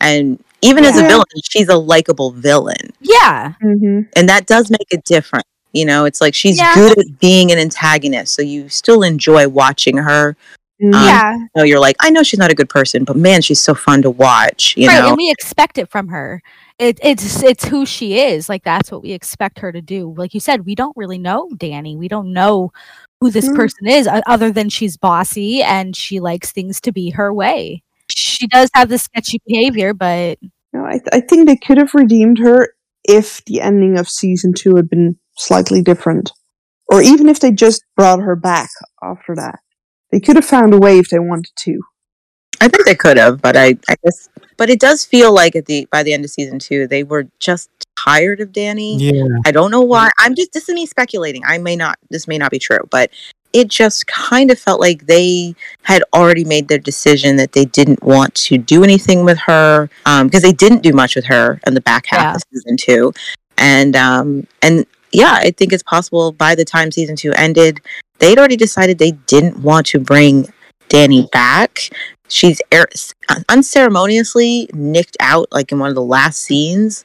and 0.00 0.42
even 0.62 0.86
as 0.86 0.96
a 0.96 1.02
villain, 1.02 1.24
she's 1.50 1.68
a 1.68 1.76
likable 1.76 2.30
villain, 2.30 2.94
yeah, 3.02 3.52
Mm-hmm. 3.62 4.00
and 4.16 4.28
that 4.30 4.46
does 4.46 4.70
make 4.70 4.86
a 4.94 4.96
different. 5.04 5.44
You 5.72 5.84
know, 5.84 6.04
it's 6.04 6.20
like 6.20 6.34
she's 6.34 6.58
Yeah. 6.58 6.74
good 6.74 6.98
at 6.98 7.18
being 7.20 7.50
an 7.52 7.58
antagonist, 7.58 8.34
so 8.34 8.42
you 8.42 8.68
still 8.68 9.02
enjoy 9.02 9.48
watching 9.48 9.96
her. 9.98 10.36
Um, 10.82 10.92
yeah. 10.92 11.34
You 11.36 11.48
know, 11.56 11.62
you're 11.62 11.78
like, 11.80 11.96
I 12.00 12.08
know 12.10 12.22
she's 12.22 12.38
not 12.38 12.50
a 12.50 12.54
good 12.54 12.70
person, 12.70 13.04
but 13.04 13.14
man, 13.16 13.42
she's 13.42 13.60
so 13.60 13.74
fun 13.74 14.00
to 14.02 14.10
watch. 14.10 14.74
You 14.78 14.88
right, 14.88 15.00
know, 15.00 15.08
and 15.08 15.16
we 15.16 15.30
expect 15.30 15.76
it 15.76 15.90
from 15.90 16.08
her. 16.08 16.42
It, 16.78 16.98
it's 17.02 17.42
it's 17.42 17.64
who 17.66 17.84
she 17.84 18.18
is. 18.18 18.48
Like 18.48 18.64
that's 18.64 18.90
what 18.90 19.02
we 19.02 19.12
expect 19.12 19.58
her 19.58 19.70
to 19.72 19.82
do. 19.82 20.14
Like 20.16 20.32
you 20.32 20.40
said, 20.40 20.64
we 20.64 20.74
don't 20.74 20.96
really 20.96 21.18
know 21.18 21.50
Danny. 21.56 21.96
We 21.96 22.08
don't 22.08 22.32
know 22.32 22.72
who 23.20 23.30
this 23.30 23.46
Mm. 23.48 23.56
person 23.56 23.86
is, 23.86 24.08
other 24.26 24.50
than 24.50 24.70
she's 24.70 24.96
bossy 24.96 25.62
and 25.62 25.94
she 25.94 26.18
likes 26.20 26.50
things 26.52 26.80
to 26.80 26.92
be 26.92 27.10
her 27.10 27.32
way. 27.34 27.82
She 28.10 28.46
does 28.46 28.70
have 28.72 28.88
the 28.88 28.96
sketchy 28.96 29.42
behavior, 29.46 29.92
but 29.92 30.38
No, 30.72 30.86
I, 30.86 30.92
th- 30.92 31.08
I 31.12 31.20
think 31.20 31.46
they 31.46 31.56
could 31.56 31.76
have 31.76 31.92
redeemed 31.92 32.38
her 32.38 32.70
if 33.04 33.44
the 33.44 33.60
ending 33.60 33.98
of 33.98 34.08
season 34.08 34.54
two 34.54 34.76
had 34.76 34.88
been 34.88 35.18
slightly 35.40 35.82
different, 35.82 36.30
or 36.88 37.02
even 37.02 37.28
if 37.28 37.40
they 37.40 37.50
just 37.50 37.82
brought 37.96 38.20
her 38.20 38.36
back 38.36 38.70
after 39.02 39.34
that. 39.36 39.58
They 40.12 40.20
could 40.20 40.36
have 40.36 40.44
found 40.44 40.74
a 40.74 40.78
way 40.78 40.98
if 40.98 41.08
they 41.08 41.18
wanted 41.20 41.52
to. 41.60 41.80
I 42.60 42.68
think 42.68 42.84
they 42.84 42.94
could 42.96 43.16
have, 43.16 43.40
but 43.40 43.56
I, 43.56 43.76
I 43.88 43.94
guess, 44.04 44.28
but 44.58 44.68
it 44.68 44.80
does 44.80 45.04
feel 45.04 45.32
like 45.32 45.56
at 45.56 45.66
the 45.66 45.86
by 45.90 46.02
the 46.02 46.12
end 46.12 46.24
of 46.24 46.30
season 46.30 46.58
two, 46.58 46.86
they 46.86 47.04
were 47.04 47.26
just 47.38 47.70
tired 47.96 48.40
of 48.40 48.52
Danny. 48.52 48.98
Yeah. 48.98 49.22
I 49.46 49.50
don't 49.52 49.70
know 49.70 49.80
why. 49.80 50.10
I'm 50.18 50.34
just 50.34 50.52
this 50.52 50.68
is 50.68 50.74
me 50.74 50.84
speculating. 50.84 51.42
I 51.46 51.58
may 51.58 51.76
not. 51.76 51.96
This 52.10 52.28
may 52.28 52.36
not 52.38 52.50
be 52.50 52.58
true, 52.58 52.80
but 52.90 53.10
it 53.52 53.68
just 53.68 54.06
kind 54.08 54.50
of 54.50 54.58
felt 54.58 54.80
like 54.80 55.06
they 55.06 55.54
had 55.82 56.02
already 56.12 56.44
made 56.44 56.68
their 56.68 56.78
decision 56.78 57.36
that 57.36 57.52
they 57.52 57.64
didn't 57.64 58.02
want 58.02 58.34
to 58.34 58.58
do 58.58 58.84
anything 58.84 59.24
with 59.24 59.38
her 59.38 59.88
because 60.04 60.42
they 60.42 60.52
didn't 60.52 60.82
do 60.82 60.92
much 60.92 61.16
with 61.16 61.24
her 61.26 61.60
in 61.66 61.74
the 61.74 61.80
back 61.80 62.06
half 62.06 62.20
Yeah. 62.20 62.34
of 62.34 62.42
season 62.52 62.76
two, 62.76 63.12
and 63.56 63.96
um 63.96 64.46
and 64.60 64.84
yeah, 65.12 65.32
I 65.32 65.50
think 65.50 65.72
it's 65.72 65.82
possible 65.82 66.32
by 66.32 66.54
the 66.54 66.64
time 66.64 66.90
season 66.90 67.16
two 67.16 67.32
ended, 67.32 67.80
they'd 68.18 68.38
already 68.38 68.56
decided 68.56 68.98
they 68.98 69.12
didn't 69.12 69.58
want 69.62 69.86
to 69.88 69.98
bring 69.98 70.52
Danny 70.88 71.28
back. 71.32 71.90
She's 72.28 72.60
er- 72.72 72.88
unceremoniously 73.48 74.68
nicked 74.72 75.16
out 75.20 75.48
like 75.50 75.72
in 75.72 75.78
one 75.78 75.88
of 75.88 75.94
the 75.94 76.02
last 76.02 76.40
scenes 76.40 77.04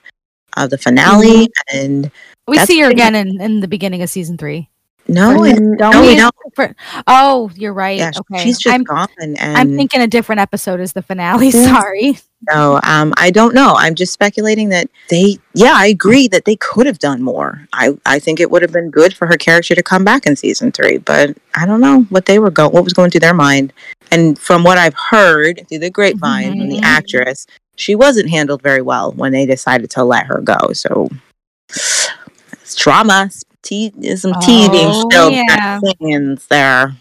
of 0.58 0.70
the 0.70 0.78
finale, 0.78 1.48
and 1.74 2.12
we 2.48 2.58
see 2.60 2.80
her 2.82 2.90
again 2.90 3.16
in, 3.16 3.42
in 3.42 3.60
the 3.60 3.68
beginning 3.68 4.02
of 4.02 4.10
season 4.10 4.38
three. 4.38 4.70
No, 5.08 5.34
Don't 5.34 5.78
No, 5.78 6.02
we? 6.02 6.16
don't. 6.16 6.36
For- 6.56 6.76
oh, 7.08 7.52
you're 7.56 7.74
right. 7.74 7.98
Yeah, 7.98 8.12
okay, 8.18 8.44
she's 8.44 8.58
just 8.58 8.74
I'm 8.74 8.84
gone, 8.84 9.08
and 9.20 9.38
I'm 9.40 9.76
thinking 9.76 10.02
a 10.02 10.08
different 10.08 10.42
episode 10.42 10.80
is 10.80 10.94
the 10.94 11.02
finale. 11.02 11.52
Sorry. 11.52 12.18
so. 12.50 12.80
Um, 12.84 13.14
I 13.18 13.30
don't 13.30 13.54
know. 13.54 13.76
I'm 13.78 13.96
just 13.96 14.14
speculating 14.14 14.70
that 14.70 14.90
they. 15.10 15.38
Yeah, 15.54 15.74
I 15.76 15.88
agree 15.88 16.28
that 16.30 16.46
they 16.46 16.56
could 16.56 16.86
have 16.86 17.00
done 17.00 17.22
more. 17.22 17.68
I 17.74 17.98
I 18.06 18.20
think 18.20 18.40
it 18.40 18.50
would 18.50 18.62
have 18.62 18.72
been 18.72 18.90
good 18.90 19.14
for 19.16 19.28
her 19.28 19.38
character 19.38 19.76
to 19.76 19.84
come 19.84 20.04
back 20.06 20.26
in 20.26 20.36
season 20.36 20.72
three, 20.72 20.98
but 20.98 21.36
I 21.56 21.66
don't 21.66 21.82
know 21.82 22.04
what 22.04 22.26
they 22.26 22.40
were 22.40 22.52
going, 22.52 22.72
what 22.72 22.84
was 22.84 22.94
going 22.94 23.12
through 23.12 23.22
their 23.22 23.34
mind. 23.34 23.74
And 24.12 24.40
from 24.40 24.64
what 24.64 24.78
I've 24.78 24.96
heard 24.96 25.66
through 25.68 25.80
the 25.80 25.90
grapevine 25.90 26.58
from 26.58 26.70
the 26.70 26.80
actress, 26.84 27.48
she 27.76 27.96
wasn't 27.96 28.30
handled 28.30 28.62
very 28.62 28.82
well 28.82 29.12
when 29.12 29.34
they 29.34 29.46
decided 29.46 29.90
to 29.92 30.04
let 30.04 30.26
her 30.28 30.42
go. 30.42 30.74
So 30.74 31.10
it's 31.70 32.76
drama. 32.76 33.30
Tea, 33.66 33.92
there's 33.98 34.22
some 34.22 34.34
tea 34.42 34.70
being 34.70 34.90
Oh, 34.90 35.10
spilled 35.10 35.34
yeah. 35.34 35.80
scenes 36.00 36.46
there. 36.48 36.96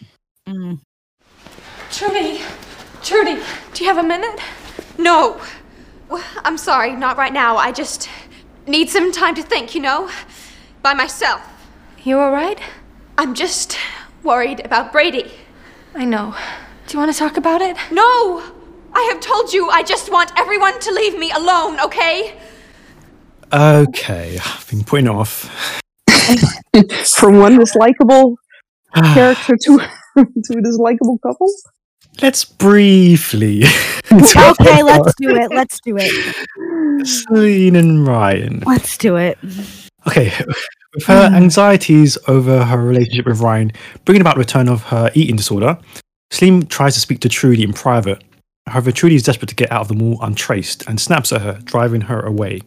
Mm. 0.49 0.81
Trudy, 1.93 2.41
Trudy, 3.03 3.41
do 3.75 3.85
you 3.85 3.91
have 3.91 4.03
a 4.03 4.07
minute? 4.09 4.41
No. 4.99 5.41
I'm 6.45 6.57
sorry, 6.57 6.97
not 6.97 7.19
right 7.19 7.33
now. 7.33 7.57
I 7.59 7.71
just 7.71 8.09
need 8.67 8.89
some 8.89 9.13
time 9.13 9.35
to 9.35 9.43
think, 9.43 9.75
you 9.75 9.83
know? 9.83 10.11
By 10.83 10.95
myself. 10.95 11.43
You 12.03 12.19
alright? 12.19 12.61
I'm 13.19 13.35
just 13.35 13.77
worried 14.23 14.65
about 14.65 14.91
Brady. 14.91 15.31
I 15.95 16.07
know. 16.07 16.35
Do 16.87 16.95
you 16.95 16.99
want 16.99 17.13
to 17.13 17.19
talk 17.19 17.37
about 17.37 17.61
it? 17.61 17.77
No! 17.91 18.43
I 18.93 19.03
have 19.13 19.21
told 19.21 19.53
you 19.53 19.69
I 19.69 19.83
just 19.83 20.11
want 20.11 20.33
everyone 20.37 20.81
to 20.81 20.93
leave 20.93 21.19
me 21.19 21.31
alone, 21.31 21.79
okay? 21.81 22.39
Okay. 23.53 24.39
I've 24.43 24.67
been 24.71 24.83
putting 24.85 25.09
off. 25.09 25.83
From 27.17 27.39
one 27.39 27.59
dislikable 27.59 28.37
character 28.95 29.57
to 29.57 29.79
to 30.17 30.53
a 30.53 30.63
dislikable 30.63 31.19
couple. 31.23 31.51
Let's 32.23 32.45
briefly. 32.45 33.65
Okay, 34.13 34.83
let's 34.85 35.13
do 35.17 35.31
it. 35.35 35.51
Let's 35.51 35.81
do 35.81 35.97
it. 35.99 36.13
Salene 37.05 37.77
and 37.77 38.07
Ryan. 38.07 38.63
Let's 38.65 38.97
do 38.97 39.17
it. 39.17 39.37
Okay, 40.07 40.33
with 40.95 41.05
her 41.07 41.31
anxieties 41.35 42.17
over 42.29 42.65
her 42.65 42.79
relationship 42.79 43.27
with 43.27 43.41
Ryan 43.41 43.73
bringing 44.05 44.21
about 44.21 44.37
the 44.37 44.41
return 44.41 44.69
of 44.69 44.85
her 44.85 45.11
eating 45.15 45.35
disorder, 45.35 45.79
Salene 46.31 46.69
tries 46.69 46.95
to 46.95 47.01
speak 47.01 47.21
to 47.21 47.29
Trudy 47.29 47.65
in 47.65 47.73
private. 47.73 48.23
However, 48.69 48.93
Trudy 48.93 49.17
is 49.17 49.25
desperate 49.25 49.49
to 49.49 49.57
get 49.57 49.73
out 49.73 49.81
of 49.81 49.89
the 49.89 49.95
mall 49.95 50.19
untraced 50.23 50.87
and 50.87 51.01
snaps 51.01 51.33
at 51.33 51.41
her, 51.41 51.59
driving 51.65 52.03
her 52.03 52.21
away. 52.21 52.61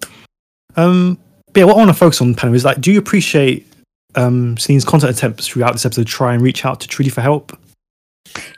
Um, 0.76 1.17
but 1.58 1.62
yeah, 1.62 1.65
what 1.65 1.74
I 1.74 1.80
want 1.80 1.89
to 1.89 1.96
focus 1.96 2.22
on, 2.22 2.36
panel, 2.36 2.54
is 2.54 2.63
like, 2.63 2.80
do 2.80 2.91
you 2.91 3.00
appreciate 3.00 3.65
um, 4.13 4.58
Salene's 4.58 4.86
content 4.86 5.17
attempts 5.17 5.48
throughout 5.48 5.72
this 5.72 5.88
episode 5.88 6.04
to 6.04 6.08
try 6.08 6.36
and 6.36 6.43
reach 6.43 6.63
out 6.63 6.80
to 6.82 6.88
Trudy 6.88 7.10
for 7.10 7.22
help? 7.22 7.52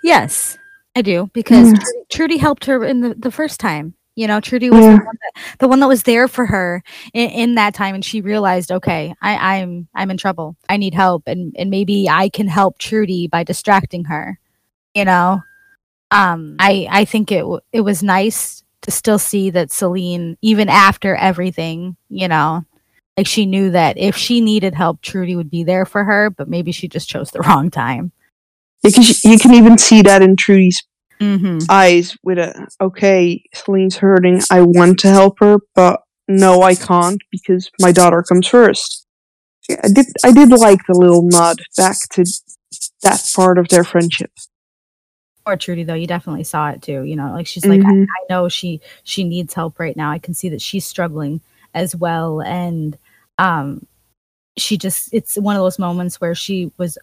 Yes, 0.03 0.57
I 0.97 1.01
do 1.01 1.29
because 1.31 1.71
Mm. 1.71 1.79
Trudy, 1.79 2.05
Trudy 2.09 2.37
helped 2.37 2.65
her 2.65 2.83
in 2.83 2.99
the, 2.99 3.15
the 3.17 3.31
first 3.31 3.57
time. 3.61 3.93
You 4.17 4.27
know, 4.27 4.41
Trudy 4.41 4.69
was 4.69 4.83
Yeah. 4.83 4.97
the, 4.97 5.05
one 5.05 5.15
that, 5.21 5.57
the 5.59 5.67
one 5.69 5.79
that 5.79 5.87
was 5.87 6.03
there 6.03 6.27
for 6.27 6.45
her 6.45 6.83
in, 7.13 7.29
in 7.29 7.55
that 7.55 7.73
time, 7.73 7.95
and 7.95 8.03
she 8.03 8.19
realized, 8.19 8.69
okay, 8.69 9.15
I, 9.21 9.59
I'm 9.59 9.87
I'm 9.95 10.11
in 10.11 10.17
trouble. 10.17 10.57
I 10.67 10.75
need 10.75 10.93
help, 10.93 11.23
and 11.25 11.55
and 11.57 11.69
maybe 11.69 12.09
I 12.09 12.27
can 12.27 12.49
help 12.49 12.79
Trudy 12.79 13.29
by 13.29 13.45
distracting 13.45 14.03
her. 14.05 14.37
You 14.93 15.05
know, 15.05 15.41
um, 16.11 16.57
I 16.59 16.85
I 16.91 17.05
think 17.05 17.31
it 17.31 17.45
it 17.71 17.79
was 17.79 18.03
nice 18.03 18.61
to 18.81 18.91
still 18.91 19.19
see 19.19 19.51
that 19.51 19.69
Salene, 19.69 20.35
even 20.41 20.67
after 20.67 21.15
everything, 21.15 21.95
you 22.09 22.27
know, 22.27 22.65
like 23.19 23.27
she 23.27 23.45
knew 23.45 23.71
that 23.71 23.97
if 23.97 24.15
she 24.15 24.39
needed 24.39 24.73
help, 24.73 25.01
Trudy 25.01 25.35
would 25.35 25.51
be 25.51 25.65
there 25.65 25.85
for 25.85 26.05
her, 26.05 26.29
but 26.29 26.47
maybe 26.47 26.71
she 26.71 26.87
just 26.87 27.09
chose 27.09 27.31
the 27.31 27.41
wrong 27.47 27.69
time. 27.69 28.13
Because 28.81 29.25
you 29.25 29.37
can 29.37 29.53
even 29.53 29.77
see 29.77 30.01
that 30.03 30.21
in 30.21 30.35
Trudy's 30.37 30.81
Mm-hmm. 31.19 31.69
eyes 31.69 32.15
with 32.23 32.37
a 32.39 32.65
okay, 32.79 33.43
Salene's 33.53 33.97
hurting. 33.97 34.39
I 34.49 34.61
want 34.61 34.99
to 34.99 35.09
help 35.09 35.39
her, 35.39 35.57
but 35.75 35.99
no, 36.29 36.61
I 36.61 36.75
can't 36.75 37.21
because 37.29 37.69
my 37.81 37.91
daughter 37.91 38.23
comes 38.23 38.47
first. 38.47 39.05
Yeah, 39.67 39.81
I 39.83 39.89
did 39.89 40.05
I 40.23 40.31
did 40.31 40.49
like 40.51 40.79
the 40.87 40.93
little 40.97 41.23
nod 41.23 41.57
back 41.75 41.97
to 42.13 42.23
that 43.03 43.21
part 43.35 43.57
of 43.57 43.67
their 43.67 43.83
friendship. 43.83 44.31
or 45.45 45.57
Trudy 45.57 45.83
though, 45.83 45.93
you 45.93 46.07
definitely 46.07 46.45
saw 46.45 46.69
it 46.69 46.81
too. 46.81 47.03
You 47.03 47.17
know, 47.17 47.33
like 47.33 47.47
she's 47.47 47.65
like, 47.65 47.81
I. 47.83 47.91
I 47.91 48.05
know 48.29 48.47
she 48.47 48.79
she 49.03 49.25
needs 49.25 49.53
help 49.53 49.77
right 49.77 49.97
now. 49.97 50.09
I 50.11 50.19
can 50.19 50.33
see 50.33 50.47
that 50.47 50.61
she's 50.61 50.85
struggling 50.85 51.41
as 51.73 51.97
well, 51.97 52.41
and 52.41 52.97
um, 53.39 53.87
she 54.57 54.77
just 54.77 55.09
it's 55.13 55.35
one 55.35 55.55
of 55.55 55.61
those 55.61 55.79
moments 55.79 56.21
where 56.21 56.35
she 56.35 56.71
was 56.77 56.97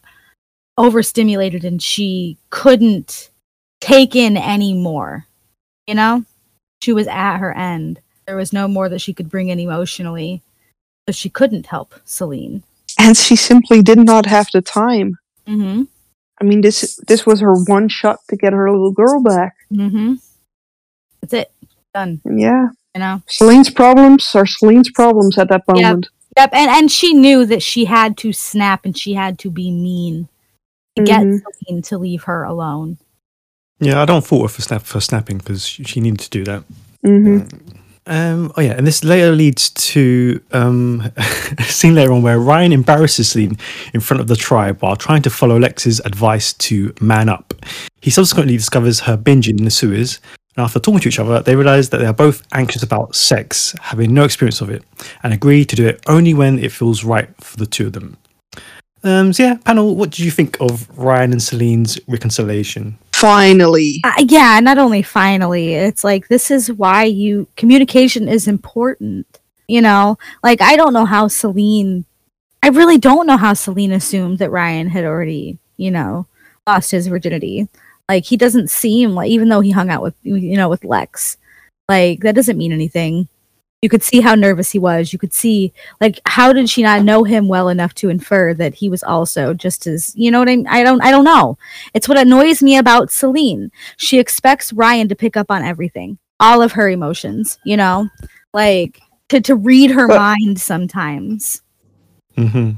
overstimulated 0.79 1.64
and 1.64 1.83
she 1.83 2.37
couldn't 2.51 3.31
take 3.81 4.14
in 4.14 4.37
any 4.37 4.75
more. 4.75 5.27
You 5.87 5.94
know, 5.94 6.25
she 6.83 6.92
was 6.92 7.07
at 7.09 7.38
her 7.38 7.57
end. 7.57 8.01
There 8.27 8.37
was 8.37 8.53
no 8.53 8.68
more 8.68 8.88
that 8.88 9.01
she 9.01 9.14
could 9.14 9.31
bring 9.31 9.49
in 9.49 9.59
emotionally, 9.59 10.42
so 11.09 11.12
she 11.12 11.31
couldn't 11.31 11.66
help 11.66 11.94
Salene. 12.05 12.62
And 12.99 13.16
she 13.16 13.37
simply 13.37 13.83
did 13.83 13.99
not 13.99 14.27
have 14.27 14.49
the 14.53 14.62
time. 14.62 15.18
Mm-hmm. 15.46 15.85
I 16.40 16.44
mean, 16.44 16.61
this 16.61 17.01
this 17.07 17.25
was 17.25 17.40
her 17.40 17.55
one 17.55 17.88
shot 17.88 18.18
to 18.29 18.37
get 18.37 18.53
her 18.53 18.70
little 18.70 18.92
girl 18.92 19.22
back. 19.22 19.55
Mm-hmm. 19.72 20.14
That's 21.22 21.33
it. 21.33 21.53
Done. 21.94 22.20
Yeah, 22.27 22.68
You 22.94 23.01
know. 23.01 23.22
Salene's 23.27 23.70
problems 23.70 24.35
are 24.35 24.44
Salene's 24.44 24.90
problems 24.90 25.38
at 25.38 25.49
that 25.49 25.62
moment. 25.66 26.09
Yep, 26.37 26.51
and 26.53 26.70
and 26.70 26.90
she 26.90 27.14
knew 27.14 27.46
that 27.46 27.62
she 27.62 27.85
had 27.87 28.16
to 28.18 28.33
snap 28.33 28.85
and 28.85 28.96
she 28.96 29.14
had 29.14 29.38
to 29.40 29.51
be 29.51 29.70
mean 29.70 30.29
to 30.96 31.03
get 31.05 31.22
Mhm. 31.22 31.40
Salene 31.42 31.87
to 31.88 31.99
leave 31.99 32.25
her 32.25 32.44
alone. 32.44 32.99
Yeah, 33.81 34.01
I 34.01 34.05
don't 34.07 34.25
fault 34.25 34.42
her 34.42 34.49
for, 34.49 34.62
snap, 34.62 34.83
for 34.83 35.01
snapping 35.01 35.38
because 35.38 35.66
she, 35.66 35.85
she 35.85 36.01
needed 36.01 36.20
to 36.20 36.31
do 36.31 36.44
that. 36.44 36.64
hmm 37.05 37.40
Um, 38.09 38.53
oh 38.57 38.61
yeah, 38.61 38.72
and 38.72 38.87
this 38.87 39.03
later 39.03 39.33
leads 39.33 39.70
to 39.70 40.40
um, 40.53 41.03
a 41.59 41.62
scene 41.64 41.94
later 41.94 42.12
on 42.12 42.22
where 42.22 42.38
Ryan 42.38 42.72
embarrasses 42.72 43.29
Salene 43.35 43.59
in 43.92 44.01
front 44.01 44.20
of 44.20 44.29
the 44.29 44.37
tribe 44.37 44.81
while 44.81 44.94
trying 44.96 45.22
to 45.22 45.31
follow 45.31 45.59
Lex's 45.59 46.01
advice 46.05 46.53
to 46.55 46.94
man 47.01 47.29
up. 47.29 47.53
He 48.01 48.11
subsequently 48.11 48.57
discovers 48.57 49.01
her 49.01 49.16
binging 49.16 49.59
in 49.59 49.64
the 49.64 49.70
sewers, 49.70 50.20
and 50.57 50.64
after 50.64 50.81
talking 50.81 51.01
to 51.01 51.09
each 51.09 51.19
other, 51.19 51.40
they 51.42 51.55
realize 51.55 51.90
that 51.90 51.99
they 51.99 52.07
are 52.07 52.14
both 52.14 52.42
anxious 52.53 52.83
about 52.83 53.14
sex, 53.14 53.75
having 53.81 54.14
no 54.14 54.25
experience 54.25 54.61
of 54.61 54.71
it, 54.71 54.83
and 55.23 55.35
agree 55.35 55.64
to 55.64 55.77
do 55.77 55.87
it 55.87 56.03
only 56.09 56.33
when 56.33 56.59
it 56.59 56.73
feels 56.73 57.05
right 57.05 57.29
for 57.42 57.57
the 57.59 57.66
two 57.66 57.88
of 57.88 57.92
them. 57.92 58.16
Um, 59.05 59.33
so 59.33 59.42
yeah, 59.42 59.55
panel, 59.57 59.95
what 59.95 60.11
did 60.11 60.21
you 60.21 60.31
think 60.31 60.57
of 60.61 60.88
Ryan 60.99 61.33
and 61.33 61.40
Salene's 61.40 62.01
reconciliation? 62.09 62.99
Finally, 63.12 64.01
Uh, 64.05 64.25
yeah, 64.29 64.59
not 64.61 64.79
only 64.79 65.03
finally, 65.03 65.75
it's 65.75 66.03
like 66.03 66.29
this 66.29 66.51
is 66.51 66.73
why 66.73 67.05
you 67.05 67.47
communication 67.57 68.27
is 68.29 68.49
important. 68.49 69.27
You 69.69 69.83
know, 69.83 70.19
like 70.42 70.61
I 70.61 70.77
don't 70.77 70.92
know 70.92 71.05
how 71.05 71.27
Salene, 71.29 72.05
I 72.62 72.69
really 72.69 72.99
don't 72.99 73.27
know 73.27 73.37
how 73.37 73.53
Salene 73.53 73.92
assumed 73.92 74.38
that 74.38 74.51
Ryan 74.51 74.88
had 74.88 75.05
already, 75.05 75.59
you 75.77 75.90
know, 75.90 76.27
lost 76.66 76.90
his 76.90 77.07
virginity. 77.07 77.69
Like 78.09 78.25
he 78.25 78.37
doesn't 78.37 78.71
seem 78.71 79.12
like, 79.12 79.31
even 79.31 79.49
though 79.49 79.61
he 79.61 79.71
hung 79.71 79.90
out 79.90 80.03
with, 80.03 80.14
you 80.23 80.57
know, 80.57 80.69
with 80.69 80.85
Lex, 80.85 81.37
like 81.88 82.21
that 82.21 82.35
doesn't 82.35 82.59
mean 82.59 82.73
anything. 82.73 83.29
You 83.83 83.88
could 83.90 84.03
see 84.03 84.21
how 84.21 84.35
nervous 84.35 84.71
he 84.73 84.79
was. 84.79 85.12
You 85.12 85.19
could 85.19 85.35
see, 85.35 85.73
like, 86.01 86.19
how 86.25 86.53
did 86.53 86.69
she 86.69 86.83
not 86.83 87.03
know 87.03 87.25
him 87.25 87.47
well 87.47 87.69
enough 87.69 87.95
to 87.97 88.09
infer 88.09 88.55
that 88.55 88.75
he 88.75 88.88
was 88.88 89.03
also 89.03 89.53
just 89.53 89.87
as, 89.87 90.14
you 90.16 90.31
know 90.31 90.38
what 90.38 90.49
I 90.49 90.57
mean? 90.57 90.66
I 90.66 90.83
don't, 90.83 91.03
I 91.03 91.11
don't 91.11 91.25
know. 91.25 91.59
It's 91.92 92.09
what 92.09 92.19
annoys 92.19 92.62
me 92.62 92.79
about 92.79 93.09
Salene. 93.11 93.71
She 93.99 94.19
expects 94.19 94.73
Ryan 94.73 95.09
to 95.09 95.14
pick 95.14 95.37
up 95.37 95.51
on 95.51 95.62
everything, 95.62 96.19
all 96.40 96.62
of 96.62 96.73
her 96.73 96.88
emotions, 96.88 97.59
you 97.64 97.77
know, 97.77 98.09
like 98.55 99.01
to, 99.29 99.40
to 99.42 99.55
read 99.55 99.90
her 99.90 100.09
But- 100.09 100.19
mind 100.19 100.59
sometimes. 100.59 101.61
hmm 102.35 102.73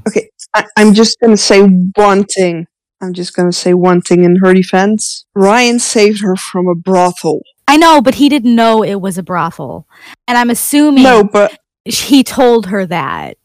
I, 0.55 0.65
I'm 0.77 0.93
just 0.93 1.19
gonna 1.19 1.37
say 1.37 1.61
one 1.95 2.25
thing. 2.25 2.67
I'm 3.01 3.13
just 3.13 3.35
gonna 3.35 3.53
say 3.53 3.73
one 3.73 4.01
thing 4.01 4.23
in 4.23 4.37
her 4.37 4.53
defense. 4.53 5.25
Ryan 5.35 5.79
saved 5.79 6.21
her 6.21 6.35
from 6.35 6.67
a 6.67 6.75
brothel. 6.75 7.41
I 7.67 7.77
know, 7.77 8.01
but 8.01 8.15
he 8.15 8.29
didn't 8.29 8.55
know 8.55 8.83
it 8.83 8.95
was 9.01 9.17
a 9.17 9.23
brothel. 9.23 9.87
And 10.27 10.37
I'm 10.37 10.49
assuming 10.49 11.03
No, 11.03 11.23
but 11.23 11.57
he 11.85 12.23
told 12.23 12.67
her 12.67 12.85
that. 12.87 13.37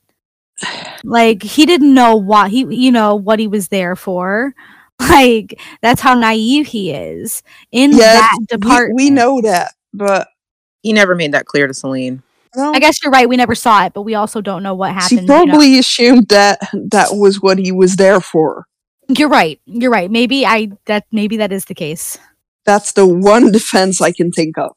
Like 1.02 1.42
he 1.42 1.66
didn't 1.66 1.92
know 1.94 2.16
what 2.16 2.50
he 2.50 2.64
you 2.74 2.90
know 2.92 3.14
what 3.16 3.38
he 3.38 3.46
was 3.46 3.68
there 3.68 3.96
for. 3.96 4.54
Like 5.00 5.60
that's 5.82 6.00
how 6.00 6.14
naive 6.14 6.68
he 6.68 6.92
is 6.92 7.42
in 7.72 7.90
Yeah, 7.90 7.98
that 8.14 8.38
department. 8.48 8.94
we 8.94 9.10
know 9.10 9.40
that. 9.40 9.72
But 9.92 10.28
He 10.82 10.92
never 10.92 11.16
made 11.16 11.32
that 11.32 11.46
clear 11.46 11.66
to 11.66 11.72
Salene. 11.72 12.22
well, 12.54 12.70
I 12.74 12.78
guess 12.78 13.02
you're 13.02 13.10
right. 13.10 13.28
We 13.28 13.36
never 13.36 13.56
saw 13.56 13.84
it, 13.86 13.92
but 13.92 14.02
we 14.02 14.14
also 14.14 14.40
don't 14.40 14.62
know 14.62 14.72
what 14.76 14.92
happened. 14.92 15.08
she 15.08 15.16
you 15.16 15.22
know. 15.22 15.44
probably 15.46 15.78
assumed 15.80 16.28
that 16.28 16.60
that 16.72 17.08
was 17.16 17.42
what 17.42 17.58
he 17.58 17.72
was 17.72 17.96
there 17.96 18.20
for. 18.20 18.66
You're 19.08 19.28
right. 19.28 19.60
You're 19.66 19.90
right. 19.90 20.10
Maybe 20.10 20.46
I 20.46 20.70
that 20.86 21.06
maybe 21.12 21.36
that 21.38 21.52
is 21.52 21.64
the 21.66 21.74
case. 21.74 22.18
That's 22.64 22.92
the 22.92 23.06
one 23.06 23.52
defense 23.58 24.00
I 24.00 24.12
can 24.12 24.30
think 24.32 24.56
of. 24.58 24.74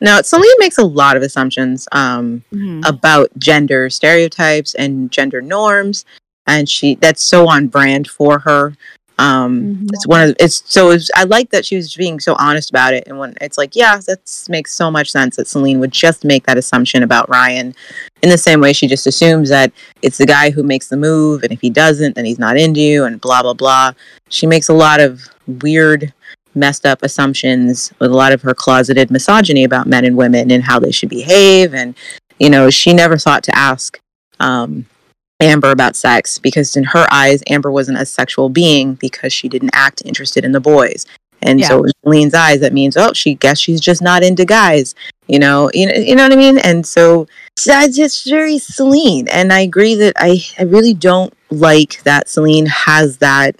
Now, 0.00 0.18
Salene 0.20 0.58
makes 0.58 0.78
a 0.78 0.84
lot 0.84 1.16
of 1.16 1.22
assumptions 1.22 1.86
um, 1.92 2.44
Mhm. 2.52 2.86
about 2.86 3.30
gender 3.38 3.88
stereotypes 3.88 4.74
and 4.74 5.10
gender 5.12 5.40
norms, 5.40 6.04
and 6.46 6.68
she 6.68 6.96
that's 6.96 7.22
so 7.22 7.48
on 7.48 7.68
brand 7.68 8.08
for 8.08 8.40
her. 8.40 8.74
Um, 9.18 9.60
Mhm. 9.76 9.88
It's 9.92 10.06
one 10.06 10.22
of 10.30 10.36
it's 10.40 10.62
so 10.66 10.90
it's, 10.90 11.10
I 11.14 11.24
like 11.24 11.50
that 11.50 11.64
she 11.66 11.76
was 11.76 11.94
being 11.94 12.18
so 12.18 12.34
honest 12.38 12.70
about 12.70 12.94
it, 12.94 13.04
and 13.06 13.18
when 13.18 13.34
it's 13.40 13.58
like, 13.58 13.76
yeah, 13.76 13.98
that 14.06 14.20
makes 14.48 14.74
so 14.74 14.90
much 14.90 15.10
sense 15.10 15.36
that 15.36 15.46
Salene 15.46 15.78
would 15.80 15.92
just 15.92 16.24
make 16.24 16.46
that 16.46 16.58
assumption 16.58 17.02
about 17.02 17.28
Ryan, 17.28 17.74
in 18.22 18.30
the 18.30 18.38
same 18.38 18.60
way 18.60 18.72
she 18.72 18.86
just 18.88 19.06
assumes 19.06 19.48
that 19.50 19.72
it's 20.02 20.18
the 20.18 20.26
guy 20.26 20.50
who 20.50 20.62
makes 20.62 20.88
the 20.88 20.96
move, 20.96 21.42
and 21.42 21.52
if 21.52 21.60
he 21.60 21.70
doesn't, 21.70 22.14
then 22.14 22.24
he's 22.24 22.38
not 22.38 22.56
into 22.56 22.80
you, 22.80 23.04
and 23.04 23.20
blah 23.20 23.42
blah 23.42 23.54
blah. 23.54 23.92
She 24.30 24.46
makes 24.46 24.68
a 24.68 24.74
lot 24.74 25.00
of 25.00 25.20
weird 25.46 26.12
messed 26.54 26.84
up 26.86 27.02
assumptions 27.02 27.92
with 27.98 28.10
a 28.10 28.14
lot 28.14 28.32
of 28.32 28.42
her 28.42 28.54
closeted 28.54 29.10
misogyny 29.10 29.64
about 29.64 29.86
men 29.86 30.04
and 30.04 30.16
women 30.16 30.50
and 30.50 30.62
how 30.64 30.78
they 30.78 30.90
should 30.90 31.08
behave 31.08 31.72
and 31.72 31.94
you 32.38 32.50
know 32.50 32.68
she 32.68 32.92
never 32.92 33.16
thought 33.16 33.42
to 33.42 33.56
ask 33.56 33.98
um, 34.38 34.84
amber 35.42 35.70
about 35.70 35.96
sex 35.96 36.38
because 36.38 36.76
in 36.76 36.84
her 36.84 37.06
eyes 37.10 37.42
amber 37.48 37.70
wasn't 37.70 37.98
a 37.98 38.06
sexual 38.06 38.48
being 38.48 38.94
because 38.94 39.32
she 39.32 39.48
didn't 39.48 39.70
act 39.72 40.02
interested 40.04 40.44
in 40.44 40.52
the 40.52 40.60
boys 40.60 41.06
and 41.42 41.62
so 41.64 41.84
in 41.84 41.90
Salene's 42.04 42.34
eyes 42.34 42.60
that 42.60 42.72
means 42.72 42.96
oh 42.96 43.12
she 43.12 43.34
guess 43.34 43.58
she's 43.58 43.80
just 43.80 44.02
not 44.02 44.22
into 44.22 44.44
guys 44.44 44.94
you 45.26 45.38
know 45.38 45.70
you 45.74 45.86
know, 45.86 45.94
you 45.94 46.14
know 46.14 46.22
what 46.22 46.32
i 46.32 46.36
mean 46.36 46.58
and 46.58 46.86
so 46.86 47.26
that's 47.66 47.96
just 47.96 48.28
very 48.28 48.56
salene 48.56 49.28
and 49.30 49.52
i 49.52 49.60
agree 49.60 49.94
that 49.94 50.12
i 50.16 50.40
i 50.58 50.62
really 50.62 50.94
don't 50.94 51.34
like 51.50 52.02
that 52.04 52.26
salene 52.26 52.68
has 52.68 53.18
that 53.18 53.56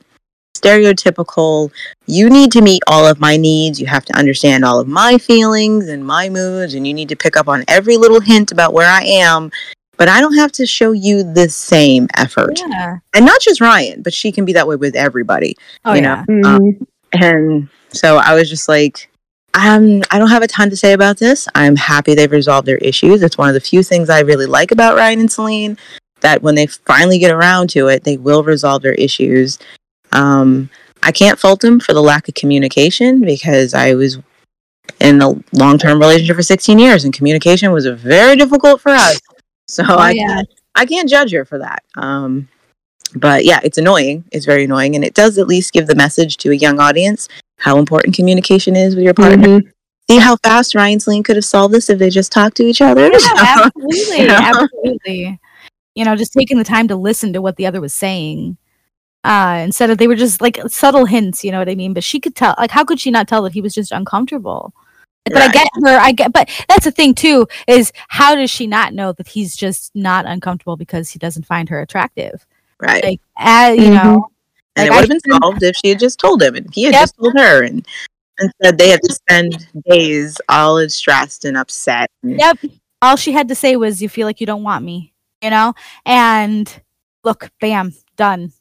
stereotypical 0.57 1.73
you 2.07 2.29
need 2.29 2.53
to 2.53 2.61
meet 2.61 2.83
all 2.87 3.07
of 3.07 3.21
my 3.21 3.37
needs. 3.37 3.81
You 3.81 3.87
have 3.87 4.05
to 4.07 4.17
understand 4.17 4.65
all 4.65 4.79
of 4.79 4.87
my 4.87 5.17
feelings 5.19 5.89
and 5.89 6.05
my 6.05 6.29
moods, 6.29 6.75
and 6.75 6.87
you 6.87 6.93
need 6.93 7.09
to 7.09 7.17
pick 7.17 7.37
up 7.37 7.49
on 7.49 7.65
every 7.69 7.97
little 7.97 8.21
hint 8.21 8.53
about 8.53 8.73
where 8.75 8.89
I 8.89 9.03
am. 9.03 9.51
But 9.97 10.09
I 10.09 10.21
don't 10.21 10.35
have 10.35 10.53
to 10.53 10.67
show 10.67 10.93
you 10.93 11.23
the 11.23 11.49
same 11.49 12.09
effort. 12.15 12.61
Yeah. 12.67 12.99
And 13.15 13.27
not 13.27 13.41
just 13.41 13.61
Ryan, 13.61 14.03
but 14.03 14.15
she 14.15 14.33
can 14.33 14.45
be 14.45 14.53
that 14.55 14.67
way 14.67 14.77
with 14.77 14.97
everybody. 14.97 15.57
Oh 15.85 15.95
you 15.95 16.03
yeah. 16.03 16.25
know? 16.29 16.49
Um, 16.49 16.87
and 17.13 17.69
so 17.91 18.17
I 18.17 18.35
was 18.35 18.49
just 18.49 18.69
like, 18.69 19.11
um, 19.55 20.03
I 20.11 20.19
don't 20.19 20.31
have 20.31 20.43
a 20.43 20.47
ton 20.47 20.71
to 20.71 20.77
say 20.77 20.95
about 20.95 21.19
this. 21.19 21.47
I'm 21.55 21.77
happy 21.77 22.15
they've 22.15 22.31
resolved 22.31 22.67
their 22.67 22.79
issues. 22.79 23.23
It's 23.23 23.37
one 23.37 23.49
of 23.49 23.55
the 23.55 23.61
few 23.61 23.83
things 23.83 24.09
I 24.09 24.21
really 24.21 24.47
like 24.47 24.71
about 24.71 24.97
Ryan 24.97 25.21
and 25.21 25.29
Salene 25.29 25.79
that 26.23 26.43
when 26.43 26.55
they 26.55 26.67
finally 26.67 27.19
get 27.19 27.31
around 27.31 27.69
to 27.71 27.89
it, 27.89 28.05
they 28.05 28.17
will 28.17 28.43
resolve 28.43 28.83
their 28.83 28.95
issues. 28.95 29.59
Um, 30.13 30.71
I 31.03 31.13
can't 31.13 31.39
fault 31.39 31.61
them 31.61 31.81
for 31.81 31.93
the 31.93 32.03
lack 32.03 32.29
of 32.29 32.35
communication 32.35 33.21
because 33.21 33.75
I 33.75 33.95
was 33.95 34.19
in 35.01 35.21
a 35.21 35.35
long 35.53 35.79
term 35.79 35.99
relationship 35.99 36.37
for 36.37 36.43
16 36.43 36.79
years 36.79 37.05
and 37.05 37.13
communication 37.13 37.73
was 37.73 37.87
very 37.87 38.37
difficult 38.37 38.81
for 38.81 38.91
us. 38.91 39.21
So 39.73 39.85
Oh, 39.89 39.97
I, 39.97 40.11
yeah. 40.11 40.27
can't, 40.27 40.49
I 40.75 40.87
can't 40.87 41.09
judge 41.09 41.33
her 41.33 41.45
for 41.47 41.59
that. 41.59 41.83
Um, 41.97 42.47
but 43.17 43.45
yeah, 43.45 43.61
it's 43.65 43.79
annoying. 43.79 44.25
It's 44.31 44.45
very 44.45 44.65
annoying. 44.65 44.95
And 44.95 45.05
it 45.05 45.15
does 45.15 45.39
at 45.39 45.47
least 45.49 45.73
give 45.73 45.87
the 45.87 45.95
message 45.95 46.37
to 46.39 46.51
a 46.51 46.55
young 46.55 46.79
audience 46.79 47.29
how 47.57 47.79
important 47.79 48.15
communication 48.15 48.77
is 48.77 48.95
with 48.95 49.05
your 49.05 49.15
partner. 49.15 49.61
Mhm. 49.61 49.73
See 50.11 50.19
how 50.19 50.37
fast 50.45 50.75
Ryan 50.75 50.99
Salene 50.99 51.25
could 51.25 51.37
have 51.37 51.45
solved 51.45 51.73
this 51.73 51.89
if 51.89 51.99
they 51.99 52.11
just 52.11 52.33
talked 52.33 52.57
to 52.59 52.65
each 52.65 52.83
other? 52.83 53.09
Yeah, 53.11 53.19
absolutely. 53.39 54.17
Yeah. 54.27 54.53
Absolutely. 54.55 55.41
You 55.95 56.05
know, 56.05 56.17
just 56.17 56.33
taking 56.33 56.59
the 56.59 56.65
time 56.65 56.89
to 56.89 56.97
listen 56.97 57.33
to 57.33 57.41
what 57.43 57.57
the 57.57 57.67
other 57.67 57.81
was 57.81 57.95
saying. 57.95 58.57
Uh, 59.25 59.61
instead 59.65 59.89
of 59.89 59.99
they 59.99 60.09
were 60.09 60.17
just 60.17 60.41
like 60.41 60.59
subtle 60.69 61.05
hints, 61.07 61.45
you 61.45 61.53
know 61.53 61.59
what 61.61 61.69
I 61.69 61.77
mean? 61.77 61.95
But 61.95 62.03
she 62.05 62.19
could 62.21 62.35
tell 62.35 62.55
like 62.59 62.73
how 62.73 62.85
could 62.85 62.99
she 63.01 63.11
not 63.11 63.29
tell 63.29 63.43
that 63.43 63.53
he 63.53 63.61
was 63.61 63.73
just 63.75 63.93
uncomfortable? 63.93 64.75
But 65.25 65.37
I 65.37 65.53
get 65.53 65.69
her, 65.85 65.99
I 65.99 66.13
get 66.13 66.33
but 66.33 66.51
that's 66.69 66.85
the 66.85 66.91
thing 66.91 67.15
too, 67.15 67.47
is 67.69 67.93
how 68.09 68.35
does 68.35 68.51
she 68.51 68.67
not 68.67 68.93
know 68.93 69.13
that 69.13 69.29
he's 69.29 69.55
just 69.55 69.91
not 69.95 70.27
uncomfortable 70.27 70.77
because 70.77 71.11
he 71.11 71.19
doesn't 71.19 71.47
find 71.47 71.69
her 71.69 71.81
attractive? 71.81 72.47
right. 72.81 73.05
Like 73.05 73.21
uh, 73.39 73.75
you 73.77 73.91
know, 73.91 74.29
and 74.77 74.89
like, 74.89 74.89
it 74.89 74.91
would 74.91 75.01
have 75.01 75.09
been 75.09 75.41
solved 75.41 75.63
if 75.63 75.77
she 75.77 75.91
had 75.91 75.99
just 76.01 76.19
told 76.19 76.43
him 76.43 76.57
and 76.57 76.73
he 76.75 76.85
had 76.85 76.95
Yep. 76.95 77.03
just 77.03 77.17
told 77.17 77.35
her 77.39 77.63
and 77.63 77.87
instead 78.41 78.79
they 78.79 78.89
had 78.89 79.01
to 79.03 79.13
spend 79.15 79.67
days 79.89 80.41
all 80.49 80.87
stressed 80.89 81.45
and 81.45 81.57
upset. 81.57 82.11
And 82.23 82.39
Yep. 82.39 82.59
All 83.01 83.17
she 83.17 83.33
had 83.33 83.49
to 83.49 83.55
say 83.55 83.77
was, 83.77 84.01
"You 84.01 84.09
feel 84.09 84.27
like 84.27 84.41
you 84.41 84.47
don't 84.47 84.63
want 84.63 84.85
me," 84.85 85.13
you 85.43 85.51
know, 85.51 85.75
and 86.07 86.73
look, 87.25 87.51
bam, 87.61 87.95
done. 88.17 88.53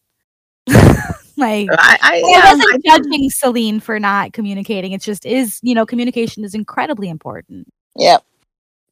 like 1.41 1.67
I, 1.71 1.97
I, 2.01 2.15
I 2.17 2.23
yeah, 2.25 2.53
wasn't 2.53 2.85
I- 2.85 2.97
judging 2.97 3.29
Salene 3.29 3.81
for 3.81 3.99
not 3.99 4.31
communicating. 4.33 4.93
It's 4.93 5.03
just 5.05 5.25
is 5.25 5.59
you 5.61 5.75
know 5.75 5.85
communication 5.85 6.43
is 6.43 6.53
incredibly 6.55 7.09
important. 7.09 7.67
yeah. 7.97 8.17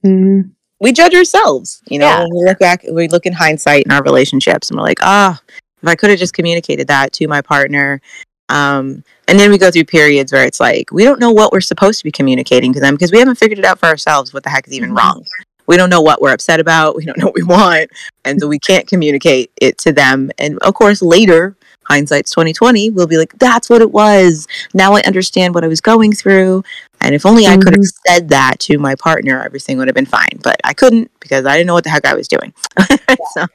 Mhm. 0.06 0.52
we 0.82 0.91
judge 0.93 1.14
ourselves. 1.14 1.82
You 1.89 2.00
know, 2.00 2.06
Yeah. 2.08 2.20
when 2.22 2.30
we 2.34 2.45
look 2.45 2.60
back, 2.60 2.84
we 2.89 3.08
look 3.10 3.26
in 3.26 3.34
hindsight 3.34 3.84
in 3.86 3.91
our 3.91 4.02
relationships, 4.04 4.70
and 4.70 4.78
we're 4.78 4.84
like, 4.86 5.00
ah, 5.02 5.39
if 5.82 5.88
I 5.89 5.95
could 5.95 6.10
have 6.10 6.20
just 6.20 6.34
communicated 6.34 6.88
that 6.88 7.12
to 7.14 7.28
my 7.28 7.41
partner. 7.41 8.02
Um, 8.50 9.04
and 9.28 9.39
then 9.39 9.52
we 9.52 9.58
go 9.60 9.70
through 9.72 9.84
periods 9.86 10.32
where 10.34 10.43
it's 10.45 10.60
like 10.60 10.91
we 10.91 11.04
don't 11.04 11.20
know 11.20 11.32
what 11.32 11.52
we're 11.52 11.62
supposed 11.62 12.00
to 12.00 12.04
be 12.06 12.12
communicating 12.12 12.74
to 12.74 12.80
them 12.80 12.95
because 12.95 13.12
we 13.12 13.20
haven't 13.20 13.36
figured 13.36 13.60
it 13.60 13.66
out 13.66 13.78
for 13.80 13.86
ourselves. 13.88 14.34
What 14.34 14.43
the 14.43 14.50
heck 14.50 14.68
is 14.68 14.74
even 14.74 14.91
Mhm. 14.91 14.97
wrong? 14.97 15.24
We 15.68 15.78
don't 15.78 15.89
know 15.91 16.02
what 16.02 16.20
we're 16.22 16.34
upset 16.34 16.60
about. 16.60 16.95
We 16.95 17.06
don't 17.06 17.18
know 17.20 17.26
what 17.26 17.36
we 17.36 17.43
want, 17.43 17.91
and 18.26 18.39
so 18.41 18.47
we 18.47 18.58
can't 18.58 18.88
communicate 18.88 19.52
it 19.62 19.78
to 19.80 19.91
them. 19.91 20.32
And 20.39 20.58
of 20.60 20.74
course, 20.74 21.02
later, 21.04 21.56
hindsight's 21.90 22.32
twenty 22.32 22.54
twenty. 22.54 22.90
We'll 22.90 23.08
be 23.08 23.18
like, 23.18 23.38
that's 23.40 23.70
what 23.70 23.82
it 23.82 23.92
was. 23.92 24.48
Now 24.74 24.94
I 24.94 25.02
understand 25.02 25.54
what 25.54 25.64
I 25.64 25.68
was 25.68 25.82
going 25.82 26.14
through. 26.14 26.64
And 27.02 27.16
if 27.16 27.26
only 27.26 27.48
I 27.48 27.56
could 27.56 27.74
have 27.74 27.76
mm-hmm. 27.76 28.12
said 28.14 28.30
that 28.30 28.60
to 28.60 28.78
my 28.78 28.96
partner, 28.96 29.42
everything 29.42 29.78
would 29.78 29.88
have 29.88 29.96
been 29.96 30.06
fine. 30.06 30.40
But 30.44 30.58
I 30.64 30.74
couldn't 30.74 31.12
because 31.20 31.46
I 31.46 31.56
didn't 31.56 31.68
know 31.68 31.74
what 31.74 31.84
the 31.84 31.90
heck 31.90 32.06
I 32.06 32.14
was 32.14 32.28
doing. 32.28 32.54
so, 33.34 33.46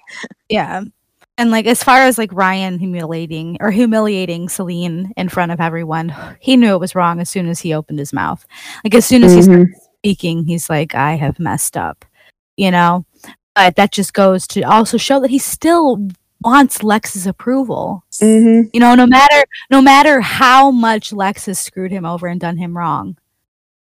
Yeah. 0.48 0.84
And 1.36 1.50
like 1.50 1.66
as 1.66 1.82
far 1.82 2.02
as 2.02 2.16
like 2.16 2.32
Ryan 2.32 2.78
humiliating 2.78 3.56
or 3.60 3.70
humiliating 3.70 4.46
Salene 4.46 5.10
in 5.16 5.28
front 5.28 5.50
of 5.50 5.60
everyone, 5.60 6.14
he 6.38 6.56
knew 6.56 6.74
it 6.74 6.80
was 6.80 6.94
wrong 6.94 7.20
as 7.20 7.28
soon 7.28 7.48
as 7.48 7.60
he 7.60 7.74
opened 7.74 7.98
his 7.98 8.12
mouth. 8.12 8.46
Like 8.84 8.94
as 8.94 9.04
soon 9.04 9.24
as 9.24 9.32
he 9.32 9.40
mm-hmm. 9.40 9.52
started 9.52 9.74
speaking, 9.98 10.44
he's 10.46 10.70
like, 10.70 10.94
I 10.94 11.14
have 11.16 11.40
messed 11.40 11.76
up. 11.76 12.04
You 12.56 12.70
know? 12.70 13.04
But 13.56 13.76
that 13.76 13.92
just 13.92 14.14
goes 14.14 14.46
to 14.48 14.62
also 14.62 14.96
show 14.96 15.20
that 15.20 15.30
he 15.30 15.38
still 15.38 16.08
wants 16.44 16.82
Lex's 16.82 17.26
approval. 17.26 18.04
Mhm. 18.22 18.70
You 18.72 18.80
know, 18.80 18.94
no 18.94 19.06
matter 19.06 19.44
no 19.70 19.80
matter 19.82 20.20
how 20.20 20.70
much 20.70 21.12
Lex 21.12 21.46
has 21.46 21.58
screwed 21.58 21.90
him 21.92 22.04
over 22.06 22.26
and 22.26 22.40
done 22.40 22.56
him 22.58 22.76
wrong, 22.76 23.16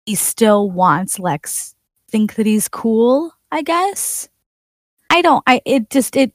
he 0.06 0.16
still 0.16 0.72
wants 0.72 1.20
Lex 1.20 1.76
think 2.12 2.36
that 2.36 2.46
he's 2.48 2.70
cool, 2.70 3.32
I 3.52 3.62
guess. 3.64 4.30
I 5.12 5.22
don't 5.22 5.44
I 5.48 5.62
it 5.66 5.90
just 5.92 6.16
it 6.18 6.34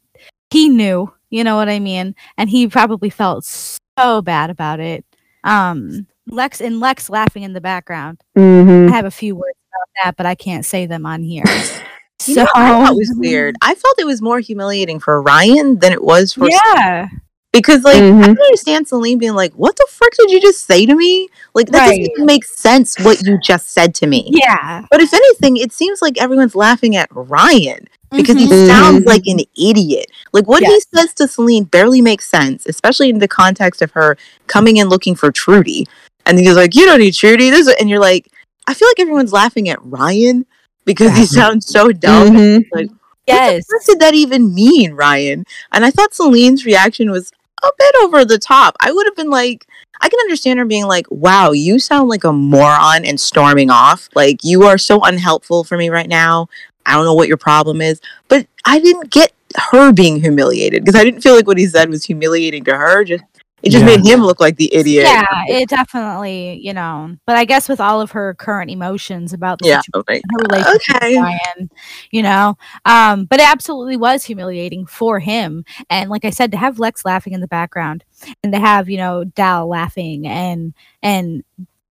he 0.50 0.68
knew, 0.68 1.12
you 1.30 1.44
know 1.44 1.56
what 1.56 1.68
I 1.68 1.78
mean? 1.80 2.14
And 2.38 2.50
he 2.50 2.68
probably 2.68 3.10
felt 3.10 3.44
so 3.44 4.22
bad 4.22 4.50
about 4.50 4.80
it. 4.80 5.04
Um 5.44 6.06
Lex 6.28 6.60
and 6.60 6.80
Lex 6.80 7.10
laughing 7.10 7.42
in 7.44 7.54
the 7.54 7.60
background. 7.60 8.22
Mhm. 8.38 8.90
I 8.92 8.96
have 8.96 9.06
a 9.06 9.10
few 9.10 9.36
words 9.36 9.58
about 9.72 10.04
that, 10.04 10.16
but 10.16 10.26
I 10.26 10.34
can't 10.36 10.64
say 10.66 10.86
them 10.86 11.06
on 11.06 11.22
here. 11.22 11.44
you 12.26 12.34
so 12.34 12.42
know, 12.44 12.48
I 12.54 12.68
thought 12.70 12.92
it 12.92 12.96
was 12.96 13.14
weird. 13.16 13.56
I 13.62 13.74
felt 13.74 13.98
it 13.98 14.06
was 14.06 14.20
more 14.22 14.40
humiliating 14.40 15.00
for 15.00 15.22
Ryan 15.22 15.78
than 15.78 15.92
it 15.92 16.02
was 16.02 16.32
for 16.32 16.48
Yeah. 16.48 17.08
because, 17.52 17.84
like, 17.84 17.96
I 17.96 18.00
Mhm. 18.00 18.22
can 18.24 18.38
understand 18.40 18.86
Salene 18.88 19.18
being 19.18 19.34
like, 19.34 19.52
"What 19.54 19.76
the 19.76 19.86
frick 19.90 20.14
did 20.18 20.30
you 20.30 20.40
just 20.40 20.66
say 20.66 20.84
to 20.86 20.94
me?" 20.94 21.28
Like, 21.54 21.68
that 21.70 21.86
doesn't 21.88 22.10
even 22.12 22.26
make 22.26 22.44
sense. 22.44 22.96
What 23.00 23.22
you 23.24 23.38
just 23.42 23.72
said 23.72 23.94
to 23.96 24.06
me. 24.06 24.30
Yeah. 24.32 24.84
But 24.90 25.00
if 25.00 25.12
anything, 25.14 25.56
it 25.56 25.72
seems 25.72 26.02
like 26.02 26.20
everyone's 26.20 26.54
laughing 26.54 26.96
at 26.96 27.08
Ryan 27.12 27.86
because 28.10 28.36
he 28.36 28.46
Mhm. 28.46 28.66
sounds 28.66 29.06
like 29.06 29.26
an 29.26 29.40
idiot. 29.56 30.06
Like 30.32 30.46
what 30.48 30.62
Yes. 30.62 30.84
he 30.92 30.98
says 30.98 31.12
to 31.14 31.24
Salene 31.24 31.70
barely 31.70 32.00
makes 32.00 32.28
sense, 32.28 32.64
especially 32.66 33.10
in 33.10 33.18
the 33.18 33.28
context 33.28 33.82
of 33.82 33.90
her 33.92 34.16
coming 34.46 34.76
in 34.78 34.88
looking 34.88 35.14
for 35.14 35.30
Trudy. 35.30 35.86
And 36.26 36.38
he's 36.38 36.54
like, 36.56 36.74
"You 36.74 36.84
don't 36.86 37.00
need 37.00 37.14
Trudy." 37.14 37.50
This, 37.50 37.68
and 37.80 37.88
you're 37.88 38.00
like, 38.00 38.26
I 38.66 38.74
feel 38.74 38.88
like 38.88 39.00
everyone's 39.00 39.32
laughing 39.32 39.68
at 39.68 39.78
Ryan 39.82 40.44
because 40.88 41.16
he 41.16 41.26
sounds 41.26 41.66
so 41.66 41.92
dumb. 41.92 42.36
Mhm. 42.36 42.90
Yes. 43.26 43.66
What 43.68 43.84
did 43.86 44.00
that 44.00 44.14
even 44.14 44.54
mean, 44.54 44.94
Ryan? 44.94 45.44
And 45.70 45.84
I 45.84 45.90
thought 45.90 46.14
Salene's 46.14 46.64
reaction 46.64 47.10
was 47.10 47.30
a 47.62 47.68
bit 47.78 47.94
over 48.02 48.24
the 48.24 48.38
top. 48.38 48.76
I 48.80 48.90
would 48.90 49.06
have 49.06 49.16
been 49.16 49.30
like, 49.30 49.66
I 50.00 50.08
can 50.08 50.18
understand 50.20 50.58
her 50.58 50.64
being 50.64 50.86
like, 50.86 51.06
wow, 51.10 51.52
you 51.52 51.78
sound 51.78 52.08
like 52.08 52.24
a 52.24 52.32
moron 52.32 53.04
and 53.04 53.20
storming 53.20 53.70
off. 53.70 54.08
Like, 54.14 54.38
you 54.44 54.62
are 54.64 54.78
so 54.78 55.02
unhelpful 55.04 55.64
for 55.64 55.76
me 55.76 55.90
right 55.90 56.08
now. 56.08 56.48
I 56.86 56.94
don't 56.94 57.04
know 57.04 57.14
what 57.14 57.28
your 57.28 57.36
problem 57.36 57.82
is. 57.82 58.00
But 58.28 58.46
I 58.64 58.78
didn't 58.80 59.10
get 59.10 59.32
her 59.56 59.92
being 59.92 60.20
humiliated 60.20 60.84
because 60.84 60.98
I 60.98 61.04
didn't 61.04 61.20
feel 61.20 61.34
like 61.34 61.46
what 61.46 61.58
he 61.58 61.66
said 61.66 61.90
was 61.90 62.04
humiliating 62.04 62.64
to 62.64 62.76
her. 62.76 63.04
Just 63.04 63.24
it 63.62 63.70
just 63.70 63.84
Yeah. 63.84 63.96
made 63.96 64.06
him 64.06 64.20
look 64.20 64.40
like 64.40 64.56
the 64.56 64.72
idiot. 64.74 65.04
Yeah, 65.06 65.24
it 65.48 65.68
definitely, 65.68 66.60
you 66.62 66.72
know. 66.72 67.16
But 67.26 67.36
I 67.36 67.44
guess 67.44 67.68
with 67.68 67.80
all 67.80 68.00
of 68.00 68.12
her 68.12 68.34
current 68.34 68.70
emotions 68.70 69.32
about 69.32 69.58
the 69.58 69.68
Yeah. 69.68 69.80
situation, 69.80 70.04
Like, 70.06 70.22
her 70.30 70.46
relationship 70.48 70.96
okay. 70.96 71.16
with 71.16 71.24
Ryan, 71.24 71.70
you 72.10 72.22
know, 72.22 72.56
um, 72.84 73.24
but 73.24 73.40
it 73.40 73.48
absolutely 73.48 73.96
was 73.96 74.24
humiliating 74.24 74.86
for 74.86 75.18
him. 75.20 75.64
And 75.90 76.10
like 76.10 76.24
I 76.24 76.30
said, 76.30 76.50
to 76.52 76.56
have 76.58 76.78
Lex 76.78 77.04
laughing 77.04 77.32
in 77.32 77.40
the 77.40 77.48
background 77.48 78.04
and 78.42 78.52
to 78.52 78.58
have, 78.58 78.88
you 78.88 78.96
know, 78.98 79.24
Dal 79.24 79.66
laughing 79.68 80.26
and 80.26 80.74
and 81.02 81.42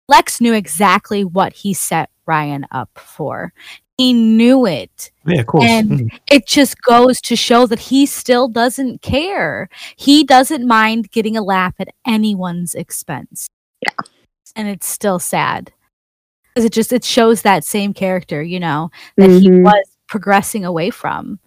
Lex 0.10 0.42
knew 0.42 0.54
exactly 0.54 1.24
what 1.24 1.54
he 1.54 1.74
set 1.74 2.10
Ryan 2.26 2.66
up 2.72 2.90
for. 2.98 3.54
He 3.98 4.12
knew 4.14 4.66
it 4.66 5.12
Yeah, 5.26 5.42
of 5.42 5.46
course. 5.48 5.66
And- 5.68 5.90
Mm. 5.92 6.20
it 6.32 6.48
just 6.48 6.82
goes 6.82 7.22
to 7.22 7.36
show 7.36 7.68
that 7.68 7.80
he 7.80 8.06
still 8.06 8.48
doesn't 8.48 9.02
care. 9.02 9.70
He 9.96 10.24
doesn't 10.24 10.66
mind 10.68 11.12
getting 11.12 11.38
a 11.38 11.44
laugh 11.44 11.76
at 11.80 11.90
anyone's 12.06 12.74
expense. 12.74 13.50
Yeah. 13.86 13.94
And 14.56 14.68
it's 14.68 14.88
still 14.88 15.20
sad. 15.20 15.72
Because 16.50 16.66
it 16.66 16.74
just 16.74 16.92
it 16.94 17.04
shows 17.04 17.42
that 17.44 17.64
same 17.64 17.94
character, 17.94 18.42
you 18.44 18.60
know, 18.60 18.90
that 19.18 19.30
he 19.30 19.50
Mhm. 19.50 19.64
was 19.64 19.86
progressing 20.08 20.66
away 20.66 20.90
from. 20.90 21.40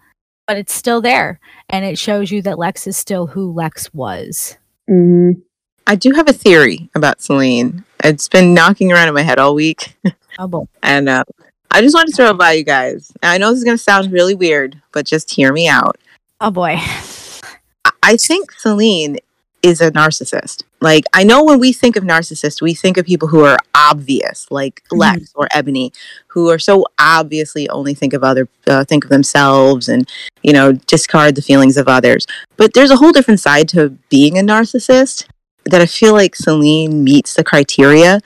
But 0.47 0.57
it's 0.57 0.73
still 0.73 1.01
there. 1.01 1.39
And 1.69 1.83
it 1.85 1.97
shows 1.99 2.31
you 2.31 2.41
that 2.43 2.57
Lex 2.57 2.87
is 2.87 2.95
still 2.97 3.27
who 3.27 3.51
Lex 3.51 3.93
was. 3.93 4.57
Mhm. 4.89 5.41
I 5.85 5.95
do 5.95 6.11
have 6.13 6.27
a 6.29 6.33
theory 6.33 6.89
about 6.95 7.19
Salene. 7.19 7.83
It's 8.03 8.27
been 8.29 8.53
knocking 8.53 8.91
around 8.91 9.07
in 9.09 9.13
my 9.13 9.21
head 9.23 9.39
all 9.39 9.53
week. 9.55 9.95
Oh 10.39 10.47
boy. 10.47 10.65
And 10.83 11.09
uh, 11.09 11.23
I 11.71 11.81
just 11.81 11.95
wanted 11.95 12.11
to 12.11 12.15
throw 12.15 12.29
it 12.29 12.37
by 12.37 12.53
you 12.53 12.63
guys. 12.63 13.11
Now, 13.21 13.31
I 13.31 13.37
know 13.37 13.49
this 13.49 13.59
is 13.59 13.63
going 13.63 13.77
to 13.77 13.83
sound 13.83 14.11
really 14.11 14.35
weird, 14.35 14.81
but 14.91 15.05
just 15.05 15.31
hear 15.31 15.51
me 15.51 15.67
out. 15.67 15.97
Oh 16.39 16.51
boy. 16.51 16.77
I- 16.79 18.17
think 18.17 18.53
Salene 18.53 19.17
is 19.63 19.81
a 19.81 19.91
narcissist. 19.91 20.63
Like, 20.79 21.03
I 21.13 21.23
know 21.23 21.43
when 21.43 21.59
we 21.59 21.73
think 21.73 21.95
of 21.95 22.03
narcissists, 22.03 22.61
we 22.61 22.73
think 22.73 22.97
of 22.97 23.05
people 23.05 23.27
who 23.27 23.43
are 23.43 23.57
obvious, 23.75 24.45
like 24.49 24.83
Lex 24.91 25.33
or 25.35 25.47
Ebony, 25.51 25.91
who 26.27 26.49
are 26.49 26.59
so 26.59 26.85
obviously 26.99 27.67
only 27.69 27.93
think 27.93 28.13
of 28.13 28.23
other, 28.23 28.47
uh, 28.67 28.85
think 28.85 29.03
of 29.03 29.09
themselves 29.09 29.89
and, 29.89 30.07
you 30.43 30.53
know, 30.53 30.71
discard 30.71 31.35
the 31.35 31.41
feelings 31.41 31.75
of 31.75 31.87
others. 31.87 32.27
But 32.55 32.73
there's 32.73 32.91
a 32.91 32.95
whole 32.95 33.11
different 33.11 33.39
side 33.39 33.67
to 33.69 33.89
being 34.09 34.37
a 34.37 34.41
narcissist 34.41 35.25
that 35.65 35.81
I 35.81 35.85
feel 35.85 36.13
like 36.13 36.35
Salene 36.35 37.01
meets 37.01 37.33
the 37.33 37.43
criteria. 37.43 38.21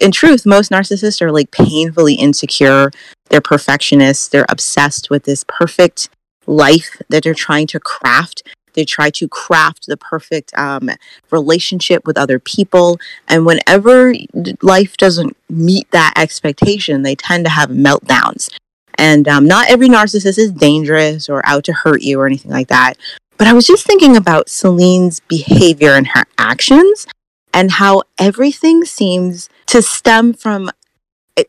In 0.00 0.10
truth, 0.10 0.44
most 0.44 0.70
narcissists 0.70 1.22
are 1.22 1.32
like 1.32 1.50
painfully 1.50 2.14
insecure. 2.14 2.90
They're 3.28 3.40
perfectionists. 3.40 4.28
They're 4.28 4.46
obsessed 4.48 5.10
with 5.10 5.24
this 5.24 5.44
perfect 5.46 6.08
life 6.46 7.00
that 7.08 7.22
they're 7.22 7.34
trying 7.34 7.66
to 7.68 7.80
craft. 7.80 8.42
They 8.74 8.84
try 8.84 9.10
to 9.10 9.28
craft 9.28 9.86
the 9.86 9.96
perfect 9.96 10.52
um, 10.56 10.90
relationship 11.30 12.06
with 12.06 12.16
other 12.16 12.38
people. 12.38 12.98
And 13.28 13.44
whenever 13.46 14.14
life 14.62 14.96
doesn't 14.96 15.36
meet 15.48 15.90
that 15.90 16.14
expectation, 16.16 17.02
they 17.02 17.14
tend 17.14 17.44
to 17.44 17.50
have 17.50 17.68
meltdowns. 17.70 18.48
And 18.96 19.28
um, 19.28 19.46
not 19.46 19.70
every 19.70 19.88
narcissist 19.88 20.38
is 20.38 20.52
dangerous 20.52 21.28
or 21.28 21.44
out 21.46 21.64
to 21.64 21.72
hurt 21.72 22.02
you 22.02 22.20
or 22.20 22.26
anything 22.26 22.50
like 22.50 22.68
that. 22.68 22.94
But 23.36 23.46
I 23.46 23.52
was 23.52 23.66
just 23.66 23.86
thinking 23.86 24.16
about 24.16 24.48
Salene's 24.48 25.20
behavior 25.20 25.92
and 25.92 26.06
her 26.08 26.24
actions 26.38 27.06
and 27.52 27.72
how 27.72 28.02
everything 28.18 28.84
seems 28.84 29.48
to 29.66 29.82
stem 29.82 30.32
from 30.32 30.70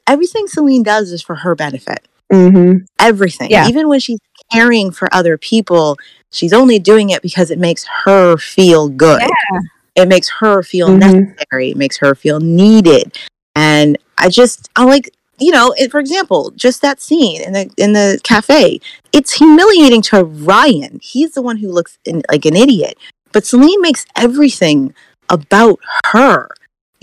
everything 0.08 0.48
Salene 0.48 0.84
does 0.84 1.12
is 1.12 1.22
for 1.22 1.36
her 1.36 1.56
benefit 1.56 2.08
Mhm. 2.32 2.86
everything. 3.00 3.52
Yeah. 3.52 3.68
Even 3.68 3.90
when 3.90 4.00
she's 4.00 4.20
caring 4.52 4.92
for 4.92 5.14
other 5.14 5.38
people, 5.38 5.98
she's 6.32 6.54
only 6.54 6.80
doing 6.80 7.10
it 7.10 7.22
because 7.22 7.52
it 7.52 7.60
makes 7.60 7.86
her 8.06 8.38
feel 8.38 8.90
good. 8.90 9.22
It 9.96 10.08
makes 10.08 10.30
her 10.40 10.64
feel 10.64 10.88
Mhm. 10.90 11.00
necessary. 11.00 11.72
It 11.72 11.78
makes 11.78 11.98
her 11.98 12.16
feel 12.16 12.40
needed. 12.40 13.16
And 13.56 13.98
I 14.18 14.30
just, 14.30 14.70
I 14.76 14.86
like, 14.86 15.12
you 15.38 15.52
know, 15.52 15.74
it, 15.78 15.92
for 15.92 16.00
example, 16.00 16.52
just 16.56 16.82
that 16.82 17.02
scene 17.02 17.42
in 17.42 17.54
the 17.54 17.70
in 17.78 17.94
the 17.94 18.20
cafe. 18.24 18.80
It's 19.12 19.34
humiliating 19.34 20.02
to 20.04 20.24
Ryan. 20.24 21.00
He's 21.04 21.32
the 21.34 21.42
one 21.42 21.58
who 21.58 21.70
looks 21.72 21.98
in, 22.06 22.24
like 22.32 22.46
an 22.46 22.56
idiot. 22.56 22.98
But 23.32 23.44
Salene 23.44 23.82
makes 23.82 24.06
everything 24.16 24.94
about 25.30 25.80
her. 26.08 26.50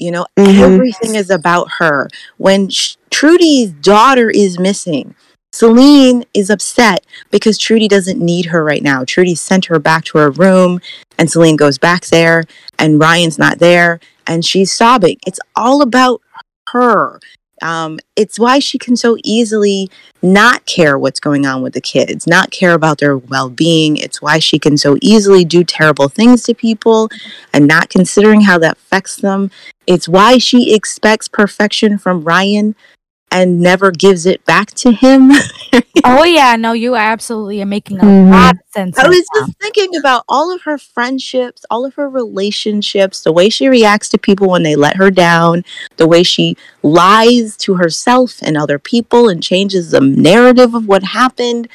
You 0.00 0.10
know, 0.10 0.26
Mhm. 0.38 0.60
everything 0.60 1.14
is 1.14 1.30
about 1.30 1.68
her. 1.78 2.08
When 2.38 2.70
Sh- 2.70 2.96
Trudy's 3.10 3.70
daughter 3.70 4.30
is 4.30 4.58
missing, 4.58 5.14
Salene 5.54 6.24
is 6.32 6.48
upset 6.48 7.04
because 7.30 7.58
Trudy 7.58 7.86
doesn't 7.88 8.20
need 8.20 8.46
her 8.46 8.64
right 8.64 8.82
now. 8.82 9.04
Trudy 9.04 9.34
sent 9.34 9.66
her 9.66 9.78
back 9.78 10.04
to 10.06 10.18
her 10.18 10.30
room, 10.30 10.80
and 11.18 11.28
Salene 11.28 11.56
goes 11.56 11.76
back 11.76 12.06
there, 12.06 12.44
and 12.78 12.98
Ryan's 13.00 13.38
not 13.38 13.58
there, 13.58 14.00
and 14.26 14.44
she's 14.44 14.72
sobbing. 14.72 15.18
It's 15.26 15.40
all 15.56 15.82
about 15.82 16.22
her. 16.70 17.20
Um, 17.62 17.98
it's 18.16 18.38
why 18.38 18.58
she 18.58 18.78
can 18.78 18.96
so 18.96 19.16
easily 19.24 19.90
not 20.22 20.66
care 20.66 20.98
what's 20.98 21.20
going 21.20 21.46
on 21.46 21.62
with 21.62 21.72
the 21.72 21.80
kids, 21.80 22.26
not 22.26 22.50
care 22.50 22.74
about 22.74 22.98
their 22.98 23.16
well 23.16 23.48
being. 23.48 23.96
It's 23.96 24.20
why 24.20 24.38
she 24.38 24.58
can 24.58 24.76
so 24.76 24.96
easily 25.00 25.44
do 25.44 25.64
terrible 25.64 26.08
things 26.08 26.42
to 26.44 26.54
people 26.54 27.10
and 27.52 27.66
not 27.66 27.88
considering 27.88 28.42
how 28.42 28.58
that 28.58 28.76
affects 28.76 29.16
them. 29.16 29.50
It's 29.86 30.08
why 30.08 30.38
she 30.38 30.74
expects 30.74 31.28
perfection 31.28 31.98
from 31.98 32.24
Ryan 32.24 32.74
and 33.32 33.60
never 33.60 33.90
gives 33.90 34.26
it 34.26 34.44
back 34.44 34.70
to 34.72 34.90
him. 34.92 35.30
oh 36.04 36.24
yeah, 36.24 36.56
no, 36.56 36.72
you 36.72 36.96
absolutely 36.96 37.62
are 37.62 37.66
making 37.66 37.98
a 37.98 38.02
Mhm. 38.02 38.30
lot 38.30 38.54
of 38.56 38.60
sense. 38.74 38.98
I 38.98 39.08
was 39.08 39.24
now. 39.34 39.40
just 39.46 39.52
thinking 39.60 39.96
about 39.96 40.24
all 40.28 40.52
of 40.54 40.62
her 40.62 40.78
friendships, 40.78 41.64
all 41.70 41.84
of 41.84 41.94
her 41.94 42.08
relationships, 42.08 43.22
the 43.22 43.32
way 43.32 43.48
she 43.48 43.68
reacts 43.68 44.08
to 44.10 44.18
people 44.18 44.48
when 44.48 44.62
they 44.62 44.74
let 44.76 44.96
her 44.96 45.10
down, 45.10 45.64
the 45.96 46.06
way 46.08 46.22
she 46.22 46.56
lies 46.82 47.56
to 47.58 47.74
herself 47.74 48.38
and 48.42 48.56
other 48.56 48.78
people 48.78 49.28
and 49.28 49.42
changes 49.42 49.90
the 49.92 50.00
narrative 50.00 50.74
of 50.74 50.86
what 50.88 51.02
happened. 51.04 51.68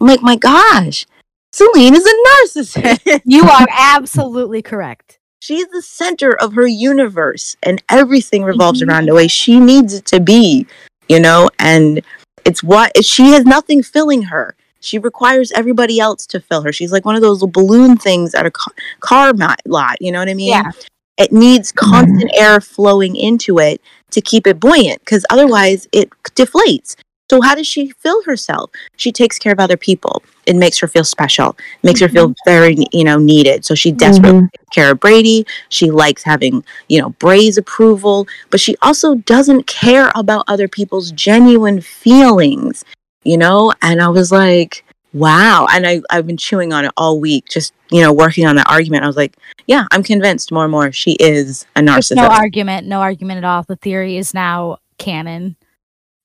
I'm 0.00 0.06
like, 0.06 0.22
my 0.22 0.36
gosh, 0.36 1.06
Salene 1.54 1.92
is 1.94 2.06
a 2.06 2.58
narcissist. 2.58 3.20
You 3.24 3.42
are 3.48 3.66
absolutely 3.70 4.62
correct. 4.62 5.18
She's 5.40 5.66
the 5.68 5.82
center 5.82 6.30
of 6.40 6.54
her 6.54 6.66
universe, 6.68 7.56
and 7.64 7.82
everything 7.88 8.44
revolves 8.44 8.80
Mhm. 8.80 8.88
around 8.88 9.06
the 9.06 9.14
way 9.14 9.26
she 9.26 9.58
needs 9.58 9.92
it 9.92 10.04
to 10.06 10.20
be, 10.20 10.66
you 11.08 11.20
know? 11.20 11.50
And 11.58 12.02
it's 12.44 12.62
what 12.62 13.04
she 13.04 13.28
has 13.32 13.44
nothing 13.44 13.82
filling 13.82 14.22
her. 14.22 14.56
She 14.80 14.98
requires 14.98 15.52
everybody 15.52 16.00
else 16.00 16.26
to 16.26 16.40
fill 16.40 16.62
her. 16.62 16.72
She's 16.72 16.92
like 16.92 17.04
one 17.04 17.14
of 17.14 17.22
those 17.22 17.42
little 17.42 17.52
balloon 17.52 17.96
things 17.96 18.34
at 18.34 18.46
a 18.46 18.50
ca- 18.50 18.72
car 19.00 19.32
lot, 19.32 19.96
you 20.00 20.10
know 20.10 20.18
what 20.18 20.28
I 20.28 20.34
mean? 20.34 20.48
Yeah. 20.48 20.72
It 21.18 21.32
needs 21.32 21.72
mm-hmm. 21.72 21.90
constant 21.90 22.30
air 22.34 22.60
flowing 22.60 23.14
into 23.14 23.58
it 23.58 23.80
to 24.10 24.20
keep 24.20 24.46
it 24.46 24.58
buoyant 24.58 25.00
because 25.00 25.24
otherwise 25.30 25.86
it 25.92 26.10
deflates. 26.34 26.96
So, 27.32 27.40
how 27.40 27.54
does 27.54 27.66
she 27.66 27.88
feel 27.92 28.22
herself? 28.24 28.70
She 28.96 29.10
takes 29.10 29.38
care 29.38 29.54
of 29.54 29.58
other 29.58 29.78
people. 29.78 30.22
It 30.44 30.54
makes 30.54 30.78
her 30.80 30.86
feel 30.86 31.02
special, 31.02 31.56
makes 31.82 31.98
her 32.00 32.08
feel 32.10 32.34
very, 32.44 32.76
you 32.92 33.04
know, 33.04 33.16
needed. 33.16 33.64
So, 33.64 33.74
she 33.74 33.90
desperately 33.90 34.40
Mhm. 34.40 34.52
takes 34.52 34.68
care 34.74 34.90
of 34.90 35.00
Brady. 35.00 35.46
She 35.70 35.90
likes 35.90 36.22
having, 36.24 36.62
you 36.90 37.00
know, 37.00 37.08
Bray's 37.18 37.56
approval, 37.56 38.28
but 38.50 38.60
she 38.60 38.76
also 38.82 39.14
doesn't 39.14 39.66
care 39.66 40.12
about 40.14 40.44
other 40.46 40.68
people's 40.68 41.10
genuine 41.12 41.80
feelings, 41.80 42.84
you 43.24 43.38
know? 43.38 43.72
And 43.80 44.02
I 44.02 44.08
was 44.08 44.30
like, 44.30 44.84
wow. 45.14 45.66
And 45.72 45.86
I, 45.86 46.02
I've 46.10 46.26
been 46.26 46.36
chewing 46.36 46.74
on 46.74 46.84
it 46.84 46.92
all 46.98 47.18
week, 47.18 47.46
just, 47.48 47.72
you 47.90 48.02
know, 48.02 48.12
working 48.12 48.46
on 48.46 48.56
that 48.56 48.68
argument. 48.68 49.04
I 49.04 49.06
was 49.06 49.16
like, 49.16 49.38
yeah, 49.66 49.86
I'm 49.90 50.02
convinced 50.02 50.52
more 50.52 50.64
and 50.64 50.70
more 50.70 50.92
she 50.92 51.12
is 51.12 51.64
a 51.76 51.82
There's 51.82 52.10
narcissist. 52.10 52.16
no 52.16 52.26
argument, 52.28 52.86
no 52.86 53.00
argument 53.00 53.38
at 53.38 53.44
all. 53.44 53.62
The 53.62 53.76
theory 53.76 54.18
is 54.18 54.34
now 54.34 54.76
canon. 54.98 55.56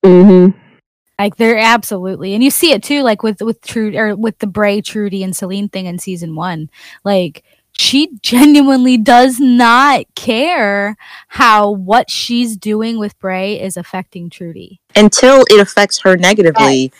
Mhm. 0.05 0.53
Like 1.19 1.37
they're 1.37 1.57
absolutely, 1.57 2.33
and 2.35 2.43
you 2.43 2.51
see 2.51 2.71
it 2.73 2.83
too, 2.83 3.01
like 3.01 3.23
with 3.23 3.41
with 3.41 3.61
Trudy 3.61 3.97
or 3.97 4.15
with 4.15 4.37
the 4.39 4.47
Bray, 4.47 4.81
Trudy, 4.81 5.23
and 5.23 5.33
Salene 5.33 5.71
thing 5.71 5.85
in 5.87 5.97
season 5.99 6.35
one. 6.35 6.69
Like 7.03 7.43
she 7.77 8.09
genuinely 8.21 8.97
does 8.97 9.39
not 9.39 10.05
care 10.15 10.95
how 11.27 11.71
what 11.71 12.09
she's 12.09 12.55
doing 12.55 12.99
with 12.99 13.17
Bray 13.19 13.59
is 13.59 13.77
affecting 13.77 14.29
Trudy. 14.29 14.79
Until 14.95 15.43
it 15.49 15.59
affects 15.59 15.99
her 16.01 16.17
negatively, 16.17 16.91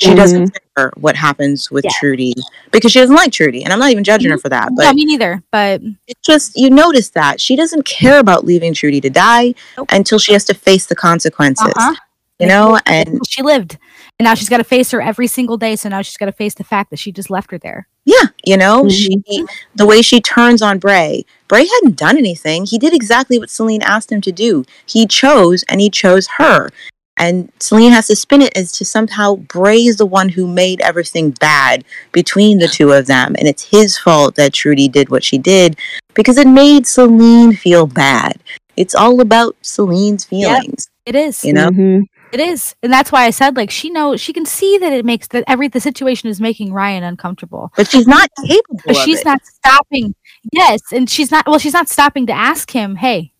Yes. 0.00 0.10
she 0.10 0.14
doesn't 0.16 0.58
care 0.76 0.92
what 0.96 1.14
happens 1.14 1.70
with 1.70 1.84
Yeah. 1.84 1.90
Trudy 2.00 2.34
because 2.72 2.90
she 2.90 2.98
doesn't 2.98 3.14
like 3.14 3.30
Trudy. 3.32 3.62
And 3.62 3.72
I'm 3.72 3.78
not 3.78 3.90
even 3.90 4.02
judging 4.02 4.28
her 4.30 4.38
for 4.38 4.48
that, 4.48 4.70
no, 4.72 4.84
but 4.84 4.94
me 4.96 5.04
neither. 5.04 5.40
But 5.52 5.82
it's 6.08 6.20
just, 6.26 6.56
you 6.56 6.68
notice 6.68 7.10
that 7.10 7.40
she 7.40 7.54
doesn't 7.54 7.84
care 7.84 8.18
about 8.18 8.44
leaving 8.44 8.74
Trudy 8.74 9.00
to 9.02 9.10
die 9.10 9.54
Nope. 9.76 9.88
until 9.92 10.18
she 10.18 10.32
has 10.32 10.44
to 10.46 10.54
face 10.54 10.86
the 10.86 10.96
consequences, 10.96 11.72
uh-huh. 11.76 11.94
You 12.38 12.48
know? 12.48 12.78
And 12.86 13.20
she 13.28 13.42
lived, 13.42 13.78
and 14.18 14.24
now 14.24 14.34
she's 14.34 14.48
got 14.48 14.58
to 14.58 14.64
face 14.64 14.90
her 14.90 15.00
every 15.00 15.26
single 15.26 15.56
day. 15.56 15.76
So 15.76 15.88
now 15.88 16.02
she's 16.02 16.16
got 16.16 16.26
to 16.26 16.32
face 16.32 16.54
the 16.54 16.64
fact 16.64 16.90
that 16.90 16.98
she 16.98 17.12
just 17.12 17.30
left 17.30 17.50
her 17.52 17.58
there. 17.58 17.86
Yeah, 18.04 18.24
you 18.44 18.56
know, 18.56 18.84
Mhm. 18.84 18.90
she 19.26 19.44
the 19.74 19.86
way 19.86 20.02
she 20.02 20.20
turns 20.20 20.60
on 20.62 20.78
Bray. 20.78 21.24
Bray 21.48 21.66
hadn't 21.66 21.96
done 21.96 22.18
anything. 22.18 22.66
He 22.66 22.78
did 22.78 22.92
exactly 22.92 23.38
what 23.38 23.48
Salene 23.48 23.82
asked 23.82 24.10
him 24.12 24.20
to 24.22 24.32
do. 24.32 24.64
He 24.84 25.06
chose 25.06 25.62
and 25.68 25.80
he 25.80 25.88
chose 25.88 26.26
her. 26.38 26.70
And 27.16 27.50
Salene 27.60 27.92
has 27.92 28.08
to 28.08 28.16
spin 28.16 28.42
it 28.42 28.54
as 28.56 28.72
to 28.72 28.84
somehow 28.84 29.36
Bray 29.36 29.78
is 29.86 29.96
the 29.98 30.04
one 30.04 30.30
who 30.30 30.48
made 30.48 30.80
everything 30.80 31.30
bad 31.30 31.84
between 32.10 32.58
the 32.58 32.66
two 32.66 32.90
of 32.92 33.06
them. 33.06 33.36
And 33.38 33.46
it's 33.46 33.62
his 33.70 33.96
fault 33.96 34.34
that 34.34 34.52
Trudy 34.52 34.88
did 34.88 35.08
what 35.10 35.22
she 35.22 35.38
did 35.38 35.76
because 36.14 36.36
it 36.38 36.48
made 36.48 36.84
Salene 36.84 37.56
feel 37.56 37.86
bad. 37.86 38.40
It's 38.76 38.96
all 38.96 39.20
about 39.20 39.54
Celine's 39.62 40.26
Yep. 40.30 40.62
feelings, 40.62 40.88
It 41.06 41.14
is. 41.14 41.44
you 41.44 41.52
know? 41.52 41.70
Mhm. 41.70 42.02
It 42.34 42.40
is, 42.40 42.74
and 42.82 42.92
that's 42.92 43.12
why 43.12 43.26
I 43.26 43.30
said 43.30 43.56
like 43.56 43.70
she 43.70 43.90
knows 43.90 44.20
she 44.20 44.32
can 44.32 44.44
see 44.44 44.76
that 44.78 44.92
it 44.92 45.04
makes 45.04 45.28
that 45.28 45.44
every 45.46 45.68
the 45.68 45.78
situation 45.78 46.28
is 46.28 46.40
making 46.40 46.72
Ryan 46.72 47.04
uncomfortable, 47.04 47.72
But 47.76 47.88
she's 47.88 48.08
not 48.08 48.28
capable 48.44 48.92
she's 48.94 49.20
it. 49.20 49.24
not 49.24 49.40
stopping. 49.46 50.16
Yes, 50.52 50.80
and 50.92 51.08
she's 51.08 51.30
not. 51.30 51.46
Well, 51.46 51.60
she's 51.60 51.72
not 51.74 51.88
stopping 51.88 52.26
to 52.26 52.32
ask 52.32 52.72
him, 52.72 52.96
"Hey, 52.96 53.32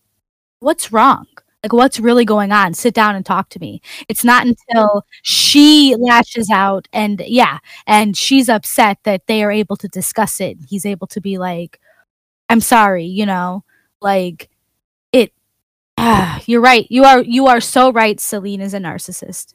what's 0.59 0.91
wrong? 0.93 1.25
Like, 1.63 1.73
what's 1.73 1.99
really 1.99 2.25
going 2.25 2.51
on? 2.53 2.73
Sit 2.75 2.93
down 2.95 3.15
and 3.15 3.25
talk 3.25 3.49
to 3.51 3.59
me." 3.59 3.81
It's 4.09 4.23
not 4.25 4.47
until 4.47 5.03
she 5.23 5.95
lashes 5.99 6.49
out 6.51 6.87
and 6.93 7.21
yeah, 7.27 7.59
and 7.87 8.17
she's 8.17 8.49
upset 8.49 8.99
that 9.03 9.27
they 9.27 9.43
are 9.43 9.51
able 9.51 9.77
to 9.77 9.89
discuss 9.89 10.41
it. 10.41 10.57
He's 10.69 10.85
able 10.85 11.07
to 11.07 11.21
be 11.21 11.37
like, 11.39 11.79
"I'm 12.49 12.61
sorry," 12.61 13.05
you 13.05 13.25
know, 13.27 13.63
like 14.01 14.49
you're 16.45 16.61
right. 16.61 16.87
You 16.89 17.03
are 17.03 17.21
you 17.21 17.47
are 17.47 17.61
so 17.61 17.91
right. 17.91 18.17
Salene 18.17 18.61
is 18.61 18.73
a 18.73 18.79
narcissist. 18.79 19.53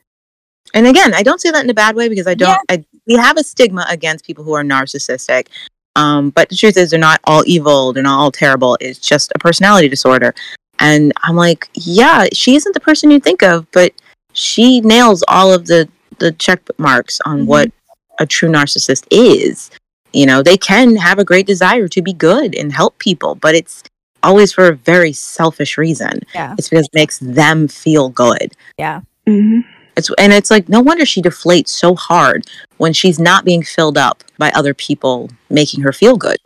And 0.74 0.86
again, 0.86 1.14
I 1.14 1.22
don't 1.22 1.41
say 1.41 1.51
that 1.51 1.64
in 1.64 1.70
a 1.70 1.74
bad 1.74 1.97
way 1.97 2.09
because 2.09 2.26
I 2.26 2.34
don't. 2.34 2.59
I, 2.70 2.84
we 3.07 3.14
have 3.16 3.36
a 3.36 3.43
stigma 3.45 3.86
against 3.88 4.24
people 4.24 4.45
who 4.45 4.53
are 4.53 4.62
narcissistic. 4.62 5.49
Um, 5.97 6.30
but 6.30 6.49
the 6.49 6.57
truth 6.57 6.76
is, 6.76 6.91
they're 6.91 7.01
not 7.01 7.20
all 7.24 7.43
evil. 7.47 7.93
They're 7.93 8.03
not 8.05 8.18
all 8.20 8.30
terrible. 8.30 8.76
It's 8.80 8.99
just 9.01 9.32
a 9.34 9.38
personality 9.38 9.88
disorder. 9.88 10.34
And 10.78 11.12
I'm 11.24 11.34
like, 11.36 11.68
yeah, 11.74 12.26
she 12.32 12.55
isn't 12.55 12.72
the 12.72 12.80
person 12.80 13.11
you 13.11 13.18
think 13.20 13.43
of, 13.43 13.66
but 13.72 13.93
she 14.32 14.80
nails 14.80 15.24
all 15.28 15.53
of 15.53 15.66
the 15.66 15.88
the 16.18 16.32
check 16.32 16.61
marks 16.78 17.18
on 17.24 17.41
Mhm. 17.43 17.47
what 17.47 17.72
a 18.18 18.26
true 18.26 18.49
narcissist 18.51 19.07
is. 19.11 19.70
You 20.12 20.26
know, 20.26 20.43
they 20.43 20.57
can 20.57 20.97
have 20.97 21.18
a 21.18 21.24
great 21.24 21.47
desire 21.47 21.88
to 21.88 22.03
be 22.03 22.12
good 22.12 22.55
and 22.55 22.72
help 22.72 22.99
people, 22.99 23.34
but 23.34 23.55
it's 23.55 23.82
always 24.23 24.53
for 24.53 24.68
a 24.68 24.75
very 24.77 25.12
selfish 25.12 25.77
reason. 25.79 26.21
Yeah. 26.35 26.55
It's 26.59 26.68
because 26.68 26.87
it 26.87 26.95
makes 26.95 27.18
them 27.18 27.68
feel 27.68 28.09
good. 28.09 28.55
Yeah. 28.79 29.01
Mhm. 29.27 29.64
It's 29.97 30.11
and 30.18 30.33
it's 30.33 30.51
like 30.51 30.68
no 30.68 30.81
wonder 30.81 31.05
she 31.05 31.21
deflates 31.21 31.68
so 31.68 31.95
hard 31.95 32.47
when 32.79 32.93
she's 32.93 33.18
not 33.18 33.45
being 33.45 33.62
filled 33.62 33.99
up 33.99 34.23
by 34.39 34.51
other 34.53 34.75
people 34.75 35.31
making 35.49 35.83
her 35.83 35.93
feel 35.93 36.16
good. 36.16 36.39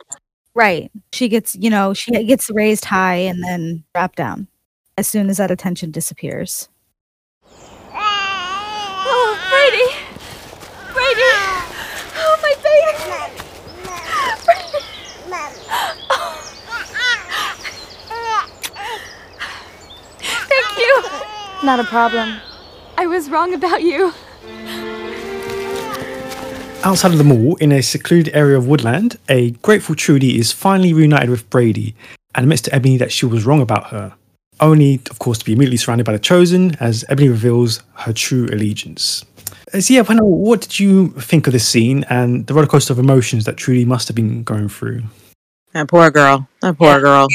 Right. 0.53 0.91
She 1.13 1.27
gets, 1.27 1.55
you 1.55 1.69
know, 1.69 1.93
she 1.93 2.11
gets 2.23 2.49
raised 2.49 2.85
high 2.85 3.15
and 3.15 3.43
then 3.43 3.83
dropped 3.93 4.15
down 4.15 4.47
as 4.97 5.07
soon 5.07 5.29
as 5.29 5.37
that 5.37 5.51
attention 5.51 5.91
disappears. 5.91 6.69
Oh, 9.07 9.37
Brady! 9.49 9.87
Brady! 10.93 11.31
Oh, 12.17 12.37
my 12.41 12.53
baby! 12.63 13.41
Thank 20.19 20.77
you! 20.79 21.03
Not 21.65 21.79
a 21.79 21.83
problem. 21.83 22.37
I 22.95 23.07
was 23.07 23.27
wrong 23.27 23.53
about 23.55 23.81
you. 23.81 24.13
Outside 26.83 27.11
of 27.11 27.17
the 27.17 27.23
mall, 27.23 27.55
in 27.55 27.71
a 27.71 27.81
secluded 27.81 28.35
area 28.35 28.55
of 28.55 28.67
woodland, 28.67 29.17
a 29.27 29.49
grateful 29.63 29.95
Trudy 29.95 30.37
is 30.37 30.51
finally 30.51 30.93
reunited 30.93 31.31
with 31.31 31.49
Brady 31.49 31.95
and 32.35 32.43
admits 32.43 32.61
to 32.63 32.75
Ebony 32.75 32.97
that 32.97 33.11
she 33.11 33.25
was 33.25 33.47
wrong 33.47 33.61
about 33.61 33.87
her. 33.87 34.13
Only, 34.59 35.01
of 35.09 35.17
course, 35.17 35.39
to 35.39 35.45
be 35.45 35.53
immediately 35.53 35.77
surrounded 35.77 36.05
by 36.05 36.11
the 36.13 36.19
Chosen 36.19 36.75
as 36.79 37.03
Ebony 37.09 37.29
reveals 37.29 37.81
her 37.95 38.13
true 38.13 38.45
allegiance. 38.51 39.25
Uh, 39.73 39.81
So, 39.81 39.93
yeah, 39.95 40.03
Pano, 40.03 40.21
what 40.21 40.61
did 40.61 40.79
you 40.79 41.09
think 41.19 41.47
of 41.47 41.53
this 41.53 41.67
scene 41.67 42.05
and 42.11 42.45
the 42.45 42.53
rollercoaster 42.53 42.91
of 42.91 42.99
emotions 42.99 43.45
that 43.45 43.57
Trudy 43.57 43.85
must 43.85 44.07
have 44.07 44.15
been 44.15 44.43
going 44.43 44.69
through? 44.69 45.01
That 45.73 45.87
poor 45.87 46.11
girl. 46.11 46.47
That 46.61 46.77
poor 46.77 46.87
Yeah. 46.89 46.99
girl. 46.99 47.27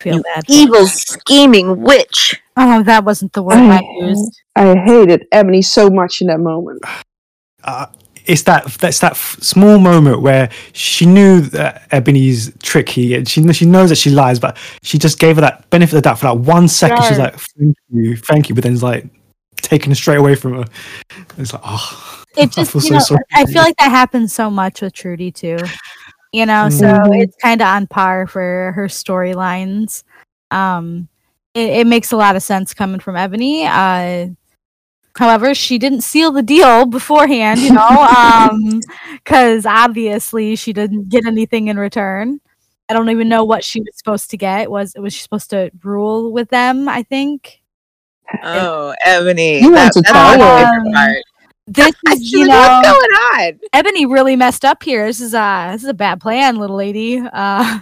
Feel 0.00 0.16
You 0.16 0.22
bad. 0.22 0.44
Evil 0.48 0.86
scheming 0.86 1.80
witch. 1.82 2.40
Oh, 2.56 2.82
that 2.82 3.04
wasn't 3.04 3.32
the 3.32 3.42
word 3.42 3.56
I 3.56 3.78
I, 3.78 4.06
used. 4.06 4.42
I 4.56 4.76
hated 4.76 5.26
Ebony 5.32 5.62
so 5.62 5.90
much 5.90 6.20
in 6.20 6.28
that 6.28 6.40
moment. 6.40 6.82
uh, 7.64 7.86
it's 8.26 8.42
that 8.42 8.64
that's 8.80 9.00
that 9.00 9.12
f- 9.12 9.36
small 9.40 9.78
moment 9.78 10.22
where 10.22 10.50
she 10.72 11.04
knew 11.04 11.40
that 11.42 11.86
Ebony's 11.90 12.52
tricky 12.62 13.14
and 13.14 13.28
she 13.28 13.46
she 13.52 13.66
knows 13.66 13.90
that 13.90 13.96
she 13.96 14.10
lies, 14.10 14.38
but 14.38 14.56
she 14.82 14.98
just 14.98 15.18
gave 15.18 15.36
her 15.36 15.42
that 15.42 15.68
benefit 15.70 15.92
of 15.94 16.02
the 16.02 16.08
doubt 16.08 16.18
for 16.18 16.26
that 16.26 16.38
one 16.38 16.66
second. 16.66 17.02
She's 17.04 17.18
like, 17.18 17.36
"Thank 17.36 17.76
you, 17.90 18.16
thank 18.16 18.48
you," 18.48 18.54
but 18.54 18.64
then 18.64 18.72
it's 18.72 18.82
like 18.82 19.06
taken 19.56 19.92
it 19.92 19.96
straight 19.96 20.18
away 20.18 20.34
from 20.34 20.54
her. 20.54 20.64
It's 21.38 21.52
like, 21.52 21.62
oh, 21.64 22.24
It 22.36 22.42
I 22.42 22.46
just, 22.46 22.72
feel 22.72 22.82
you 22.82 22.88
so 22.88 22.94
know, 22.94 23.00
sorry 23.00 23.20
I 23.32 23.44
feel 23.46 23.62
like 23.62 23.76
that 23.78 23.90
happens 23.90 24.32
so 24.32 24.50
much 24.50 24.80
with 24.80 24.92
Trudy 24.92 25.30
too. 25.30 25.58
You 26.34 26.46
know, 26.46 26.68
so 26.68 26.86
Mhm. 26.86 27.22
it's 27.22 27.36
kind 27.36 27.60
of 27.60 27.68
on 27.68 27.86
par 27.86 28.26
for 28.26 28.72
her 28.74 28.88
storylines. 28.88 30.02
Um, 30.50 31.06
it, 31.54 31.70
it 31.80 31.86
makes 31.86 32.10
a 32.10 32.16
lot 32.16 32.34
of 32.34 32.42
sense 32.42 32.74
coming 32.74 32.98
from 32.98 33.14
Ebony. 33.14 33.64
Uh, 33.66 34.28
however, 35.16 35.54
she 35.54 35.78
didn't 35.78 36.00
seal 36.00 36.32
the 36.32 36.42
deal 36.42 36.86
beforehand, 36.86 37.60
you 37.60 37.72
know, 37.72 37.78
um 38.50 38.80
because 39.12 39.64
obviously 39.64 40.56
she 40.56 40.72
didn't 40.72 41.08
get 41.08 41.24
anything 41.24 41.68
in 41.68 41.78
return. 41.78 42.40
I 42.88 42.94
don't 42.94 43.10
even 43.10 43.28
know 43.28 43.44
what 43.44 43.62
she 43.62 43.80
was 43.80 43.96
supposed 43.96 44.30
to 44.30 44.36
get. 44.36 44.68
Was 44.70 44.94
was 44.98 45.12
she 45.14 45.22
supposed 45.22 45.50
to 45.50 45.70
rule 45.84 46.32
with 46.32 46.48
them? 46.50 46.88
I 46.88 47.04
think. 47.04 47.60
Oh, 48.42 48.92
Ebony. 49.04 49.60
You 49.62 49.70
that- 49.70 49.82
want 49.82 49.92
to 49.92 50.00
that's 50.02 50.12
my 50.12 50.36
tell 50.36 50.58
her. 50.58 50.66
favorite 50.66 50.94
part. 50.94 51.22
This 51.66 51.94
is, 52.06 52.32
you 52.32 52.46
know, 52.46 52.58
what's 52.58 52.78
going 52.80 53.54
on? 53.54 53.60
Ebony 53.72 54.06
really 54.06 54.36
messed 54.36 54.64
up 54.64 54.82
here. 54.82 55.06
This 55.06 55.20
is 55.20 55.34
uh 55.34 55.70
this 55.72 55.82
is 55.82 55.88
a 55.88 55.94
bad 55.94 56.20
plan, 56.20 56.56
little 56.56 56.76
lady. 56.76 57.18
Uh, 57.18 57.80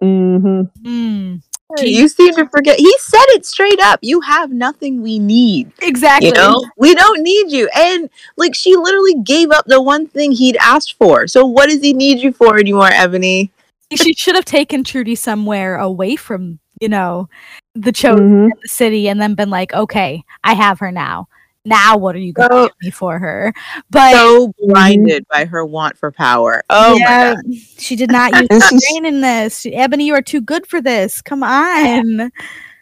hmm 0.00 0.62
hmm, 0.84 1.36
You 1.82 2.08
seem 2.08 2.34
to 2.36 2.46
forget. 2.48 2.78
He 2.78 2.92
said 2.98 3.24
it 3.30 3.46
straight 3.46 3.80
up. 3.80 3.98
You 4.02 4.20
have 4.20 4.50
nothing 4.50 5.02
we 5.02 5.18
need. 5.18 5.72
exactly. 5.82 6.28
You 6.28 6.32
know, 6.34 6.64
we 6.76 6.94
don't 6.94 7.22
need 7.22 7.50
you. 7.50 7.68
And 7.76 8.10
like, 8.36 8.54
she 8.54 8.76
literally 8.76 9.14
gave 9.22 9.50
up 9.50 9.66
the 9.66 9.80
one 9.80 10.06
thing 10.06 10.32
he'd 10.32 10.56
asked 10.58 10.94
for. 10.98 11.26
So, 11.26 11.44
what 11.46 11.68
does 11.68 11.80
he 11.80 11.92
need 11.92 12.18
you 12.20 12.32
for 12.32 12.58
anymore, 12.58 12.90
Ebony? 12.92 13.50
she 13.94 14.14
should 14.14 14.34
have 14.34 14.44
taken 14.44 14.84
Trudy 14.84 15.14
somewhere 15.14 15.76
away 15.76 16.16
from 16.16 16.58
you 16.80 16.88
know 16.88 17.28
the 17.74 17.92
chosen 17.92 18.18
hmm 18.18 18.48
the 18.62 18.68
city, 18.68 19.08
and 19.08 19.20
then 19.20 19.34
been 19.34 19.50
like, 19.50 19.72
okay, 19.74 20.24
I 20.44 20.54
have 20.54 20.78
her 20.80 20.90
now. 20.92 21.28
Now, 21.64 21.96
what 21.98 22.14
are 22.16 22.20
you 22.20 22.32
going 22.32 22.48
to 22.48 22.54
So- 22.54 22.66
give 22.68 22.74
me 22.82 22.90
for 22.90 23.18
her? 23.18 23.52
But 23.90 24.14
So 24.14 24.52
blinded 24.58 25.24
by 25.30 25.44
her 25.44 25.64
want 25.64 25.98
for 25.98 26.10
power. 26.10 26.62
Oh 26.70 26.96
yeah, 26.96 27.34
my 27.34 27.42
god. 27.42 27.54
she 27.78 27.96
did 27.96 28.10
not 28.10 28.32
use 28.32 28.48
And 28.50 28.62
her 28.62 28.68
brain 28.92 29.06
in 29.06 29.20
this. 29.20 29.66
Ebony, 29.70 30.06
you 30.06 30.14
are 30.14 30.22
too 30.22 30.40
good 30.40 30.66
for 30.66 30.80
this. 30.80 31.20
Come 31.20 31.42
on. 31.42 32.30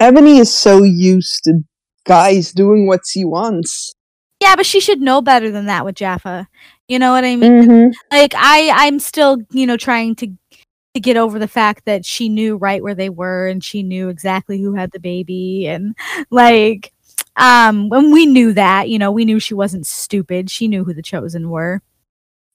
Ebony 0.01 0.39
is 0.39 0.55
so 0.55 0.85
used 0.85 1.43
to 1.45 1.65
guys 2.05 2.53
doing 2.53 2.87
what 2.87 3.01
she 3.07 3.25
wants. 3.25 3.93
Yeah, 4.41 4.55
but 4.55 4.65
she 4.67 4.79
should 4.81 5.01
know 5.01 5.21
better 5.21 5.51
than 5.51 5.67
that 5.67 5.85
with 5.85 5.97
Jaffa. 5.97 6.47
You 6.87 7.01
know 7.01 7.11
what 7.11 7.25
I 7.25 7.35
mean? 7.37 7.53
Mm-hmm. 7.65 7.91
like 8.13 8.33
I 8.37 8.71
I'm 8.73 9.01
still, 9.01 9.39
you 9.51 9.67
know, 9.67 9.77
trying 9.77 10.15
to 10.17 10.29
to 10.95 11.01
get 11.01 11.17
over 11.17 11.39
the 11.41 11.49
fact 11.49 11.85
that 11.85 12.07
she 12.07 12.29
knew 12.29 12.57
right 12.57 12.83
where 12.83 12.95
they 12.95 13.11
were 13.11 13.47
and 13.49 13.63
she 13.63 13.83
knew 13.83 14.09
exactly 14.09 14.61
who 14.63 14.75
had 14.75 14.93
the 14.93 15.01
baby 15.01 15.67
and 15.67 15.95
like 16.31 16.93
um 17.39 17.89
when 17.89 18.13
we 18.13 18.27
knew 18.27 18.53
that, 18.53 18.89
you 18.89 18.99
know, 18.99 19.11
we 19.11 19.25
knew 19.25 19.39
she 19.41 19.55
wasn't 19.55 19.87
stupid. 19.87 20.51
She 20.51 20.69
knew 20.69 20.85
who 20.85 20.93
the 20.95 21.03
chosen 21.03 21.51
were. 21.51 21.83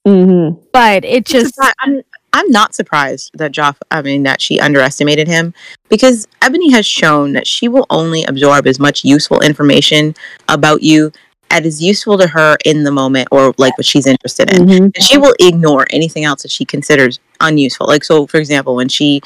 Mm-hmm. 0.05 0.61
But 0.73 1.05
it 1.05 1.25
just 1.25 1.57
I'm 1.79 2.01
I'm 2.34 2.49
not 2.49 2.75
surprised 2.75 3.31
that 3.36 3.53
Joff 3.53 3.77
I 3.91 4.01
mean 4.01 4.23
that 4.23 4.41
she 4.41 4.59
underestimated 4.59 5.27
him 5.27 5.53
because 5.88 6.27
Ebony 6.41 6.71
has 6.71 6.86
shown 6.86 7.34
that 7.34 7.47
she 7.47 7.67
will 7.67 7.86
only 7.89 8.23
absorb 8.25 8.67
as 8.67 8.79
much 8.79 9.05
useful 9.05 9.39
information 9.39 10.13
about 10.49 10.84
you 10.84 11.11
that 11.49 11.65
is 11.65 11.81
useful 11.81 12.17
to 12.17 12.27
her 12.27 12.57
in 12.65 12.84
the 12.84 12.91
moment 12.91 13.27
or 13.31 13.53
like 13.57 13.77
what 13.77 13.86
she's 13.86 14.07
interested 14.07 14.51
in. 14.51 14.65
Mm-hmm. 14.65 14.84
And 14.86 15.03
she 15.03 15.17
will 15.17 15.36
ignore 15.39 15.86
anything 15.91 16.25
else 16.25 16.41
that 16.41 16.51
she 16.51 16.65
considers 16.65 17.19
unuseful. 17.39 17.88
Like 17.88 18.03
so 18.03 18.27
for 18.27 18.38
example, 18.38 18.75
when 18.75 18.89
she 18.89 19.21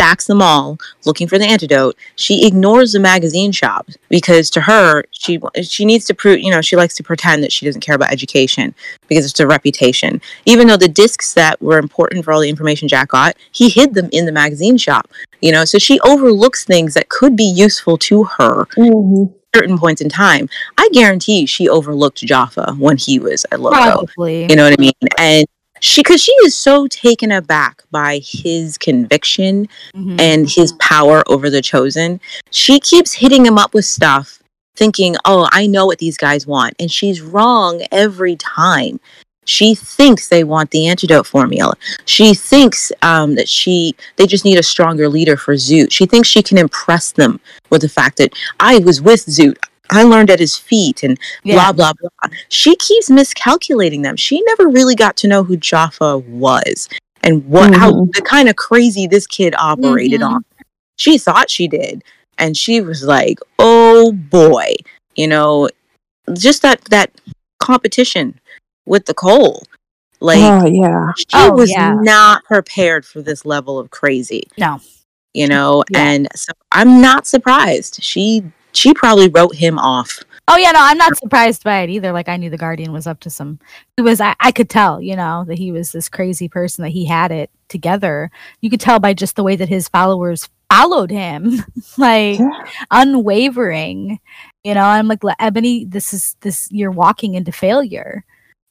stacks 0.00 0.26
them 0.26 0.40
all 0.40 0.78
looking 1.04 1.26
for 1.26 1.38
the 1.38 1.44
antidote, 1.44 1.96
she 2.14 2.46
ignores 2.46 2.92
the 2.92 3.00
magazine 3.00 3.50
shop 3.50 3.88
because 4.08 4.48
to 4.50 4.60
her 4.60 5.04
she 5.10 5.40
she 5.62 5.84
needs 5.84 6.04
to 6.04 6.14
prove, 6.14 6.38
you 6.38 6.50
know, 6.50 6.60
she 6.60 6.76
likes 6.76 6.94
to 6.94 7.02
pretend 7.02 7.42
that 7.42 7.52
she 7.52 7.66
doesn't 7.66 7.80
care 7.80 7.96
about 7.96 8.12
education 8.12 8.74
because 9.08 9.24
it's 9.28 9.40
a 9.40 9.46
reputation 9.46 10.20
even 10.46 10.66
though 10.66 10.76
the 10.76 10.88
discs 10.88 11.34
that 11.34 11.60
were 11.60 11.78
important 11.78 12.24
for 12.24 12.32
all 12.32 12.40
the 12.40 12.48
information 12.48 12.88
Jack 12.88 13.08
got, 13.08 13.36
he 13.52 13.68
hid 13.68 13.94
them 13.94 14.08
in 14.12 14.24
the 14.24 14.32
magazine 14.32 14.76
shop. 14.76 15.10
You 15.40 15.52
know, 15.52 15.64
so 15.64 15.78
she 15.78 16.00
overlooks 16.00 16.64
things 16.64 16.94
that 16.94 17.08
could 17.08 17.36
be 17.36 17.44
useful 17.44 17.98
to 17.98 18.24
her 18.24 18.66
Mm-hmm. 18.76 19.32
certain 19.54 19.78
points 19.78 20.00
in 20.00 20.08
time. 20.08 20.48
I 20.76 20.88
guarantee 20.92 21.46
she 21.46 21.68
overlooked 21.68 22.18
Jaffa 22.18 22.74
when 22.78 22.96
he 22.96 23.18
was 23.18 23.44
at 23.50 23.60
Loco. 23.60 23.76
probably 23.76 24.46
You 24.48 24.56
know 24.56 24.64
what 24.64 24.72
I 24.78 24.80
mean? 24.80 24.92
And 25.18 25.46
she, 25.80 26.00
because 26.02 26.22
she 26.22 26.32
is 26.44 26.56
so 26.56 26.86
taken 26.86 27.32
aback 27.32 27.82
by 27.90 28.20
his 28.24 28.76
conviction 28.78 29.68
Mhm. 29.94 30.20
and 30.20 30.48
his 30.50 30.72
power 30.78 31.22
over 31.26 31.50
the 31.50 31.62
chosen, 31.62 32.20
she 32.50 32.78
keeps 32.80 33.12
hitting 33.12 33.44
him 33.46 33.58
up 33.58 33.74
with 33.74 33.84
stuff, 33.84 34.38
thinking, 34.76 35.16
"Oh, 35.24 35.48
I 35.52 35.66
know 35.66 35.86
what 35.86 35.98
these 35.98 36.16
guys 36.16 36.46
want," 36.46 36.74
and 36.78 36.90
she's 36.90 37.20
wrong 37.20 37.82
every 37.92 38.36
time. 38.36 39.00
She 39.44 39.74
thinks 39.74 40.28
they 40.28 40.44
want 40.44 40.72
the 40.72 40.88
antidote 40.88 41.26
formula. 41.26 41.72
She 42.04 42.34
thinks 42.34 42.92
um, 43.00 43.34
that 43.36 43.48
she 43.48 43.94
they 44.16 44.26
just 44.26 44.44
need 44.44 44.58
a 44.58 44.62
stronger 44.62 45.08
leader 45.08 45.38
for 45.38 45.54
Zoot. 45.54 45.90
She 45.90 46.04
thinks 46.04 46.28
she 46.28 46.42
can 46.42 46.58
impress 46.58 47.12
them 47.12 47.40
with 47.70 47.80
the 47.80 47.88
fact 47.88 48.18
that 48.18 48.32
I 48.60 48.78
was 48.78 49.00
with 49.00 49.24
Zoot. 49.26 49.56
I 49.90 50.02
learned 50.02 50.30
at 50.30 50.38
his 50.40 50.56
feet 50.56 51.02
and 51.02 51.18
yeah. 51.44 51.54
blah 51.54 51.72
blah 51.72 51.92
blah. 51.98 52.30
She 52.48 52.76
keeps 52.76 53.08
miscalculating 53.10 54.02
them. 54.02 54.16
She 54.16 54.40
never 54.42 54.68
really 54.68 54.94
got 54.94 55.16
to 55.18 55.28
know 55.28 55.44
who 55.44 55.56
Jaffa 55.56 56.18
was 56.18 56.88
and 57.22 57.44
what 57.46 57.74
how 57.74 57.92
Mhm. 57.92 58.12
the 58.14 58.22
kind 58.22 58.48
of 58.48 58.56
crazy 58.56 59.06
this 59.06 59.26
kid 59.26 59.54
operated 59.58 60.20
Mhm. 60.20 60.30
on. 60.30 60.44
She 60.96 61.16
thought 61.18 61.50
she 61.50 61.68
did, 61.68 62.02
and 62.38 62.56
she 62.56 62.80
was 62.80 63.02
like, 63.04 63.38
"Oh 63.58 64.12
boy," 64.12 64.74
you 65.16 65.26
know, 65.26 65.68
just 66.34 66.62
that 66.62 66.82
that 66.86 67.10
competition 67.60 68.38
with 68.86 69.06
the 69.06 69.14
coal. 69.14 69.62
Like 70.20 70.38
oh 70.40 70.66
yeah. 70.66 71.12
she 71.16 71.24
Oh, 71.32 71.52
was 71.52 71.70
yeah. 71.70 71.94
not 71.94 72.42
prepared 72.44 73.06
for 73.06 73.22
this 73.22 73.44
level 73.44 73.78
of 73.78 73.90
crazy 73.90 74.48
No. 74.58 74.80
you 75.32 75.46
know 75.46 75.84
Yeah. 75.90 76.00
and 76.02 76.28
so 76.34 76.52
i'm 76.72 77.00
not 77.00 77.24
surprised 77.24 78.02
she 78.02 78.42
she 78.78 78.94
probably 78.94 79.28
wrote 79.28 79.54
him 79.54 79.78
off 79.78 80.20
Oh 80.50 80.56
yeah, 80.56 80.70
no, 80.70 80.78
I'm 80.80 80.96
not 80.96 81.14
surprised 81.18 81.62
by 81.62 81.80
it 81.80 81.90
either. 81.90 82.10
Like 82.10 82.26
I 82.30 82.38
knew 82.38 82.48
the 82.48 82.56
Guardian 82.56 82.90
was 82.90 83.06
up 83.06 83.20
to 83.20 83.28
some. 83.28 83.58
He 83.98 84.02
was. 84.02 84.18
I, 84.18 84.34
I 84.40 84.50
could 84.50 84.70
tell, 84.70 84.98
you 84.98 85.14
know, 85.14 85.44
that 85.46 85.58
he 85.58 85.70
was 85.72 85.92
this 85.92 86.08
crazy 86.08 86.48
person. 86.48 86.84
That 86.84 86.88
he 86.92 87.04
had 87.04 87.30
it 87.30 87.50
together. 87.68 88.30
You 88.62 88.70
could 88.70 88.80
tell 88.80 88.98
by 88.98 89.12
just 89.12 89.36
the 89.36 89.42
way 89.44 89.56
that 89.56 89.68
his 89.68 89.88
followers 89.90 90.48
followed 90.72 91.10
him, 91.10 91.62
like 91.98 92.38
Yeah. 92.38 92.64
unwavering. 92.90 94.20
You 94.64 94.74
know, 94.74 94.84
I'm 94.84 95.06
like 95.06 95.20
Ebony. 95.38 95.84
This 95.84 96.14
is 96.14 96.36
this. 96.40 96.68
You're 96.70 96.90
walking 96.90 97.34
into 97.34 97.52
failure. 97.52 98.24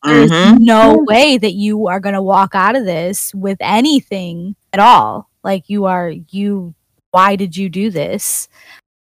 There's 0.03 0.31
Mhm. 0.31 0.57
no 0.59 1.03
way 1.07 1.37
that 1.37 1.53
you 1.53 1.87
are 1.87 1.99
going 1.99 2.15
to 2.15 2.21
walk 2.23 2.55
out 2.55 2.75
of 2.75 2.85
this 2.85 3.35
with 3.35 3.57
anything 3.61 4.55
at 4.73 4.79
all. 4.79 5.29
Like 5.43 5.69
you 5.69 5.85
are. 5.85 6.09
You. 6.31 6.73
Why 7.11 7.35
did 7.35 7.55
you 7.55 7.69
do 7.69 7.91
this? 7.91 8.47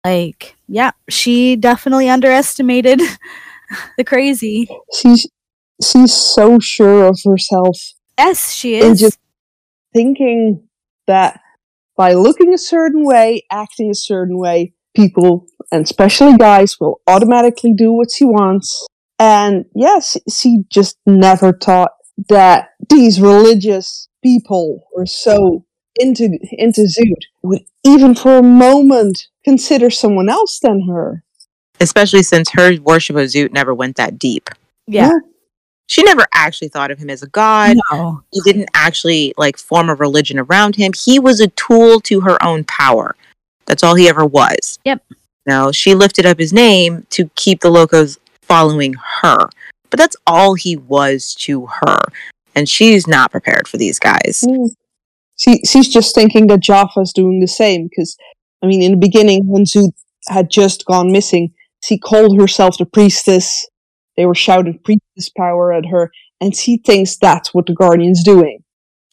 Like, 0.05 0.54
yeah, 0.69 0.93
she 1.09 1.57
definitely 1.57 2.09
underestimated 2.09 3.01
the 3.99 4.05
crazy. 4.05 4.69
She's 4.95 5.29
she's 5.83 6.13
so 6.15 6.59
sure 6.61 7.07
of 7.09 7.19
herself 7.25 7.79
Yes, 8.19 8.53
she 8.53 8.77
And 8.81 8.93
is. 8.93 9.01
just- 9.01 9.19
thinking 9.93 10.69
that 11.07 11.41
by 11.97 12.15
looking 12.15 12.53
a 12.53 12.59
certain 12.59 13.05
way, 13.05 13.43
acting 13.51 13.91
a 13.91 13.95
certain 13.95 14.37
way, 14.39 14.73
people, 14.97 15.47
and 15.71 15.85
especially 15.85 16.37
guys, 16.37 16.77
will 16.81 17.01
automatically 17.07 17.73
do 17.77 17.93
what 17.93 18.09
she 18.13 18.25
wants. 18.25 18.87
And 19.21 19.65
yes, 19.77 20.17
she 20.29 20.63
just 20.71 20.97
never 21.07 21.53
thought 21.53 21.93
that 22.29 22.71
these 22.89 23.21
religious 23.21 24.09
people 24.23 24.85
were 24.97 25.07
so 25.07 25.65
into 25.97 26.39
into 26.53 26.83
Zoot 26.83 27.23
would 27.43 27.65
even 27.85 28.15
for 28.15 28.37
a 28.39 28.43
moment 28.43 29.27
consider 29.45 29.91
someone 29.91 30.29
else 30.29 30.59
than 30.61 30.83
her. 30.89 31.23
especially 31.81 32.23
since 32.23 32.51
her 32.53 32.77
worship 32.83 33.17
of 33.17 33.27
zoot 33.29 33.53
never 33.53 33.75
went 33.75 33.97
that 33.97 34.19
deep 34.19 34.49
yeah. 34.87 35.11
she 35.87 36.03
never 36.03 36.27
actually 36.33 36.69
thought 36.69 36.91
of 36.91 36.99
him 36.99 37.11
as 37.11 37.23
a 37.23 37.27
god 37.29 37.77
No. 37.91 38.23
he 38.33 38.41
didn't 38.45 38.71
actually 38.75 39.35
like 39.37 39.59
form 39.59 39.89
a 39.91 39.95
religion 39.95 40.39
around 40.39 40.77
him 40.77 40.93
he 40.95 41.19
was 41.19 41.41
a 41.41 41.49
tool 41.49 42.01
to 42.03 42.21
her 42.23 42.43
own 42.43 42.65
power 42.65 43.15
that's 43.67 43.83
all 43.83 43.95
he 43.95 44.09
ever 44.09 44.25
was 44.25 44.79
Yep. 44.85 45.03
no 45.47 45.73
she 45.73 45.95
lifted 45.95 46.25
up 46.27 46.39
his 46.39 46.53
name 46.53 47.07
to 47.11 47.29
keep 47.35 47.61
the 47.61 47.71
locos 47.71 48.19
following 48.43 48.95
her 49.21 49.39
but 49.91 49.99
that's 49.99 50.17
all 50.27 50.55
he 50.55 50.77
was 50.77 51.35
to 51.41 51.67
her 51.67 51.99
and 52.55 52.69
she's 52.69 53.07
not 53.07 53.31
prepared 53.31 53.69
for 53.69 53.77
these 53.77 53.99
guys 53.99 54.43
Mm. 54.49 54.69
She 55.37 55.61
she's 55.65 55.89
just 55.89 56.15
thinking 56.15 56.47
that 56.49 56.61
Jaffa's 56.61 57.13
doing 57.13 57.41
the 57.41 57.49
same 57.49 57.89
because, 57.89 58.17
I 58.63 58.67
mean, 58.67 58.83
in 58.83 58.93
the 58.93 58.99
beginning 58.99 59.47
when 59.47 59.65
Zoot 59.65 59.93
had 60.29 60.51
just 60.51 60.85
gone 60.87 61.11
missing, 61.13 61.53
she 61.83 61.99
called 61.99 62.39
herself 62.41 62.79
the 62.79 62.87
priestess. 62.87 63.67
They 64.17 64.27
were 64.27 64.35
shouting 64.35 64.79
priestess 64.85 65.29
power 65.37 65.73
at 65.73 65.87
her, 65.87 66.13
and 66.41 66.55
she 66.55 66.77
thinks 66.79 67.17
that's 67.17 67.53
what 67.53 67.67
the 67.67 67.75
Guardian's 67.75 68.23
doing. 68.23 68.63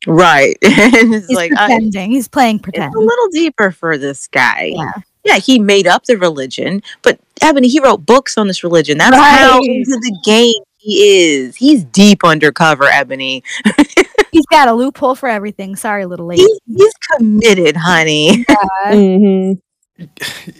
right 0.07 0.55
and 0.63 1.13
it's 1.15 1.27
He's 1.27 1.35
like 1.35 1.51
I, 1.53 1.67
pretending. 1.67 2.11
He's 2.11 2.27
playing 2.27 2.57
it's 2.57 2.63
pretend. 2.63 2.93
a 2.95 2.99
little 2.99 3.27
deeper 3.31 3.71
for 3.71 3.97
this 3.97 4.27
guy 4.27 4.71
Yeah. 4.75 4.91
yeah, 5.23 5.37
he 5.37 5.59
made 5.59 5.85
up 5.87 6.05
the 6.05 6.17
religion, 6.17 6.81
but 7.01 7.19
Ebony, 7.41 7.67
he 7.67 7.79
wrote 7.79 8.05
books 8.05 8.37
on 8.37 8.47
this 8.47 8.63
religion. 8.63 8.97
That's 8.99 9.17
Right. 9.17 9.39
how 9.39 9.57
into 9.57 9.97
the 10.01 10.17
game 10.25 10.63
he 10.77 11.03
is. 11.03 11.55
He's 11.55 11.83
deep 11.83 12.23
undercover, 12.23 12.85
Ebony. 12.85 13.43
He's 14.31 14.45
got 14.47 14.67
a 14.67 14.73
loophole 14.73 15.15
for 15.15 15.29
everything. 15.29 15.75
Sorry, 15.75 16.05
little 16.05 16.27
lady. 16.27 16.43
He's, 16.43 16.59
he's 16.77 16.93
committed, 17.17 17.75
honey. 17.75 18.45
hmm 18.85 19.53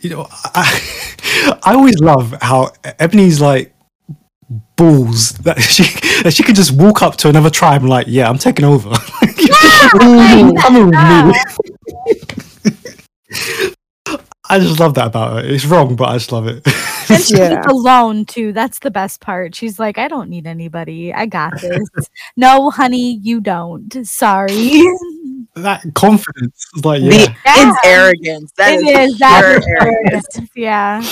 you 0.01 0.09
know, 0.09 0.28
I, 0.45 1.59
I 1.63 1.74
always 1.74 1.99
love 1.99 2.36
how 2.41 2.74
Ebony's 2.99 3.41
like 3.41 3.74
balls 4.76 5.32
that 5.39 5.59
she 5.61 5.84
that 6.24 6.34
she 6.34 6.43
can 6.43 6.55
just 6.55 6.72
walk 6.72 7.01
up 7.01 7.15
to 7.17 7.30
another 7.30 7.49
tribe 7.49 7.82
and 7.82 7.89
like, 7.89 8.07
yeah, 8.07 8.30
I'm 8.30 8.38
taking 8.38 8.65
over. 8.65 8.89
Come 10.59 10.89
with 10.89 10.93
me. 13.65 13.74
I 14.52 14.60
just 14.60 14.80
love 14.80 14.93
that 14.95 15.08
about 15.08 15.34
her. 15.43 15.49
It's 15.49 15.66
wrong, 15.66 15.95
but 15.95 16.10
I 16.10 16.14
just 16.16 16.32
love 16.32 16.47
it. 16.47 16.66
And 17.10 17.20
she's 17.22 17.38
Yeah. 17.38 17.62
alone 17.68 18.26
too. 18.26 18.54
That's 18.54 18.80
the 18.80 18.91
best 18.91 19.20
part. 19.20 19.54
She's 19.56 19.80
like, 19.80 19.97
I 19.97 20.08
don't 20.08 20.30
need 20.30 20.47
anybody. 20.47 21.14
I 21.14 21.26
got 21.26 21.60
this. 21.60 21.89
no, 22.38 22.70
honey, 22.70 23.18
you 23.22 23.41
don't. 23.41 23.91
Sorry. 24.08 24.47
that 25.56 25.82
confidence, 25.93 26.66
is 26.78 26.86
like, 26.86 27.02
The 27.02 27.08
yeah, 27.08 27.36
Yeah. 27.45 27.70
it's 27.72 27.78
arrogance. 27.84 28.52
That 28.58 28.74
it 28.76 28.88
is 28.88 29.14
is. 29.14 29.20
That 29.20 29.41
pure 29.41 29.58
is 29.58 29.68
arrogance. 29.68 30.28
arrogance. 30.38 30.49
Yeah. 30.56 31.04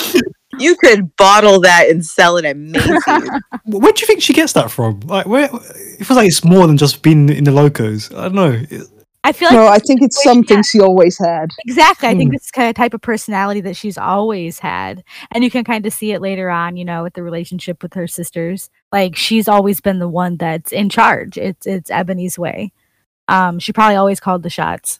You 0.57 0.75
could 0.77 1.15
bottle 1.17 1.59
that 1.61 1.89
and 1.89 2.05
sell 2.05 2.37
it 2.37 2.45
at 2.45 2.55
Macy's. 2.55 3.03
where 3.65 3.91
do 3.91 4.01
you 4.01 4.07
think 4.07 4.21
she 4.21 4.33
gets 4.33 4.53
that 4.53 4.71
from? 4.71 4.99
Like, 5.01 5.25
where 5.25 5.49
it 5.53 6.05
feels 6.05 6.17
like 6.17 6.27
it's 6.27 6.43
more 6.45 6.65
than 6.67 6.77
just 6.77 7.01
being 7.01 7.27
in 7.29 7.43
the 7.43 7.51
locos. 7.51 8.09
I 8.13 8.23
don't 8.29 8.35
know. 8.35 8.51
It- 8.69 8.87
I 9.29 9.31
feel 9.31 9.47
like 9.49 9.55
No, 9.55 9.67
I 9.67 9.77
think 9.79 10.01
it's 10.01 10.17
Wait, 10.17 10.25
yeah. 10.25 10.33
something 10.33 10.63
she 10.63 10.79
always 10.79 11.17
had. 11.17 11.49
Exactly. 11.65 12.07
I 12.09 12.15
think 12.15 12.29
Hmm. 12.31 12.33
this 12.35 12.45
is 12.45 12.51
kind 12.51 12.67
of 12.69 12.75
type 12.75 12.93
of 12.93 13.01
personality 13.01 13.61
that 13.61 13.75
she's 13.75 13.97
always 13.97 14.59
had. 14.59 15.03
And 15.31 15.43
you 15.43 15.51
can 15.51 15.63
kind 15.63 15.85
of 15.85 15.93
see 15.93 16.11
it 16.11 16.21
later 16.21 16.49
on, 16.49 16.75
you 16.77 16.85
know, 16.85 17.03
with 17.03 17.13
the 17.13 17.23
relationship 17.23 17.81
with 17.83 17.93
her 17.93 18.07
sisters. 18.07 18.69
Like 18.91 19.15
she's 19.15 19.47
always 19.47 19.81
been 19.81 19.99
the 19.99 20.07
one 20.09 20.37
that's 20.37 20.71
in 20.71 20.89
charge. 20.89 21.37
It's 21.37 21.67
it's 21.67 21.91
Ebony's 21.91 22.37
way. 22.39 22.71
Um, 23.27 23.59
she 23.59 23.71
probably 23.71 23.95
always 23.95 24.19
called 24.19 24.43
the 24.43 24.49
shots. 24.49 24.99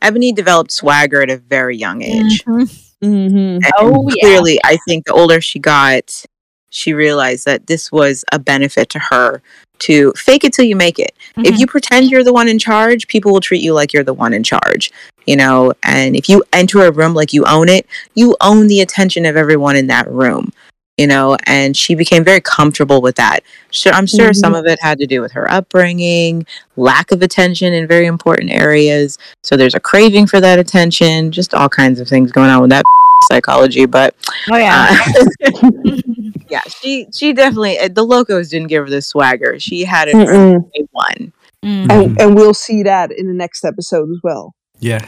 Ebony 0.00 0.32
developed 0.32 0.70
swagger 0.70 1.22
at 1.22 1.30
a 1.30 1.36
very 1.38 1.76
young 1.76 2.02
age. 2.02 2.44
Mhm. 2.44 2.80
Mm-hmm. 3.02 3.36
And 3.64 3.72
Oh, 3.78 4.08
yeah. 4.08 4.22
clearly, 4.22 4.58
I 4.64 4.78
think 4.88 5.04
the 5.06 5.12
older 5.12 5.40
she 5.40 5.58
got, 5.58 6.24
she 6.70 6.92
realized 6.94 7.44
that 7.46 7.66
this 7.66 7.90
was 7.92 8.24
a 8.32 8.38
benefit 8.38 8.88
to 8.90 8.98
her 8.98 9.42
to 9.80 10.12
fake 10.16 10.44
it 10.44 10.52
till 10.52 10.64
you 10.64 10.76
make 10.76 10.98
it. 10.98 11.14
If 11.38 11.54
Mhm. 11.54 11.58
you 11.60 11.66
pretend 11.66 12.10
you're 12.10 12.24
the 12.24 12.32
one 12.32 12.48
in 12.48 12.58
charge, 12.58 13.06
people 13.08 13.32
will 13.32 13.40
treat 13.40 13.62
you 13.62 13.74
like 13.74 13.92
you're 13.92 14.04
the 14.04 14.14
one 14.14 14.32
in 14.32 14.42
charge, 14.42 14.90
you 15.26 15.36
know? 15.36 15.72
And 15.82 16.16
if 16.16 16.28
you 16.28 16.42
enter 16.52 16.84
a 16.84 16.90
room 16.90 17.14
like 17.14 17.32
you 17.32 17.44
own 17.44 17.68
it, 17.68 17.86
you 18.14 18.36
own 18.40 18.68
the 18.68 18.80
attention 18.80 19.26
of 19.26 19.36
everyone 19.36 19.76
in 19.76 19.88
that 19.88 20.10
room, 20.10 20.52
you 20.96 21.06
know? 21.06 21.36
And 21.46 21.76
she 21.76 21.94
became 21.94 22.22
very 22.24 22.40
comfortable 22.40 23.00
with 23.02 23.16
that. 23.16 23.40
Sure, 23.72 23.92
I'm 23.92 24.06
sure 24.06 24.32
some 24.32 24.54
of 24.54 24.64
it 24.66 24.78
had 24.80 24.98
to 25.00 25.06
do 25.06 25.20
with 25.20 25.32
her 25.32 25.50
upbringing, 25.50 26.46
lack 26.76 27.10
of 27.10 27.20
attention 27.22 27.72
in 27.72 27.86
very 27.88 28.06
important 28.06 28.50
areas. 28.52 29.18
So 29.42 29.56
there's 29.56 29.74
a 29.74 29.80
craving 29.80 30.28
for 30.28 30.40
that 30.40 30.58
attention, 30.60 31.32
just 31.32 31.52
all 31.52 31.68
kinds 31.68 31.98
of 32.00 32.08
things 32.08 32.30
going 32.30 32.50
on 32.50 32.60
with 32.62 32.70
that 32.70 32.84
psychology. 33.32 33.86
But 33.86 34.14
oh 34.52 34.56
yeah. 34.56 34.96
uh, 35.44 35.50
yeah, 36.54 36.60
she 36.80 37.06
she 37.12 37.32
definitely 37.32 37.78
uh, 37.78 37.88
the 37.88 38.04
locos 38.04 38.48
didn't 38.50 38.68
give 38.68 38.84
her 38.84 38.90
the 38.90 39.02
swagger. 39.02 39.58
She 39.58 39.84
had 39.84 40.08
it 40.08 40.12
from 40.12 40.62
day 40.74 40.86
one. 40.92 41.32
Mm. 41.64 41.90
And, 41.90 42.20
and 42.20 42.34
we'll 42.36 42.54
see 42.54 42.82
that 42.84 43.10
in 43.10 43.26
the 43.26 43.32
next 43.32 43.64
episode 43.64 44.10
as 44.10 44.18
well. 44.22 44.54
yeah, 44.80 45.00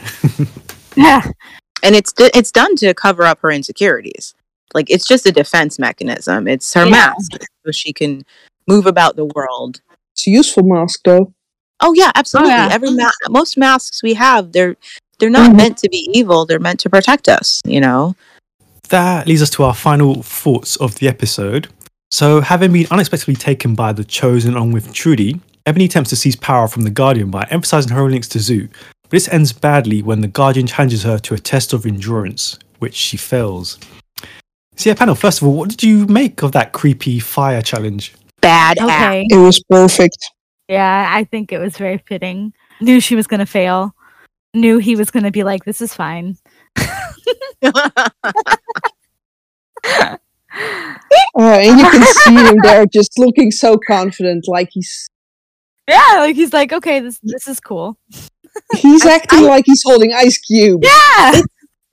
Yeah. 0.96 1.22
and 1.82 1.94
it's 1.94 2.12
it's 2.18 2.50
done 2.50 2.74
to 2.76 2.94
cover 2.94 3.22
up 3.24 3.40
her 3.40 3.50
insecurities. 3.50 4.34
Like 4.74 4.90
it's 4.90 5.06
just 5.06 5.26
a 5.26 5.32
defense 5.32 5.78
mechanism. 5.78 6.48
It's 6.48 6.72
her 6.74 6.84
Yeah. 6.84 6.90
mask, 6.90 7.32
so 7.64 7.70
she 7.72 7.92
can 7.92 8.22
move 8.66 8.86
about 8.86 9.16
the 9.16 9.26
world. 9.36 9.80
It's 10.14 10.26
a 10.26 10.30
useful 10.30 10.64
mask, 10.64 11.00
though. 11.04 11.32
Oh 11.80 11.92
yeah, 11.94 12.10
absolutely. 12.14 12.52
yeah. 12.52 12.70
Every 12.72 12.90
ma- 12.90 13.10
most 13.28 13.56
masks 13.58 14.02
we 14.02 14.14
have, 14.14 14.52
they're 14.52 14.76
they're 15.18 15.30
not 15.30 15.50
Mhm. 15.52 15.56
meant 15.56 15.76
to 15.78 15.88
be 15.90 16.08
evil. 16.12 16.46
They're 16.46 16.58
meant 16.68 16.80
to 16.80 16.90
protect 16.90 17.28
us. 17.28 17.60
You 17.66 17.80
know. 17.80 18.16
That 18.88 19.26
leads 19.26 19.42
us 19.42 19.50
to 19.50 19.64
our 19.64 19.74
final 19.74 20.22
thoughts 20.22 20.76
of 20.76 20.94
the 20.96 21.08
episode. 21.08 21.68
So, 22.10 22.40
having 22.40 22.72
been 22.72 22.86
unexpectedly 22.90 23.34
taken 23.34 23.74
by 23.74 23.92
the 23.92 24.04
Chosen 24.04 24.54
along 24.54 24.72
with 24.72 24.92
Trudy, 24.92 25.40
Ebony 25.66 25.86
attempts 25.86 26.10
to 26.10 26.16
seize 26.16 26.36
power 26.36 26.68
from 26.68 26.82
the 26.82 26.90
Guardian 26.90 27.30
by 27.30 27.46
emphasizing 27.50 27.92
her 27.92 28.08
links 28.08 28.28
to 28.28 28.38
Zoot. 28.38 28.68
But 29.02 29.10
this 29.10 29.28
ends 29.28 29.52
badly 29.52 30.02
when 30.02 30.20
the 30.20 30.28
Guardian 30.28 30.68
challenges 30.68 31.02
her 31.02 31.18
to 31.18 31.34
a 31.34 31.38
test 31.38 31.72
of 31.72 31.84
endurance, 31.84 32.58
which 32.78 32.94
she 32.94 33.16
fails. 33.16 33.78
So, 34.76 34.90
yeah, 34.90 34.94
panel, 34.94 35.16
first 35.16 35.42
of 35.42 35.48
all, 35.48 35.56
what 35.56 35.70
did 35.70 35.82
you 35.82 36.06
make 36.06 36.42
of 36.42 36.52
that 36.52 36.72
creepy 36.72 37.18
fire 37.18 37.62
challenge? 37.62 38.14
Bad 38.40 38.78
act. 38.78 38.88
Okay. 38.88 39.26
It 39.30 39.38
was 39.38 39.60
perfect. 39.68 40.18
Yeah, 40.68 41.08
I 41.10 41.24
think 41.24 41.52
it 41.52 41.58
was 41.58 41.76
very 41.76 41.98
fitting. 41.98 42.52
Knew 42.80 43.00
she 43.00 43.16
was 43.16 43.26
gonna 43.26 43.46
fail. 43.46 43.94
Knew 44.54 44.78
he 44.78 44.94
was 44.94 45.10
gonna 45.10 45.30
be 45.30 45.42
like, 45.42 45.64
"This 45.64 45.80
is 45.80 45.94
fine." 45.94 46.36
Uh, 51.38 51.58
and 51.60 51.78
you 51.78 51.90
can 51.90 52.02
see 52.02 52.34
him 52.34 52.56
there 52.62 52.86
just 52.86 53.18
looking 53.18 53.50
so 53.50 53.78
confident, 53.86 54.44
like 54.48 54.68
he's 54.72 55.08
Yeah, 55.88 56.16
like 56.18 56.34
he's 56.36 56.52
like, 56.52 56.72
"Okay, 56.72 57.00
this 57.00 57.18
this 57.22 57.46
is 57.46 57.60
cool." 57.60 57.98
he's 58.76 59.04
I- 59.04 59.16
acting 59.16 59.42
like 59.44 59.64
he's 59.66 59.82
holding 59.84 60.12
ice 60.14 60.38
cube. 60.38 60.82
Yeah. 60.82 61.42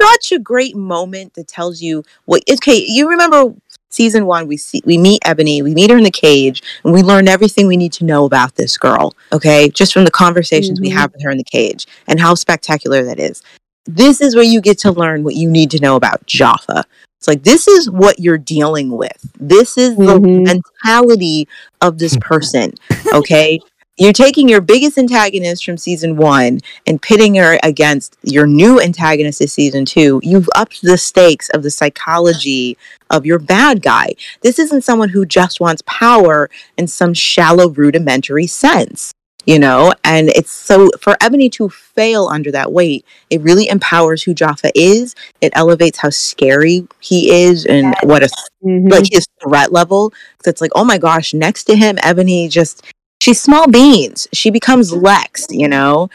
such 0.01 0.31
a 0.31 0.39
great 0.39 0.75
moment 0.77 1.33
that 1.35 1.47
tells 1.47 1.81
you 1.81 2.03
what 2.25 2.41
okay 2.51 2.83
you 2.87 3.09
remember 3.09 3.53
season 3.89 4.25
one 4.25 4.47
we 4.47 4.57
see 4.57 4.81
we 4.85 4.97
meet 4.97 5.21
ebony 5.25 5.61
we 5.61 5.73
meet 5.73 5.89
her 5.89 5.97
in 5.97 6.03
the 6.03 6.11
cage 6.11 6.61
and 6.83 6.93
we 6.93 7.01
learn 7.01 7.27
everything 7.27 7.67
we 7.67 7.77
need 7.77 7.93
to 7.93 8.03
know 8.03 8.25
about 8.25 8.55
this 8.55 8.75
girl 8.77 9.13
okay 9.31 9.69
just 9.69 9.93
from 9.93 10.03
the 10.03 10.11
conversations 10.11 10.81
we 10.81 10.89
Mhm. 10.89 10.93
have 10.93 11.11
with 11.13 11.21
her 11.23 11.29
in 11.29 11.37
the 11.37 11.43
cage 11.43 11.85
and 12.07 12.19
how 12.19 12.35
spectacular 12.35 13.03
that 13.05 13.19
is 13.19 13.41
this 13.85 14.21
is 14.21 14.35
where 14.35 14.43
you 14.45 14.61
get 14.61 14.77
to 14.79 14.91
learn 14.91 15.23
what 15.23 15.35
you 15.35 15.49
need 15.49 15.71
to 15.71 15.79
know 15.79 15.95
about 15.95 16.25
jaffa. 16.25 16.83
It's 17.19 17.27
like 17.27 17.43
this 17.43 17.67
is 17.67 17.89
what 17.89 18.19
you're 18.19 18.37
dealing 18.37 18.91
with. 18.91 19.17
This 19.39 19.77
is 19.77 19.95
the 19.95 20.19
Mhm. 20.19 20.45
mentality 20.83 21.47
of 21.81 21.97
this 21.97 22.17
person 22.21 22.73
okay? 23.13 23.59
You're 23.97 24.11
taking 24.11 24.49
your 24.49 24.59
biggest 24.61 24.97
antagonist 24.97 25.63
from 25.63 25.77
season 25.77 26.17
one 26.17 26.61
and 26.87 26.99
pitting 26.99 27.35
her 27.35 27.59
against 27.61 28.17
your 28.23 28.47
new 28.47 28.81
antagonist 28.81 29.37
this 29.37 29.53
season 29.53 29.85
two, 29.85 30.19
you've 30.23 30.49
upped 30.55 30.81
the 30.81 30.97
stakes 30.97 31.47
of 31.49 31.61
the 31.61 31.69
psychology 31.69 32.75
of 33.11 33.23
your 33.23 33.37
bad 33.37 33.83
guy. 33.83 34.15
This 34.41 34.57
isn't 34.57 34.83
someone 34.83 35.09
who 35.09 35.27
just 35.27 35.59
wants 35.59 35.83
power 35.85 36.49
in 36.75 36.87
some 36.87 37.13
shallow, 37.13 37.69
rudimentary 37.69 38.47
sense, 38.47 39.13
you 39.45 39.59
know? 39.59 39.93
And 40.03 40.29
it's 40.29 40.51
so 40.51 40.89
for 41.01 41.15
Ebony 41.21 41.49
to 41.51 41.69
fail 41.69 42.27
under 42.27 42.51
that 42.51 42.71
weight, 42.71 43.05
it 43.29 43.41
really 43.41 43.67
empowers 43.69 44.23
who 44.23 44.33
Jaffa 44.33 44.71
is. 44.75 45.15
It 45.41 45.51
elevates 45.55 45.97
how 45.99 46.09
scary 46.09 46.87
he 46.99 47.31
is 47.31 47.65
and 47.65 47.95
what 48.03 48.23
a 48.23 48.29
Mhm. 48.63 48.91
like 48.91 49.11
his 49.11 49.27
threat 49.41 49.71
level. 49.71 50.13
So 50.43 50.49
it's 50.49 50.61
like, 50.61 50.71
oh 50.75 50.83
my 50.85 50.97
gosh, 50.97 51.33
next 51.33 51.65
to 51.65 51.75
him, 51.75 51.97
Ebony 52.03 52.47
just 52.47 52.83
she's 53.21 53.41
small 53.41 53.67
beans. 53.67 54.27
She 54.33 54.49
becomes 54.49 54.91
Lex, 54.93 55.47
you 55.49 55.67
know? 55.67 56.09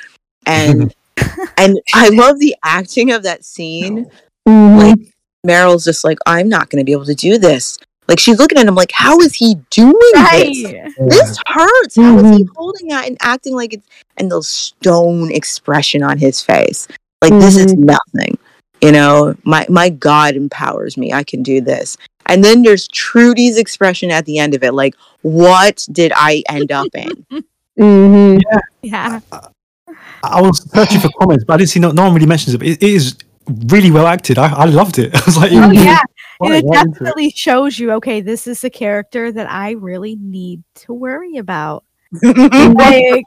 And 0.46 0.94
and 1.58 1.78
I 1.94 2.08
love 2.12 2.38
the 2.38 2.54
acting 2.64 3.10
of 3.12 3.22
that 3.24 3.44
scene. 3.44 4.06
Mhm. 4.48 4.78
Like 4.78 4.98
Meryl's 5.46 5.84
just 5.84 6.04
like, 6.04 6.18
I'm 6.26 6.48
not 6.48 6.68
gonna 6.70 6.84
be 6.84 6.92
able 6.92 7.04
to 7.06 7.14
do 7.14 7.38
this. 7.38 7.78
Like 8.08 8.18
she's 8.18 8.38
looking 8.38 8.58
at 8.58 8.66
him 8.66 8.74
like, 8.74 8.90
how 8.92 9.18
is 9.20 9.34
he 9.34 9.56
doing 9.70 9.92
this? 10.14 10.14
Right. 10.14 10.92
This 11.08 11.38
hurts. 11.46 11.96
How 11.96 12.18
is 12.18 12.36
he 12.36 12.44
Mhm. 12.44 12.48
holding 12.56 12.88
that 12.88 13.06
and 13.06 13.16
acting 13.20 13.54
like 13.54 13.74
it's 13.74 13.86
and 14.16 14.30
the 14.32 14.42
stone 14.42 15.30
expression 15.30 16.02
on 16.02 16.16
his 16.18 16.40
face? 16.42 16.88
Like 17.22 17.32
this 17.34 17.56
is 17.56 17.74
Mm-hmm. 17.74 17.84
nothing. 17.84 18.38
You 18.80 18.92
know, 18.92 19.34
my 19.44 19.66
my 19.68 19.88
God 19.90 20.36
empowers 20.36 20.96
me. 20.96 21.12
I 21.12 21.22
can 21.24 21.42
do 21.42 21.60
this. 21.60 21.96
And 22.26 22.42
then 22.44 22.62
there's 22.62 22.88
Trudy's 22.88 23.56
expression 23.58 24.10
at 24.10 24.24
the 24.26 24.38
end 24.38 24.54
of 24.54 24.62
it, 24.62 24.72
like, 24.74 24.94
what 25.22 25.86
did 25.92 26.12
I 26.14 26.42
end 26.48 26.72
up 26.72 26.88
in? 26.94 27.26
Mhm. 27.78 28.40
Yeah. 28.82 29.20
I 30.24 30.40
was 30.40 30.68
searching 30.74 31.00
for 31.00 31.08
comments, 31.20 31.44
but 31.44 31.54
I 31.54 31.56
didn't 31.58 31.70
see 31.70 31.78
no, 31.80 31.92
no 31.92 32.04
one 32.06 32.14
really 32.14 32.26
mentions 32.26 32.54
it. 32.54 32.58
But 32.58 32.66
it, 32.66 32.82
it 32.82 32.90
is 32.90 33.16
really 33.68 33.90
well 33.92 34.06
acted. 34.06 34.36
I, 34.36 34.52
I 34.52 34.64
loved 34.64 34.98
it. 34.98 35.14
I 35.14 35.22
was 35.24 35.36
like, 35.36 35.52
Oh 35.52 35.70
yeah. 35.70 36.00
Right- 36.40 36.52
And 36.52 36.64
it 36.64 36.68
right 36.68 36.84
into 36.86 36.90
it. 36.90 36.92
definitely 36.94 37.30
shows 37.30 37.78
you, 37.78 37.92
okay, 37.92 38.20
this 38.20 38.46
is 38.46 38.62
a 38.64 38.70
character 38.70 39.30
that 39.32 39.50
I 39.50 39.72
really 39.72 40.16
need 40.20 40.62
to 40.76 40.92
worry 40.94 41.36
about. 41.36 41.84
Like 42.22 43.24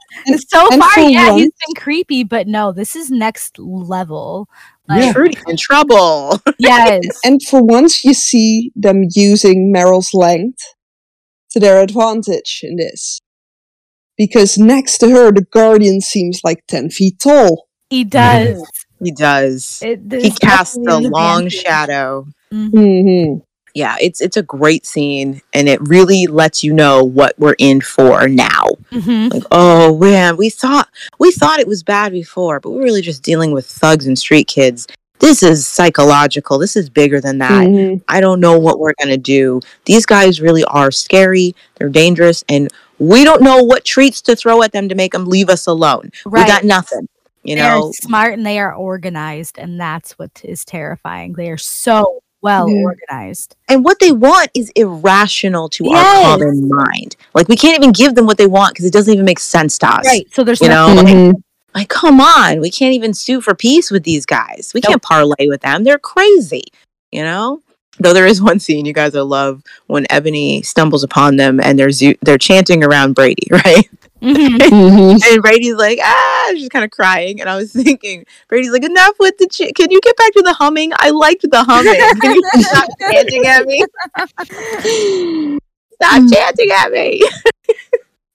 so 0.48 0.68
and 0.72 0.80
far, 0.80 0.90
for 0.90 1.00
yeah, 1.00 1.32
he's 1.34 1.42
once- 1.44 1.54
been 1.66 1.74
creepy, 1.76 2.24
but 2.24 2.46
no, 2.48 2.72
this 2.72 2.96
is 2.96 3.10
next 3.10 3.58
level. 3.58 4.48
Like, 4.88 5.02
Yeah. 5.04 5.12
Trudy's 5.12 5.42
in 5.46 5.56
trouble. 5.56 6.40
Yes. 6.58 7.02
And 7.24 7.40
for 7.42 7.62
once, 7.62 8.04
you 8.04 8.12
see 8.14 8.72
them 8.74 9.04
using 9.14 9.72
Meryl's 9.72 10.12
length 10.14 10.62
to 11.50 11.60
their 11.60 11.80
advantage 11.82 12.60
in 12.64 12.76
this. 12.76 13.20
Because 14.16 14.58
next 14.58 14.98
to 14.98 15.10
her, 15.10 15.32
the 15.32 15.42
Guardian 15.50 16.00
seems 16.00 16.40
like 16.44 16.64
10 16.68 16.90
feet 16.90 17.18
tall. 17.20 17.68
he 17.90 18.04
does. 18.04 18.62
He 19.02 19.10
does. 19.12 19.80
It, 19.82 20.00
He 20.10 20.30
casts 20.30 20.76
a 20.76 20.80
long 20.80 21.06
advantage. 21.46 21.52
shadow. 21.54 22.26
Mhm. 22.52 23.32
hmm 23.32 23.38
Yeah, 23.74 23.96
it's 24.00 24.20
it's 24.20 24.36
a 24.36 24.42
great 24.42 24.84
scene 24.86 25.40
and 25.54 25.68
it 25.68 25.80
really 25.88 26.26
lets 26.26 26.62
you 26.62 26.72
know 26.74 27.02
what 27.02 27.34
we're 27.38 27.56
in 27.58 27.80
for 27.80 28.28
now. 28.28 28.64
Mhm. 28.92 29.32
Like, 29.32 29.44
oh 29.50 29.96
man, 29.98 30.36
we 30.36 30.50
thought 30.50 30.88
we 31.18 31.32
thought 31.32 31.58
it 31.60 31.66
was 31.66 31.82
bad 31.82 32.12
before, 32.12 32.60
but 32.60 32.70
we're 32.70 32.82
really 32.82 33.00
just 33.02 33.22
dealing 33.22 33.52
with 33.52 33.66
thugs 33.66 34.06
and 34.06 34.18
street 34.18 34.46
kids. 34.48 34.86
this 35.20 35.40
is 35.44 35.68
psychological. 35.68 36.58
This 36.58 36.74
is 36.76 36.90
bigger 36.90 37.20
than 37.20 37.38
that. 37.38 37.64
Mhm. 37.68 38.02
I 38.08 38.20
don't 38.20 38.40
know 38.40 38.58
what 38.58 38.80
we're 38.80 38.92
gonna 39.00 39.16
do. 39.16 39.60
These 39.84 40.04
guys 40.04 40.40
really 40.40 40.64
are 40.64 40.90
scary. 40.90 41.54
They're 41.76 41.88
dangerous, 41.88 42.42
and 42.48 42.68
we 42.98 43.22
don't 43.22 43.40
know 43.40 43.62
what 43.62 43.84
treats 43.84 44.20
to 44.22 44.34
throw 44.34 44.62
at 44.64 44.72
them 44.72 44.88
to 44.88 44.96
make 44.96 45.12
them 45.12 45.26
leave 45.26 45.48
us 45.48 45.68
alone. 45.68 46.10
Right. 46.26 46.42
We 46.44 46.48
got 46.50 46.64
nothing. 46.64 47.06
You 47.44 47.54
they 47.54 47.60
are 47.62 47.92
smart 47.92 48.34
and 48.34 48.44
they 48.44 48.58
are 48.58 48.74
organized, 48.74 49.58
and 49.58 49.78
that's 49.80 50.18
what 50.18 50.30
is 50.42 50.64
terrifying. 50.64 51.34
They 51.34 51.50
are 51.50 51.56
so 51.56 52.18
well 52.42 52.68
Yeah. 52.68 52.82
organized. 52.82 53.56
and 53.68 53.84
what 53.84 53.98
they 54.00 54.12
want 54.12 54.50
is 54.54 54.70
irrational 54.76 55.68
to 55.70 55.84
Yes. 55.84 56.26
our 56.26 56.38
common 56.38 56.68
mind. 56.68 57.16
Like 57.34 57.48
we 57.48 57.56
can't 57.56 57.76
even 57.78 57.92
give 57.92 58.14
them 58.14 58.26
what 58.26 58.36
they 58.38 58.46
want 58.46 58.74
because 58.74 58.84
it 58.84 58.92
doesn't 58.92 59.12
even 59.12 59.24
make 59.24 59.38
sense 59.40 59.78
to 59.78 59.86
us. 59.88 60.04
Right. 60.06 60.26
So 60.34 60.44
there's 60.44 60.60
You 60.60 60.68
no 60.68 60.88
know, 60.88 61.02
like, 61.02 61.06
Mhm. 61.14 61.34
like 61.74 61.88
come 61.88 62.20
on, 62.20 62.60
we 62.60 62.70
can't 62.70 62.94
even 62.94 63.14
sue 63.14 63.40
for 63.40 63.54
peace 63.54 63.90
with 63.90 64.02
these 64.04 64.26
guys. 64.26 64.72
We 64.74 64.80
Nope. 64.82 64.90
can't 64.90 65.02
parlay 65.02 65.48
with 65.48 65.62
them. 65.62 65.84
They're 65.84 65.98
crazy. 65.98 66.64
You 67.10 67.22
know. 67.22 67.60
Though 68.00 68.14
there 68.14 68.26
is 68.26 68.40
one 68.50 68.58
scene 68.58 68.86
you 68.86 68.92
guys 68.94 69.12
will 69.12 69.26
love 69.26 69.62
when 69.86 70.06
Ebony 70.10 70.62
stumbles 70.62 71.02
upon 71.04 71.36
them 71.36 71.60
and 71.62 71.78
they're 71.78 71.90
zo- 71.90 72.14
they're 72.22 72.38
chanting 72.38 72.82
around 72.82 73.14
Brady, 73.14 73.46
right? 73.50 73.88
Mhm. 74.22 74.58
Mhm. 74.58 75.20
And 75.32 75.42
Brady's 75.42 75.74
like, 75.74 75.98
ah, 76.02 76.48
she's 76.52 76.68
kind 76.68 76.84
of 76.84 76.90
crying. 76.92 77.40
And 77.40 77.50
I 77.50 77.56
was 77.56 77.72
thinking, 77.82 78.24
Brady's 78.48 78.70
like, 78.70 78.84
enough 78.84 79.14
with 79.18 79.36
the, 79.38 79.48
ch- 79.48 79.74
can 79.74 79.90
you 79.90 80.00
get 80.00 80.16
back 80.16 80.32
to 80.34 80.42
the 80.42 80.52
humming? 80.54 80.92
I 80.98 81.10
liked 81.10 81.42
the 81.50 81.64
humming. 81.64 81.94
Can 82.20 82.34
you 82.34 82.62
stop 82.62 82.88
chanting 83.00 83.46
at 83.46 83.66
me? 83.66 83.84
Stop 86.00 86.32
chanting 86.32 86.70
at 86.70 86.90
me. 86.92 87.22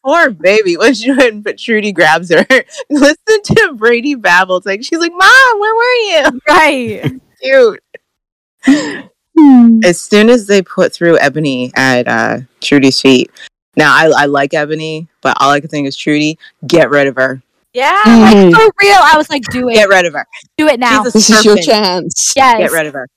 Poor 0.03 0.29
baby. 0.29 0.77
When 0.77 0.93
she 0.93 1.11
when 1.11 1.43
Trudy 1.57 1.91
grabs 1.91 2.31
her, 2.31 2.45
listen 2.89 3.41
to 3.43 3.73
Brady 3.75 4.15
babble. 4.15 4.57
It's 4.57 4.65
like, 4.65 4.83
she's 4.83 4.99
like, 4.99 5.11
Mom, 5.11 5.59
where 5.59 5.75
were 5.75 5.93
you? 6.31 6.41
right. 6.47 7.11
Cute. 7.41 7.83
Hmm. 9.37 9.79
As 9.83 9.99
soon 10.01 10.29
as 10.29 10.47
they 10.47 10.61
put 10.61 10.93
through 10.93 11.19
Ebony 11.19 11.71
at 11.75 12.07
uh, 12.07 12.39
Trudy's 12.61 12.99
feet, 13.01 13.29
now 13.77 13.93
I, 13.95 14.23
I 14.23 14.25
like 14.25 14.53
Ebony, 14.53 15.07
but 15.21 15.37
all 15.39 15.51
I 15.51 15.59
can 15.61 15.69
think 15.69 15.87
is 15.87 15.95
Trudy, 15.95 16.37
get 16.65 16.89
rid 16.89 17.07
of 17.07 17.15
her. 17.15 17.41
Yeah. 17.73 18.03
Mhm. 18.05 18.51
Like 18.51 18.55
for 18.55 18.73
real. 18.81 18.97
I 18.99 19.13
was 19.17 19.29
like, 19.29 19.43
do 19.51 19.69
it. 19.69 19.75
Get 19.75 19.87
rid 19.89 20.05
of 20.05 20.13
her. 20.13 20.25
do 20.57 20.67
it 20.67 20.79
now. 20.79 21.03
She's 21.03 21.07
a 21.07 21.17
This 21.17 21.29
is 21.29 21.45
your 21.45 21.57
chance. 21.57 22.33
yes. 22.35 22.57
Get 22.57 22.71
rid 22.71 22.87
of 22.87 22.93
her. 22.93 23.07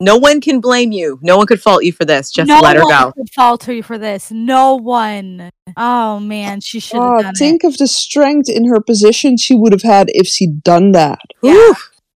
No 0.00 0.16
one 0.16 0.40
can 0.40 0.60
blame 0.60 0.92
you. 0.92 1.18
No 1.22 1.36
one 1.36 1.46
could 1.46 1.60
fault 1.60 1.82
you 1.84 1.92
for 1.92 2.04
this. 2.04 2.30
Just 2.30 2.46
no 2.48 2.60
let 2.60 2.76
her 2.76 2.82
one 2.84 2.90
go. 3.06 3.12
could 3.12 3.30
falter 3.34 3.72
you 3.72 3.82
for 3.82 3.98
this. 3.98 4.30
No 4.30 4.74
one. 4.76 5.50
Oh 5.76 6.20
man, 6.20 6.60
she 6.60 6.78
should 6.80 6.96
have 7.00 7.12
Oh, 7.18 7.22
done 7.22 7.34
think 7.34 7.64
of 7.64 7.76
the 7.78 7.88
strength 7.88 8.48
in 8.48 8.66
her 8.68 8.80
position 8.80 9.36
she 9.36 9.54
would 9.56 9.72
have 9.72 9.82
had 9.82 10.06
if 10.10 10.26
she'd 10.28 10.62
done 10.62 10.92
that. 10.92 11.18
Yeah. 11.42 11.52
Whew. 11.52 11.74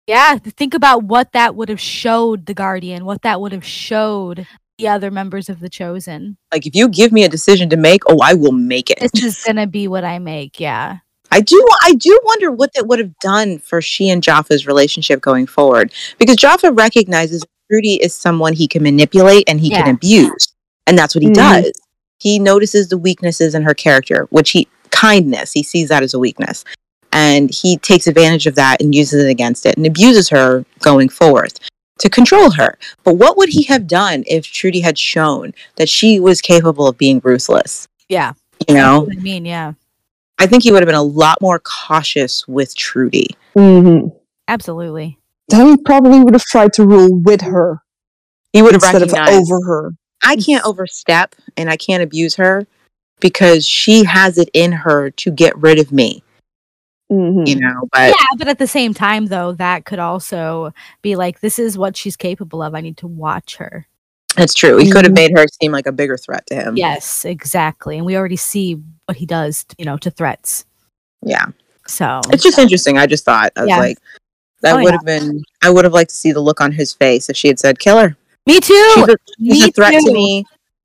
Yeah, 0.09 0.37
think 0.39 0.75
about 0.75 1.05
what 1.05 1.31
that 1.33 1.55
would 1.55 1.69
have 1.69 1.81
showed 1.81 2.47
the 2.47 2.55
Guardian, 2.55 3.05
what 3.05 3.23
that 3.23 3.41
would 3.41 3.53
have 3.53 3.65
showed 3.65 4.47
the 4.83 4.89
other 4.89 5.11
members 5.11 5.49
of 5.49 5.61
the 5.61 5.69
Chosen. 5.69 6.37
Like 6.53 6.67
if 6.67 6.75
you 6.75 6.89
give 6.89 7.13
me 7.13 7.25
a 7.25 7.29
decision 7.29 7.71
to 7.71 7.77
make, 7.77 8.03
oh, 8.09 8.19
I 8.23 8.35
will 8.35 8.53
make 8.53 8.91
it. 8.91 8.99
This 9.01 9.23
is 9.23 9.45
gonna 9.45 9.67
be 9.67 9.89
what 9.89 10.05
I 10.05 10.19
make. 10.19 10.59
Yeah. 10.61 10.99
I 11.31 11.41
do 11.41 11.65
I 11.83 11.95
do 11.95 12.19
wonder 12.25 12.51
what 12.51 12.75
that 12.75 12.87
would 12.89 12.99
have 12.99 13.17
done 13.21 13.59
for 13.59 13.81
she 13.81 14.11
and 14.11 14.23
Jaffa's 14.23 14.67
relationship 14.67 15.21
going 15.21 15.47
forward. 15.47 15.93
Because 16.19 16.37
Jaffa 16.37 16.73
recognizes 16.73 17.43
Trudy 17.71 17.95
is 18.03 18.13
someone 18.13 18.53
he 18.53 18.69
can 18.69 18.83
manipulate 18.83 19.49
and 19.49 19.61
he 19.61 19.71
Yeah. 19.71 19.83
can 19.83 19.95
abuse. 19.95 20.49
And 20.87 20.99
that's 20.99 21.15
what 21.15 21.23
he 21.23 21.31
Mhm. 21.31 21.35
does. 21.35 21.73
He 22.19 22.39
notices 22.39 22.89
the 22.89 22.99
weaknesses 22.99 23.55
in 23.55 23.63
her 23.63 23.75
character, 23.75 24.27
which 24.31 24.51
he 24.51 24.69
kindness, 24.91 25.53
he 25.53 25.63
sees 25.63 25.89
that 25.89 26.03
as 26.03 26.13
a 26.13 26.19
weakness. 26.19 26.65
And 27.13 27.51
he 27.51 27.77
takes 27.79 28.07
advantage 28.07 28.47
of 28.47 28.55
that 28.57 28.81
and 28.83 28.95
uses 28.95 29.25
it 29.25 29.29
against 29.29 29.65
it 29.65 29.77
and 29.77 29.87
abuses 29.87 30.29
her 30.31 30.65
going 30.81 31.09
forth 31.09 31.59
to 31.99 32.11
control 32.11 32.51
her. 32.53 32.79
But 33.05 33.15
what 33.15 33.37
would 33.37 33.49
he 33.51 33.65
have 33.65 33.87
done 33.87 34.25
if 34.27 34.45
Trudy 34.47 34.81
had 34.81 34.99
shown 34.99 35.55
that 35.77 35.89
she 35.89 36.19
was 36.21 36.41
capable 36.41 36.89
of 36.89 36.99
being 36.99 37.21
ruthless? 37.23 37.89
Yeah. 38.09 38.33
You 38.69 38.75
know? 38.75 39.09
I 39.11 39.15
mean, 39.17 39.45
yeah. 39.45 39.75
I 40.39 40.47
think 40.47 40.63
he 40.63 40.73
would 40.73 40.83
have 40.83 40.89
been 40.89 40.95
a 40.95 41.03
lot 41.03 41.39
more 41.41 41.61
cautious 41.61 42.47
with 42.49 42.75
Trudy. 42.77 43.29
hmm 43.55 44.09
Absolutely. 44.49 45.19
Then 45.49 45.67
he 45.67 45.77
probably 45.77 46.21
would 46.21 46.35
have 46.35 46.45
tried 46.45 46.73
to 46.75 46.85
rule 46.87 47.21
with 47.21 47.43
her 47.43 47.83
He 48.53 48.63
would 48.63 48.73
have 48.75 48.83
instead 48.83 49.03
of 49.03 49.13
over 49.13 49.61
her. 49.67 49.93
I 50.25 50.37
can't 50.37 50.65
overstep 50.65 51.35
and 51.57 51.71
I 51.71 51.77
can't 51.77 52.03
abuse 52.03 52.37
her 52.37 52.67
because 53.21 53.67
she 53.67 54.05
has 54.05 54.39
it 54.39 54.51
in 54.53 54.73
her 54.73 55.11
to 55.11 55.31
get 55.31 55.57
rid 55.57 55.79
of 55.79 55.93
me, 55.93 56.23
hmm 57.13 57.45
you 57.47 57.57
know. 57.61 57.89
But 57.93 58.09
yeah, 58.19 58.27
but 58.39 58.49
at 58.49 58.59
the 58.59 58.67
same 58.67 58.95
time 58.95 59.27
though, 59.27 59.53
that 59.53 59.85
could 59.85 59.99
also 59.99 60.73
be 61.03 61.17
like 61.17 61.41
this 61.41 61.59
is 61.59 61.77
what 61.77 61.97
she's 61.97 62.17
capable 62.17 62.63
of. 62.63 62.75
I 62.75 62.81
need 62.81 62.97
to 62.99 63.07
watch 63.07 63.57
her. 63.57 63.87
that's 64.37 64.55
true. 64.55 64.79
He 64.79 64.91
could 64.91 65.05
have 65.05 65.13
Mhm. 65.13 65.17
made 65.17 65.39
her 65.39 65.45
seem 65.61 65.73
like 65.73 65.87
a 65.87 65.93
bigger 65.93 66.17
threat 66.17 66.47
to 66.47 66.55
him. 66.55 66.75
Yes, 66.77 67.25
exactly. 67.27 67.99
And 67.99 68.07
we 68.07 68.17
already 68.17 68.37
see 68.37 68.81
what 69.07 69.19
he 69.19 69.27
does, 69.27 69.67
you 69.77 69.85
know, 69.85 69.99
to 69.99 70.11
threats. 70.11 70.65
Yeah. 71.21 71.47
So 71.87 72.21
It's 72.31 72.43
just 72.43 72.59
interesting. 72.59 72.97
I 72.97 73.07
just 73.07 73.25
thought, 73.27 73.53
I 73.57 73.61
was 73.63 73.69
Yeah. 73.69 73.77
like, 73.79 73.99
that 74.63 74.73
Oh, 74.73 74.77
would 74.77 74.85
yeah. 74.87 74.93
have 74.93 75.05
been, 75.05 75.43
I 75.63 75.69
would 75.69 75.85
have 75.85 75.93
liked 75.93 76.11
to 76.11 76.17
see 76.17 76.33
the 76.33 76.41
look 76.41 76.61
on 76.63 76.73
his 76.73 76.95
face 76.95 77.29
if 77.29 77.37
she 77.37 77.49
had 77.49 77.59
said, 77.59 77.79
kill 77.79 77.99
her. 77.99 78.17
me 78.47 78.59
too. 78.59 78.93
She's 78.95 79.09
a, 79.09 79.17
she's 79.39 79.65
a 79.67 79.71
threat 79.73 79.93
too. 79.93 80.01
to 80.01 80.13
me. 80.13 80.45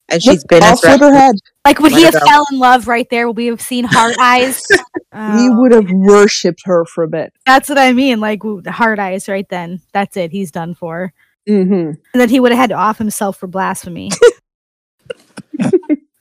And 0.09 0.23
she's 0.23 0.43
been 0.45 0.63
a 0.63 0.67
off 0.67 0.81
with 0.83 0.99
her 1.01 1.13
head. 1.13 1.35
Like 1.65 1.79
would 1.79 1.91
Let 1.91 1.97
he 1.99 2.05
have 2.05 2.13
go. 2.13 2.19
fell 2.27 2.45
in 2.51 2.59
love 2.59 2.87
right 2.87 3.07
there? 3.09 3.27
Would 3.27 3.37
we 3.37 3.47
have 3.47 3.61
seen 3.61 3.83
heart 3.85 4.15
eyes? 4.19 4.63
He 4.69 4.81
Oh, 5.13 5.49
would 5.49 5.71
have 5.73 5.89
worshipped 5.89 6.61
her 6.65 6.85
for 6.85 7.03
a 7.03 7.07
bit. 7.07 7.33
That's 7.45 7.69
what 7.69 7.77
I 7.77 7.93
mean. 7.93 8.19
Like 8.19 8.39
w- 8.39 8.61
heart 8.69 8.99
eyes 8.99 9.27
right 9.27 9.47
then. 9.49 9.81
That's 9.93 10.15
it. 10.17 10.31
He's 10.31 10.51
done 10.51 10.75
for. 10.75 11.13
hmm 11.47 11.91
And 12.13 12.21
then 12.21 12.29
he 12.29 12.39
would 12.39 12.51
have 12.51 12.59
had 12.59 12.69
to 12.69 12.75
off 12.75 12.97
himself 12.97 13.37
for 13.37 13.47
blasphemy. 13.47 14.11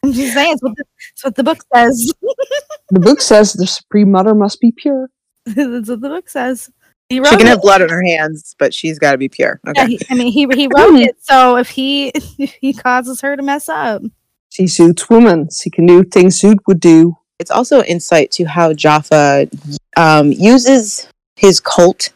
I'm 0.03 0.13
just 0.13 0.35
saying, 0.35 0.53
it's 0.53 0.63
what 0.63 0.77
the, 0.77 0.85
it's 1.13 1.25
what 1.25 1.35
the 1.35 1.45
book 1.45 1.59
says. 1.75 2.13
The 2.91 3.01
book 3.01 3.21
says 3.21 3.53
the 3.53 3.67
Supreme 3.67 4.13
Mother 4.13 4.35
must 4.35 4.61
be 4.61 4.73
pure. 4.73 5.09
That's 5.45 5.89
what 5.89 6.01
the 6.01 6.09
book 6.09 6.29
says. 6.29 6.71
He 7.09 7.21
wrote 7.21 7.29
She 7.31 7.37
can 7.37 7.47
it. 7.47 7.51
have 7.51 7.63
blood 7.63 7.83
on 7.83 7.89
her 7.89 8.03
hands, 8.05 8.55
but 8.59 8.75
she's 8.75 8.99
got 8.99 9.13
to 9.13 9.19
be 9.19 9.29
pure. 9.29 9.61
Okay. 9.69 9.81
Yeah, 9.83 9.87
he, 9.87 10.01
I 10.11 10.15
mean, 10.15 10.33
he 10.33 10.47
he 10.55 10.69
wrote 10.75 10.97
it. 10.99 11.17
So 11.23 11.57
if 11.57 11.71
he 11.71 12.09
if 12.39 12.53
he 12.61 12.73
causes 12.73 13.21
her 13.21 13.37
to 13.37 13.43
mess 13.43 13.69
up, 13.69 14.03
She 14.51 14.67
suits 14.67 15.09
women. 15.09 15.49
She 15.51 15.71
can 15.71 15.87
do 15.87 16.03
things 16.05 16.41
Zoot 16.41 16.57
would 16.67 16.81
do. 16.81 17.17
it's 17.39 17.51
also 17.51 17.83
insight 17.85 18.31
to 18.33 18.45
how 18.45 18.73
Jaffa 18.73 19.49
um, 19.97 20.33
uses 20.33 21.09
his 21.37 21.61
cult 21.61 22.11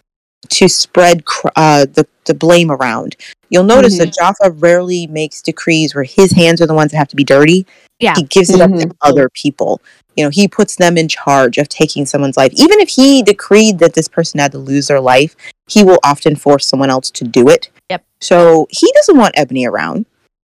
to 0.48 0.68
spread 0.68 1.24
cr- 1.24 1.48
uh, 1.56 1.86
the, 1.86 2.06
the 2.24 2.34
blame 2.34 2.70
around. 2.70 3.16
You'll 3.50 3.64
notice 3.64 3.98
that 3.98 4.14
Jaffa 4.14 4.52
rarely 4.52 5.06
makes 5.08 5.42
decrees 5.42 5.94
where 5.94 6.04
his 6.04 6.32
hands 6.32 6.60
are 6.60 6.66
the 6.66 6.74
ones 6.74 6.92
that 6.92 6.98
have 6.98 7.08
to 7.08 7.16
be 7.16 7.24
dirty. 7.24 7.66
Yeah. 7.98 8.14
He 8.16 8.22
gives 8.22 8.50
it 8.50 8.60
up 8.60 8.70
to 8.70 8.90
other 9.02 9.28
people. 9.30 9.80
You 10.16 10.24
know, 10.24 10.30
he 10.30 10.48
puts 10.48 10.76
them 10.76 10.96
in 10.96 11.08
charge 11.08 11.58
of 11.58 11.68
taking 11.68 12.06
someone's 12.06 12.36
life. 12.36 12.52
Even 12.54 12.80
if 12.80 12.88
he 12.88 13.22
decreed 13.22 13.78
that 13.80 13.94
this 13.94 14.08
person 14.08 14.40
had 14.40 14.52
to 14.52 14.58
lose 14.58 14.86
their 14.88 15.00
life, 15.00 15.36
he 15.68 15.84
will 15.84 15.98
often 16.04 16.36
force 16.36 16.66
someone 16.66 16.90
else 16.90 17.10
to 17.12 17.24
do 17.24 17.48
it. 17.48 17.70
Yep. 17.90 18.04
So 18.20 18.66
he 18.70 18.90
doesn't 18.94 19.16
want 19.16 19.34
Ebony 19.36 19.66
around. 19.66 20.06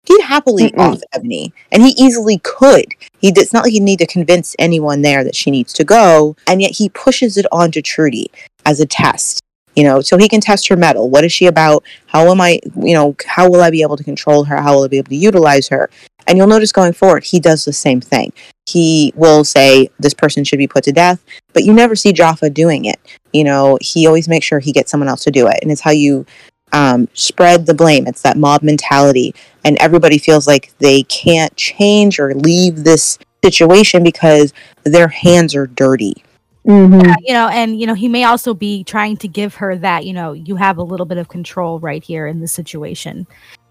He'd 0.05 0.21
happily 0.21 0.71
Mm-mm. 0.71 0.93
off 0.93 1.01
Ebony, 1.13 1.53
and 1.71 1.83
he 1.83 1.89
easily 1.89 2.39
could. 2.39 2.85
He 3.19 3.31
it's 3.35 3.53
not 3.53 3.63
like 3.63 3.73
he 3.73 3.79
need 3.79 3.99
to 3.99 4.07
convince 4.07 4.55
anyone 4.57 5.01
there 5.01 5.23
that 5.23 5.35
she 5.35 5.51
needs 5.51 5.71
to 5.73 5.83
go, 5.83 6.35
and 6.47 6.61
yet 6.61 6.71
he 6.71 6.89
pushes 6.89 7.37
it 7.37 7.45
onto 7.51 7.81
Trudy 7.81 8.31
as 8.65 8.79
a 8.79 8.85
test. 8.85 9.41
You 9.75 9.83
know, 9.83 10.01
so 10.01 10.17
he 10.17 10.27
can 10.27 10.41
test 10.41 10.67
her 10.67 10.75
metal. 10.75 11.09
What 11.09 11.23
is 11.23 11.31
she 11.31 11.45
about? 11.45 11.83
How 12.07 12.29
am 12.31 12.41
I? 12.41 12.59
You 12.75 12.93
know, 12.95 13.15
how 13.25 13.49
will 13.49 13.61
I 13.61 13.69
be 13.69 13.81
able 13.81 13.97
to 13.97 14.03
control 14.03 14.43
her? 14.45 14.61
How 14.61 14.75
will 14.75 14.83
I 14.83 14.87
be 14.87 14.97
able 14.97 15.09
to 15.09 15.15
utilize 15.15 15.67
her? 15.69 15.89
And 16.27 16.37
you'll 16.37 16.47
notice 16.47 16.71
going 16.71 16.93
forward, 16.93 17.23
he 17.23 17.39
does 17.39 17.65
the 17.65 17.73
same 17.73 18.01
thing. 18.01 18.33
He 18.67 19.13
will 19.15 19.43
say 19.43 19.89
this 19.99 20.13
person 20.13 20.43
should 20.43 20.59
be 20.59 20.67
put 20.67 20.83
to 20.83 20.91
death, 20.91 21.23
but 21.53 21.63
you 21.63 21.73
never 21.73 21.95
see 21.95 22.13
Jaffa 22.13 22.51
doing 22.51 22.85
it. 22.85 22.99
You 23.33 23.43
know, 23.43 23.79
he 23.81 24.05
always 24.05 24.27
makes 24.27 24.45
sure 24.45 24.59
he 24.59 24.71
gets 24.71 24.91
someone 24.91 25.09
else 25.09 25.23
to 25.23 25.31
do 25.31 25.47
it, 25.47 25.57
and 25.61 25.71
it's 25.71 25.81
how 25.81 25.91
you 25.91 26.25
um, 26.71 27.07
spread 27.13 27.65
the 27.65 27.73
blame. 27.73 28.05
It's 28.05 28.21
that 28.21 28.37
mob 28.37 28.61
mentality, 28.61 29.33
and 29.63 29.75
everybody 29.77 30.17
feels 30.17 30.45
like 30.45 30.71
they 30.79 31.03
can't 31.03 31.55
change 31.55 32.19
or 32.19 32.35
leave 32.35 32.83
this 32.83 33.17
situation 33.43 34.03
because 34.03 34.53
their 34.83 35.07
hands 35.07 35.55
are 35.55 35.67
dirty. 35.67 36.23
Mm-hmm. 36.69 37.09
uh, 37.09 37.15
you 37.21 37.33
know, 37.33 37.47
and 37.49 37.79
you 37.79 37.87
know, 37.87 37.95
he 37.95 38.07
may 38.07 38.25
also 38.25 38.53
be 38.53 38.83
trying 38.83 39.17
to 39.17 39.27
give 39.27 39.55
her 39.55 39.75
that, 39.77 40.05
you 40.05 40.13
know, 40.13 40.33
you 40.33 40.55
have 40.55 40.77
a 40.77 40.83
little 40.83 41.05
bit 41.07 41.17
of 41.17 41.27
control 41.27 41.79
right 41.79 42.03
here 42.03 42.27
in 42.27 42.39
this 42.41 42.51
situation. 42.53 43.25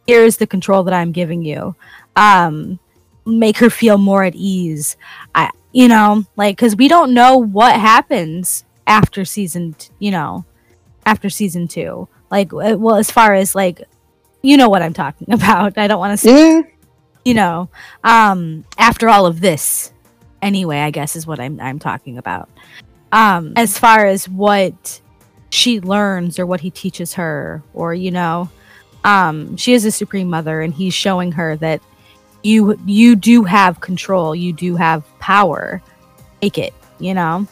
Here's 0.07 0.39
the 0.39 0.47
control 0.49 0.83
that 0.85 0.95
I'm 0.95 1.13
giving 1.13 1.43
you. 1.43 1.77
Um, 2.17 2.81
make 3.25 3.59
her 3.59 3.71
feel 3.71 3.99
more 3.99 4.25
at 4.25 4.35
ease. 4.35 4.97
I, 5.35 5.51
you 5.73 5.87
know, 5.87 6.25
like 6.37 6.57
because 6.57 6.75
we 6.75 6.89
don't 6.89 7.15
know 7.15 7.37
what 7.39 7.79
happens 7.79 8.65
after 8.87 9.25
season, 9.25 9.75
t- 9.75 9.91
you 10.01 10.11
know, 10.11 10.45
after 11.07 11.31
season 11.31 11.69
two. 11.69 12.09
Like, 12.33 12.53
uh, 12.53 12.77
well, 12.79 12.97
as 12.97 13.11
far 13.11 13.33
as 13.35 13.55
like, 13.55 13.83
you 14.43 14.57
know 14.57 14.69
what 14.69 14.83
I'm 14.83 14.93
talking 14.95 15.31
about. 15.33 15.79
I 15.79 15.87
don't 15.87 16.01
want 16.01 16.13
to 16.13 16.17
say 16.17 16.57
Yeah. 16.57 16.63
you 17.25 17.35
know 17.35 17.69
um 18.05 18.65
after 18.79 19.09
all 19.09 19.27
of 19.27 19.41
this 19.41 19.93
anyway 20.41 20.79
i 20.79 20.91
guess 20.91 21.17
is 21.17 21.27
what 21.27 21.41
i'm 21.41 21.61
i'm 21.61 21.79
talking 21.79 22.17
about 22.17 22.49
um 23.13 23.53
as 23.57 23.79
far 23.79 24.07
as 24.07 24.29
what 24.29 25.01
she 25.51 25.81
learns 25.81 26.39
or 26.39 26.47
what 26.47 26.61
he 26.61 26.71
teaches 26.71 27.15
her 27.15 27.63
or 27.75 27.95
you 27.95 28.11
know 28.11 28.49
um 29.05 29.57
she 29.57 29.73
is 29.75 29.85
a 29.85 29.91
supreme 29.91 30.29
mother 30.29 30.61
and 30.61 30.75
he's 30.75 30.93
showing 30.95 31.33
her 31.33 31.57
that 31.57 31.81
you 32.43 32.79
you 32.87 33.17
do 33.17 33.45
have 33.45 33.81
control 33.81 34.35
you 34.35 34.53
do 34.53 34.77
have 34.77 35.03
power 35.21 35.81
take 36.43 36.59
it 36.59 36.75
you 36.99 37.15
know 37.15 37.47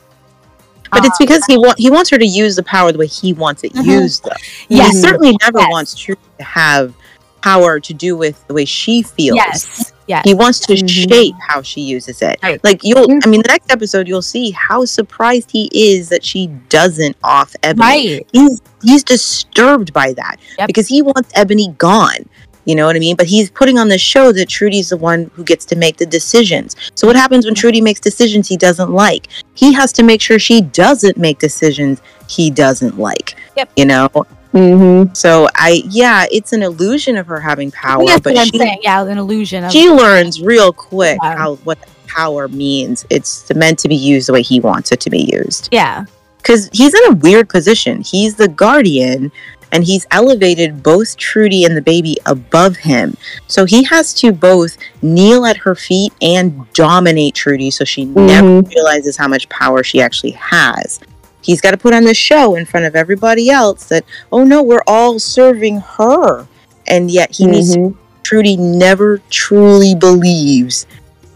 But 0.93 1.05
it's 1.05 1.19
because 1.19 1.45
he 1.47 1.57
want 1.57 1.79
he 1.79 1.91
wants 1.91 2.11
her 2.11 2.19
to 2.19 2.27
use 2.27 2.57
the 2.57 2.63
power 2.63 2.93
the 2.93 2.99
way 2.99 3.07
he 3.09 3.33
wants 3.33 3.65
it 3.65 3.73
Mhm. 3.73 3.85
used. 3.87 4.25
Though 4.25 4.31
yes 4.69 4.95
he 4.95 5.01
certainly 5.01 5.37
never 5.43 5.59
Yes. 5.61 5.71
wants 5.71 5.95
Trudy 5.95 6.21
to 6.39 6.45
have 6.45 6.95
power 7.43 7.81
to 7.81 7.95
do 7.95 8.17
with 8.17 8.47
the 8.49 8.55
way 8.55 8.65
she 8.65 9.03
feels. 9.03 9.37
yes 9.37 9.93
yes 10.07 10.23
He 10.25 10.35
wants 10.35 10.61
to 10.61 10.75
Mhm. 10.75 10.89
shape 11.09 11.35
how 11.49 11.63
she 11.63 11.81
uses 11.81 12.23
it. 12.23 12.39
Right. 12.43 12.63
Like 12.65 12.83
you'll, 12.85 13.07
I 13.25 13.27
mean, 13.29 13.43
the 13.43 13.49
next 13.49 13.71
episode 13.73 14.07
you'll 14.09 14.23
see 14.23 14.51
how 14.51 14.85
surprised 14.85 15.51
he 15.51 15.69
is 15.73 16.09
that 16.11 16.25
she 16.25 16.47
doesn't 16.69 17.17
off 17.23 17.55
Ebony. 17.63 17.87
right 17.87 18.27
He's 18.33 18.61
he's 18.83 19.03
disturbed 19.05 19.93
by 19.93 20.13
that 20.15 20.37
Yep. 20.59 20.67
because 20.69 20.87
he 20.89 21.03
wants 21.03 21.31
Ebony 21.35 21.75
gone. 21.79 22.29
You 22.65 22.75
know 22.75 22.87
what 22.87 22.97
I 22.97 22.99
mean? 22.99 23.15
But 23.15 23.29
he's 23.29 23.49
putting 23.49 23.79
on 23.79 23.89
the 23.89 23.97
show 23.99 24.33
that 24.33 24.49
Trudy's 24.49 24.89
the 24.89 24.97
one 24.97 25.31
who 25.35 25.45
gets 25.45 25.65
to 25.67 25.77
make 25.77 25.99
the 25.99 26.07
decisions. 26.07 26.75
So 26.97 27.07
what 27.07 27.15
happens 27.15 27.45
when 27.45 27.55
Trudy 27.55 27.81
makes 27.81 28.01
decisions 28.01 28.49
he 28.49 28.57
doesn't 28.57 28.91
like? 28.91 29.29
He 29.55 29.73
has 29.75 29.93
to 29.93 30.03
make 30.03 30.21
sure 30.21 30.41
she 30.41 30.63
doesn't 30.63 31.17
make 31.17 31.39
decisions 31.39 32.01
he 32.29 32.51
doesn't 32.51 32.99
like. 32.99 33.37
Yep. 33.57 33.71
You 33.77 33.85
know. 33.85 34.09
Mm-hmm. 34.57 35.15
So 35.15 35.49
I, 35.55 35.83
yeah, 35.89 36.27
it's 36.31 36.53
an 36.53 36.63
illusion 36.63 37.17
of 37.17 37.27
her 37.27 37.41
having 37.41 37.71
power, 37.71 37.99
Well, 37.99 38.07
that's 38.09 38.21
but 38.23 38.35
what 38.35 38.41
I'm 38.41 38.47
she 38.49 38.59
saying 38.59 38.79
yeah 38.83 39.03
an 39.07 39.19
illusion 39.19 39.65
of 39.65 39.71
she 39.73 39.89
learns 39.91 40.41
real 40.41 40.73
quick 40.73 41.19
Yeah. 41.23 41.37
how 41.37 41.55
what 41.57 41.79
power 42.07 42.49
means. 42.49 43.05
It's 43.11 43.53
meant 43.55 43.79
to 43.81 43.89
be 43.89 43.97
used 43.97 44.29
the 44.29 44.33
way 44.33 44.43
he 44.43 44.59
wants 44.61 44.91
it 44.93 45.01
to 45.01 45.11
be 45.11 45.21
used. 45.31 45.69
yeah 45.73 46.07
Because 46.39 46.71
he's 46.73 46.95
in 46.95 47.13
a 47.13 47.17
weird 47.17 47.49
position. 47.49 48.01
He's 48.01 48.37
the 48.37 48.49
guardian, 48.49 49.31
and 49.73 49.85
he's 49.85 50.07
elevated 50.13 50.83
both 50.83 51.17
Trudy 51.17 51.65
and 51.65 51.77
the 51.77 51.83
baby 51.83 52.17
above 52.25 52.77
him. 52.77 53.17
So 53.49 53.65
he 53.67 53.83
has 53.85 54.15
to 54.15 54.33
both 54.33 54.79
kneel 55.03 55.45
at 55.45 55.57
her 55.59 55.75
feet 55.75 56.13
and 56.23 56.73
dominate 56.73 57.35
Trudy, 57.35 57.71
so 57.71 57.85
she 57.85 58.05
never 58.07 58.61
realizes 58.63 59.17
how 59.17 59.27
much 59.29 59.49
power 59.51 59.83
she 59.83 60.01
actually 60.01 60.31
has. 60.31 61.01
He's 61.47 61.61
got 61.61 61.71
to 61.71 61.77
put 61.77 61.95
on 61.95 62.03
the 62.03 62.13
show 62.13 62.57
in 62.57 62.65
front 62.67 62.87
of 62.87 62.97
everybody 62.97 63.51
else 63.51 63.85
that, 63.85 64.05
oh 64.33 64.43
no, 64.43 64.65
we're 64.65 64.83
all 64.89 65.21
serving 65.21 65.79
her. 65.79 66.45
And 66.89 67.09
yet 67.09 67.31
he 67.35 67.47
needs 67.47 67.75
to 67.75 67.79
Mhm. 67.79 67.97
Trudy 68.25 68.57
never 68.57 69.21
truly 69.31 69.95
believes 69.95 70.85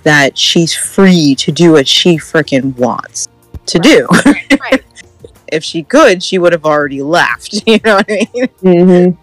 that 0.02 0.36
she's 0.36 0.74
free 0.74 1.36
to 1.36 1.52
do 1.52 1.70
what 1.72 1.86
she 1.86 2.16
freaking 2.16 2.76
wants 2.76 3.28
to 3.66 3.78
do. 3.78 4.08
Right. 4.60 4.82
if 5.52 5.62
she 5.62 5.84
could, 5.84 6.20
she 6.24 6.38
would 6.38 6.52
have 6.52 6.64
already 6.64 7.02
left. 7.02 7.62
You 7.66 7.78
know 7.84 7.94
what 7.96 8.06
I 8.10 8.28
mean? 8.34 8.48
Mhm. 8.64 9.16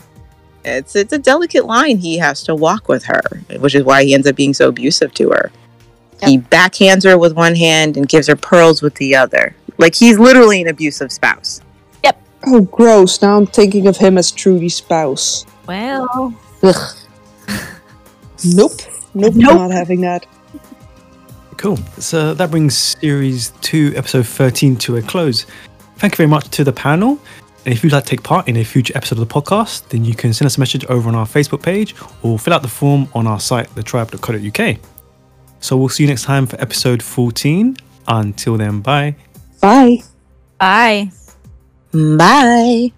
It's 0.64 0.96
it's 0.96 1.12
a 1.12 1.18
delicate 1.18 1.66
line 1.66 1.98
he 1.98 2.18
has 2.18 2.44
to 2.44 2.56
walk 2.56 2.88
with 2.88 3.04
her, 3.06 3.22
which 3.60 3.76
is 3.76 3.84
why 3.84 4.06
he 4.06 4.14
ends 4.14 4.28
up 4.28 4.36
being 4.38 4.54
so 4.54 4.70
abusive 4.70 5.14
to 5.16 5.30
her. 5.32 5.52
He 6.24 6.40
backhands 6.40 7.04
her 7.04 7.18
with 7.18 7.34
one 7.34 7.56
hand 7.56 7.96
and 7.98 8.08
gives 8.08 8.28
her 8.28 8.36
pearls 8.38 8.82
with 8.82 8.96
the 8.96 9.16
other. 9.16 9.56
Like 9.78 9.96
he's 9.96 10.18
literally 10.20 10.62
an 10.62 10.68
abusive 10.68 11.12
spouse. 11.12 11.62
Yep. 12.04 12.22
Oh, 12.48 12.62
gross. 12.62 13.22
Now 13.22 13.38
I'm 13.38 13.46
thinking 13.46 13.88
of 13.88 13.98
him 13.98 14.18
as 14.18 14.32
Trudy's 14.32 14.76
spouse. 14.76 15.46
well 15.68 16.34
Ugh. 16.64 16.96
Nope. 18.46 18.72
Nope. 19.14 19.34
Nope. 19.36 19.56
Not 19.56 19.72
having 19.72 20.02
that. 20.02 20.26
Cool. 21.58 21.78
So 21.98 22.34
that 22.36 22.52
brings 22.52 22.78
series 22.78 23.52
two, 23.62 23.94
episode 23.96 24.28
13 24.28 24.76
to 24.78 24.98
a 24.98 25.02
close. 25.02 25.46
Thank 25.98 26.14
you 26.14 26.18
very 26.18 26.30
much 26.30 26.50
to 26.50 26.64
the 26.64 26.72
panel. 26.74 27.20
And 27.66 27.74
if 27.74 27.84
you'd 27.84 27.92
like 27.92 28.04
to 28.06 28.10
take 28.10 28.24
part 28.24 28.48
in 28.48 28.58
a 28.58 28.64
future 28.64 28.96
episode 28.96 29.20
of 29.20 29.28
the 29.28 29.34
podcast, 29.34 29.90
then 29.90 30.06
you 30.06 30.16
can 30.16 30.34
send 30.34 30.46
us 30.46 30.58
a 30.58 30.60
message 30.60 30.86
over 30.86 31.10
on 31.10 31.16
our 31.16 31.26
Facebook 31.26 31.62
page 31.62 31.96
or 32.22 32.38
fill 32.40 32.54
out 32.54 32.62
the 32.62 32.68
form 32.68 33.10
on 33.14 33.28
our 33.28 33.40
site, 33.40 33.68
thetribe.co.uk. 33.76 34.78
So 35.60 35.76
we'll 35.76 35.90
see 35.90 36.04
you 36.04 36.10
next 36.10 36.24
time 36.24 36.46
for 36.46 36.62
episode 36.62 37.02
14. 37.02 37.76
Until 38.08 38.56
then, 38.58 38.80
bye. 38.80 39.16
Bye. 39.68 40.00
bye 40.58 41.12
Bye. 41.92 42.94